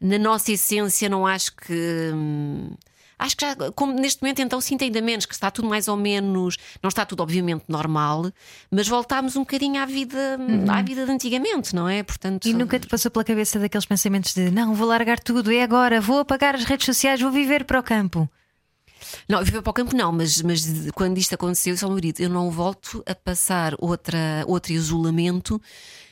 [0.00, 2.10] na nossa essência, não acho que.
[2.14, 2.70] hum,
[3.18, 5.96] Acho que já, como neste momento, então sinto ainda menos que está tudo mais ou
[5.96, 8.30] menos, não está tudo obviamente normal,
[8.70, 10.38] mas voltámos um bocadinho à vida,
[10.68, 12.02] à vida de antigamente, não é?
[12.02, 15.62] Portanto, E nunca te passou pela cabeça daqueles pensamentos de não, vou largar tudo, é
[15.62, 18.28] agora, vou apagar as redes sociais, vou viver para o campo.
[19.28, 22.28] Não, viver para o campo não, mas, mas quando isto aconteceu, eu meu marido, eu
[22.28, 25.60] não volto a passar outra, outro isolamento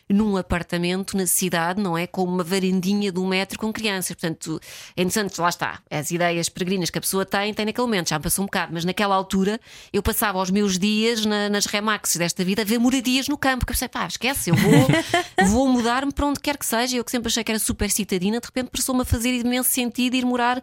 [0.08, 2.06] num apartamento na cidade, não é?
[2.06, 4.14] Com uma varandinha de um metro com crianças.
[4.16, 4.60] Portanto,
[4.96, 5.80] é interessante, lá está.
[5.90, 8.72] As ideias peregrinas que a pessoa tem, tem naquele momento, já me passou um bocado,
[8.74, 9.58] mas naquela altura
[9.92, 13.64] eu passava os meus dias na- nas remaxes desta vida a ver moradias no campo.
[13.64, 14.72] Que eu pensei, pá, esquece, eu vou,
[15.48, 16.96] vou mudar-me para onde quer que seja.
[16.96, 20.14] Eu que sempre achei que era super citadina, de repente passou-me a fazer imenso sentido
[20.16, 20.62] ir morar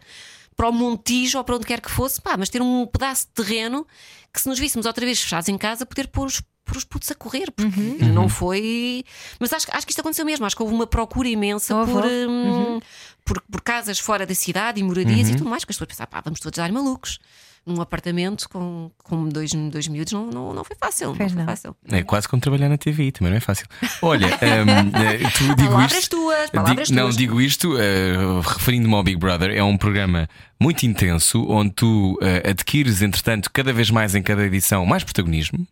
[0.55, 3.33] para o Montijo ou para onde quer que fosse, pá, mas ter um pedaço de
[3.43, 3.87] terreno
[4.33, 7.09] que se nos víssemos outra vez fechados em casa, poder pôr os, pôr os putos
[7.11, 9.03] a correr, porque não foi.
[9.39, 12.79] Mas acho, acho que isto aconteceu mesmo, acho que houve uma procura imensa por, hum,
[13.25, 16.11] por, por casas fora da cidade e moradias e tudo mais, que as pessoas pensavam,
[16.11, 17.19] pá, vamos todos dar malucos.
[17.63, 21.13] Num apartamento com, com dois, dois miúdos não, não, não foi fácil.
[21.15, 21.45] Pois não foi não.
[21.45, 21.75] fácil.
[21.91, 23.67] É quase como trabalhar na TVI, também não é fácil.
[24.01, 26.09] Olha, hum, eh, tu digo Palavras isto.
[26.17, 27.17] tuas, palavras Di- não, tuas.
[27.17, 28.15] digo isto, eh,
[28.47, 30.27] referindo-me ao Big Brother, é um programa
[30.59, 35.67] muito intenso onde tu eh, adquires, entretanto, cada vez mais em cada edição, mais protagonismo.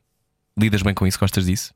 [0.60, 1.74] Lidas bem com isso, gostas disso?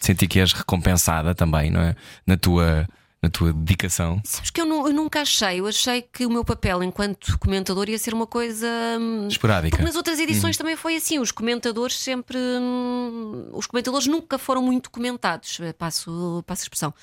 [0.00, 1.96] Senti que és recompensada também, não é?
[2.26, 2.86] Na tua,
[3.22, 4.20] na tua dedicação.
[4.22, 7.98] Sabes que eu, eu nunca achei, eu achei que o meu papel enquanto comentador ia
[7.98, 8.66] ser uma coisa.
[9.00, 9.70] hum, Esporádica.
[9.76, 11.18] Porque nas outras edições também foi assim.
[11.18, 12.38] Os comentadores sempre.
[12.38, 16.94] hum, Os comentadores nunca foram muito comentados, eh, passo, passo a expressão.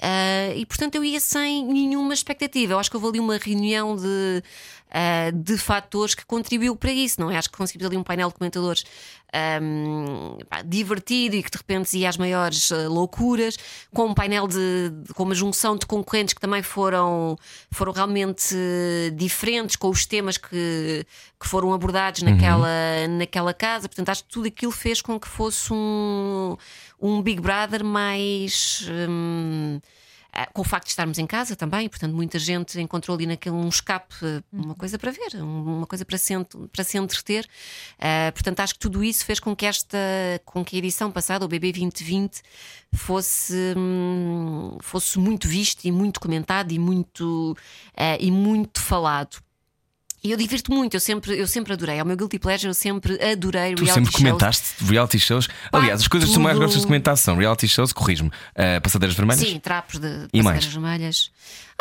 [0.00, 2.74] Ah, e portanto eu ia sem nenhuma expectativa.
[2.74, 4.42] Eu acho que houve ali uma reunião de,
[4.94, 7.36] ah, de fatores que contribuiu para isso, não é?
[7.36, 8.84] Acho que conseguimos ali um painel de comentadores
[9.60, 13.56] hum, pá, divertido e que de repente ia às maiores ah, loucuras,
[13.92, 17.36] com um painel de, de- com uma junção de concorrentes que também foram,
[17.72, 21.04] foram realmente eh, diferentes com os temas que,
[21.40, 22.68] que foram abordados naquela,
[23.08, 23.88] naquela casa.
[23.88, 26.56] Portanto, acho que tudo aquilo fez com que fosse um,
[27.00, 28.86] um Big Brother mais.
[29.08, 30.03] hum, ah,
[30.52, 33.68] com o facto de estarmos em casa também, portanto, muita gente encontrou ali naquele um
[33.68, 36.32] escape, eh, uma coisa para ver, um- uma coisa para se,
[36.72, 37.46] para se entreter.
[37.98, 39.98] Ah, portanto, acho que tudo isso fez com que esta,
[40.44, 42.42] com que a edição passada, o BB 2020,
[42.92, 47.56] fosse, hum, fosse muito visto e muito comentado e muito,
[47.96, 49.36] ah, e muito falado.
[50.26, 52.00] E eu divirto muito, eu sempre, eu sempre adorei.
[52.00, 54.16] Ao meu Guilty Pleasure, eu sempre adorei Tu reality sempre shows.
[54.24, 55.48] comentaste reality shows.
[55.70, 56.62] Aliás, as coisas que tu mais tudo.
[56.64, 59.46] gostas de comentar são reality shows, corrijo-me, eh, passadeiras vermelhas.
[59.46, 60.64] Sim, trapos de E passadeiras mais?
[60.64, 61.30] vermelhas.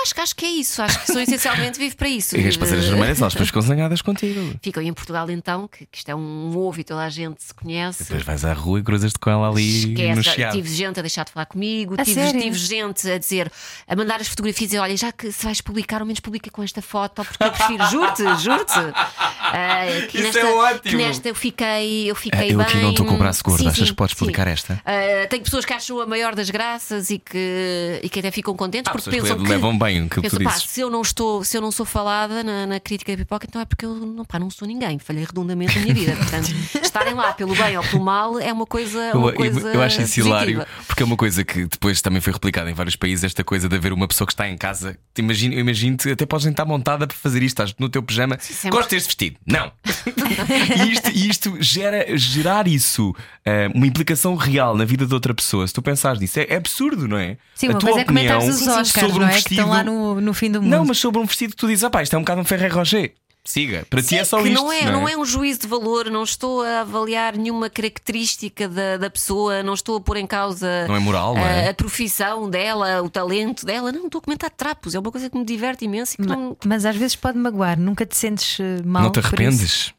[0.02, 0.82] Acho que, acho que é isso.
[0.82, 2.36] Acho que sou essencialmente vivo para isso.
[2.36, 4.56] E as passadeiras Eh, vermelhas, elas depois ficam zangadas contigo.
[4.62, 7.54] Ficam em Portugal então, que, que isto é um ovo e toda a gente se
[7.54, 8.04] conhece.
[8.04, 10.54] Depois vais à rua e cruzas-te com ela ali no Esquece, chiado.
[10.54, 13.52] tive gente a deixar de falar comigo, A tive, tive gente a dizer,
[13.88, 16.62] a mandar as fotografias e olha, já que se vais publicar, ao menos publica com
[16.64, 18.74] esta foto, porque eu prefiro, juro-te, juro-te.
[18.74, 20.98] Ah, que Isso nesta, é ótimo.
[20.98, 22.66] Nesta eu fiquei, eu fiquei Ah, eu bem.
[22.68, 24.20] aqui não estou com o braço gordo, Sim, achas sim, que podes sim.
[24.20, 24.82] publicar esta?
[24.86, 28.56] Ah, tenho pessoas que acham a maior das graças e que, e que até ficam
[28.56, 31.02] contentes Há porque pensam que levam bem o que tu pensam, pá, se eu não
[31.02, 33.94] estou, se eu não sou falada na, na crítica da pipoca, então é porque eu
[33.96, 36.16] não, pá, não sou ninguém, falhei redondamente na minha vida.
[36.16, 36.50] Portanto,
[36.82, 39.82] estarem lá pelo bem ou pelo mal é uma coisa, Eu, uma eu- coisa eu
[39.82, 43.24] acho isso hilário, porque é uma coisa que depois também foi replicada em vários países.
[43.24, 46.46] Esta coisa de haver uma pessoa que está em casa, imagino, eu imagino-te, até podes
[46.48, 48.38] estar montada para fazer isto, estás no teu pijama.
[48.40, 48.72] sempre.
[48.72, 49.38] Gosto deste vestido?
[49.46, 49.72] Não.
[50.86, 53.14] e isto, isto gera, gerar isso,
[53.46, 55.68] eh, uma implicação real na vida de outra pessoa.
[55.68, 57.38] Se tu pensares nisso, é, é absurdo, não é?
[57.56, 59.38] Sim, A tua é opinião Oscars, sobre um é?
[59.74, 60.72] Lá no, no fim do mundo.
[60.72, 62.46] Não, mas sobre um vestido que tu dizes, ah, pá, isto é um bocado um
[62.46, 63.14] Ferrero Rocher.
[63.46, 64.56] Siga, para ti é só que isto.
[64.56, 68.96] não é, não é um juízo de valor, não estou a avaliar nenhuma característica da,
[68.96, 71.68] da pessoa, não estou a pôr em causa Não é moral, não é?
[71.68, 73.92] a, a profissão dela, o talento dela.
[73.92, 76.36] Não, estou a comentar trapos, é uma coisa que me diverte imenso e que Ma-
[76.38, 76.58] não.
[76.66, 79.04] Mas às vezes pode magoar, nunca te sentes eh, mal.
[79.04, 79.94] Não te arrependes?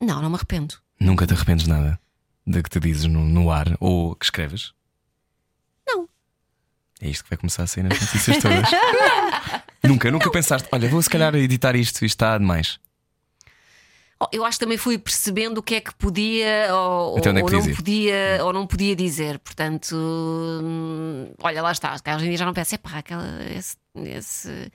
[0.00, 0.76] Não, não me arrependo.
[1.00, 1.98] Nunca te arrependes de nada
[2.46, 4.72] de que te dizes no, no ar ou que escreves?
[7.00, 7.08] Não.
[7.08, 8.68] É isto que vai começar a sair nas notícias todas.
[9.82, 12.78] nunca, nunca pensaste, olha, vou se calhar editar isto, isto está demais.
[14.22, 17.30] Oh, Eu acho que também fui percebendo o que é que podia ou, onde é
[17.30, 17.76] ou que não podias ir?
[17.76, 19.38] podia ou não podia dizer.
[19.38, 21.94] Portanto, hum, olha, lá está.
[22.16, 23.24] Hoje em dia já não penso, epá, aquela,
[23.56, 24.70] esse, esse-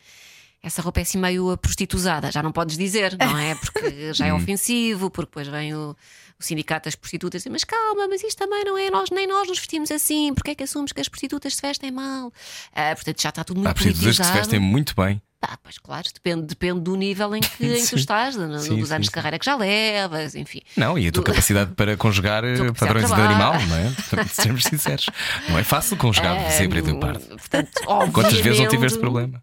[0.64, 2.32] essa roupa é assim meio prostituzada.
[2.32, 3.54] Já não podes dizer, não é?
[3.54, 4.38] Porque já é Hum.
[4.38, 5.96] ofensivo, porque depois vem o,
[6.40, 9.48] o sindicato das prostitutas diz, mas calma, mas isto também não é nós, nem nós
[9.48, 10.34] nos vestimos assim.
[10.34, 12.32] Porque é que assumes que as prostitutas se vestem mal?
[12.74, 15.22] Ah, portanto, já está tudo muito Há prostitutas que se vestem muito bem.
[15.48, 18.64] Ah, pois claro, depende, depende do nível em que, em que tu estás, Sim, dos
[18.64, 19.02] sim, anos sim.
[19.02, 20.60] de carreira que já levas, enfim.
[20.76, 23.92] Não, e a tua Do- capacidade para conjugar eh, Tua padrões de animal, não é?
[23.92, 25.06] Portanto, Sejamos sinceros.
[25.48, 27.20] Não é fácil conjugar Ah, sempre e pardo.
[27.28, 27.72] Portanto,
[28.12, 29.42] Quantas vezes não tiveste problema?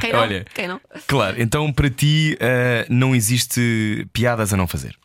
[0.00, 0.20] Quem não?
[0.20, 0.44] Olha.
[0.54, 0.80] Quem não?
[1.06, 4.96] Claro, então para ti eh, não existe piadas a não fazer.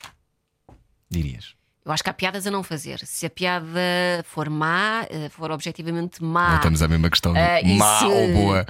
[1.09, 1.53] Dirias.
[1.85, 2.99] Eu acho que há piadas a não fazer.
[3.05, 3.67] Se a piada
[4.25, 6.51] for má, eh, for objetivamente má.
[6.51, 8.65] Voltamos à mesma questão e má se- ou boa.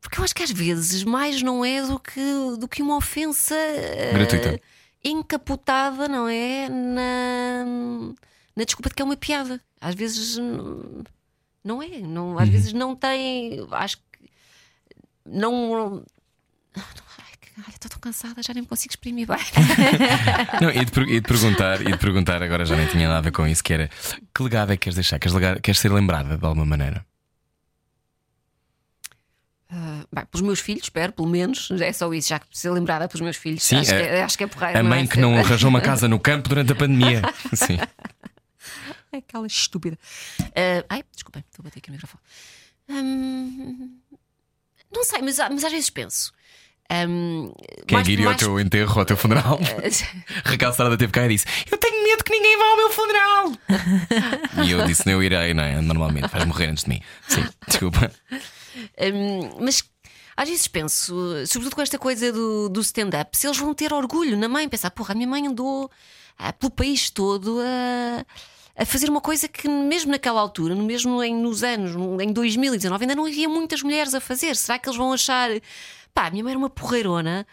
[0.00, 2.20] Porque eu acho que às vezes mais não é do que,
[2.58, 3.54] do que uma ofensa
[4.12, 4.60] Gratuita.
[5.04, 6.68] encapotada, não é?
[6.68, 7.64] Na,
[8.54, 9.60] na desculpa de que é uma piada.
[9.80, 11.02] Às vezes hum,
[11.66, 13.66] não é, não, às vezes não tem.
[13.72, 14.30] Acho que
[15.26, 16.02] não.
[17.58, 19.38] Ai, Estou tão cansada, já nem me consigo exprimir bem.
[20.60, 23.22] Não, e de, per- de perguntar, e de perguntar, agora já nem tinha nada a
[23.22, 23.88] ver com isso, que era
[24.34, 25.18] que legado é que queres deixar?
[25.18, 27.04] Queres, legar- queres ser lembrada de alguma maneira?
[29.70, 31.70] Ah, bem, pelos meus filhos, espero, pelo menos.
[31.70, 33.62] É só isso, já que ser lembrada pelos meus filhos.
[33.62, 34.76] Sim, acho, a- que, é- acho que é porreiro.
[34.76, 34.82] A é?
[34.82, 37.22] mãe que não arranjou uma casa no campo durante a pandemia.
[37.54, 37.78] Sim.
[39.16, 39.98] É aquela estúpida.
[40.54, 42.22] Ah, ai, desculpem, estou a bater aqui no microfone.
[42.88, 43.98] Hum,
[44.92, 46.32] não sei, mas, mas às vezes penso.
[47.08, 47.52] hum,
[47.86, 49.58] Quem mais- guiria ao mais- teu enterro, ao teu funeral?
[50.44, 53.52] Raquel teve cá e disse: Eu tenho medo que ninguém vá ao meu funeral.
[54.66, 55.80] e eu disse: Não, eu irei, não é?
[55.80, 57.02] Normalmente, vais morrer antes de mim.
[57.28, 58.12] Sim, desculpa.
[59.00, 59.82] Hum, mas
[60.36, 61.14] às vezes penso,
[61.46, 64.90] sobretudo com esta coisa do, do stand-up, se eles vão ter orgulho na mãe, pensar,
[64.90, 65.90] porra, a minha mãe andou
[66.38, 68.24] ah, pelo país todo a,
[68.76, 73.04] a fazer uma coisa que, mesmo naquela altura, mesmo em, nos anos, no- em 2019,
[73.04, 74.54] ainda não havia muitas mulheres a fazer.
[74.56, 75.48] Será que eles vão achar,
[76.12, 77.46] pá, minha mãe era uma porreirona?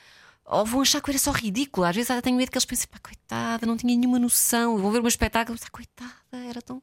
[0.45, 1.89] Ou vão achar que eu era só ridícula?
[1.89, 4.77] Às vezes até tenho medo que eles pensem, pá, coitada, não tinha nenhuma noção.
[4.77, 6.11] Vão ver o meu espetáculo pensar, coitada,
[6.49, 6.81] era tão.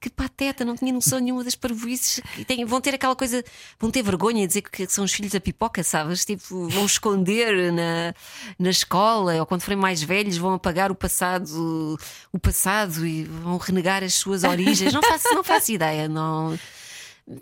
[0.00, 2.20] Que pateta, não tinha noção nenhuma das parvoices.
[2.66, 3.42] Vão ter aquela coisa,
[3.80, 6.24] vão ter vergonha de dizer que são os filhos da pipoca, sabes?
[6.24, 8.14] Tipo, vão esconder na,
[8.58, 11.98] na escola ou quando forem mais velhos vão apagar o passado,
[12.32, 14.92] o passado e vão renegar as suas origens.
[14.94, 16.56] Não faço, não faço ideia, não.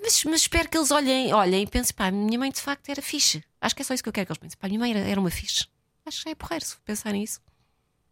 [0.03, 3.01] Mas, mas espero que eles olhem, olhem e pensem, pá, minha mãe de facto era
[3.01, 3.45] fixe.
[3.61, 4.59] Acho que é só isso que eu quero que eles pensem.
[4.59, 5.67] Pá, minha mãe era, era uma fixe.
[6.05, 7.41] Acho que é porreiro se pensarem nisso.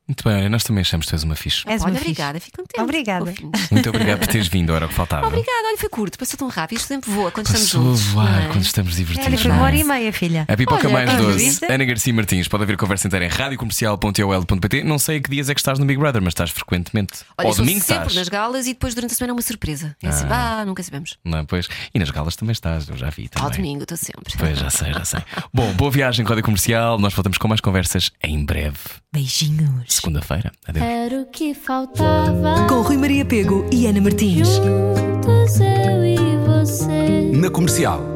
[0.07, 1.63] Muito bem, olha, nós também achamos que tu és uma fixe.
[1.67, 2.11] És Olha, uma fixe.
[2.11, 2.81] obrigada, fico contente.
[2.83, 3.35] Obrigada.
[3.73, 5.27] Muito obrigado por teres vindo, era o que faltava.
[5.27, 6.77] Obrigada, olha, foi curto, passou tão rápido.
[6.79, 8.13] Isto sempre voa quando Passou estamos juntos.
[8.13, 8.47] voar é?
[8.49, 9.41] quando estamos Olha, divertidos.
[9.41, 9.67] foi não uma é?
[9.67, 10.45] hora e meia, filha.
[10.47, 11.65] A pipoca Olha, mais doce.
[11.67, 14.85] Ana Garcia Martins, pode haver conversa inteira em radiocomercial.ol.pt.
[14.85, 17.21] Não sei a que dias é que estás no Big Brother, mas estás frequentemente.
[17.39, 18.15] Olha, Ao estou domingo sempre estás.
[18.17, 19.97] nas galas e depois durante a semana é uma surpresa.
[20.03, 21.17] É assim, ah, nunca sabemos.
[21.25, 21.45] Não, é?
[21.45, 21.67] pois.
[21.95, 23.45] E nas galas também estás, eu já vi também.
[23.49, 24.35] Ao domingo, estou sempre.
[24.37, 25.21] Pois, já sei, já sei.
[25.53, 26.99] Bom, boa viagem Rádio Comercial.
[26.99, 28.77] Nós voltamos com mais conversas em breve.
[29.13, 29.94] Beijinhos.
[29.95, 30.51] Segunda-feira.
[30.67, 30.85] Adeus.
[30.85, 32.67] Era o que faltava.
[32.69, 34.49] Com Rui Maria Pego e Ana Martins.
[34.49, 37.31] Juntos eu e você.
[37.33, 38.14] Na comercial.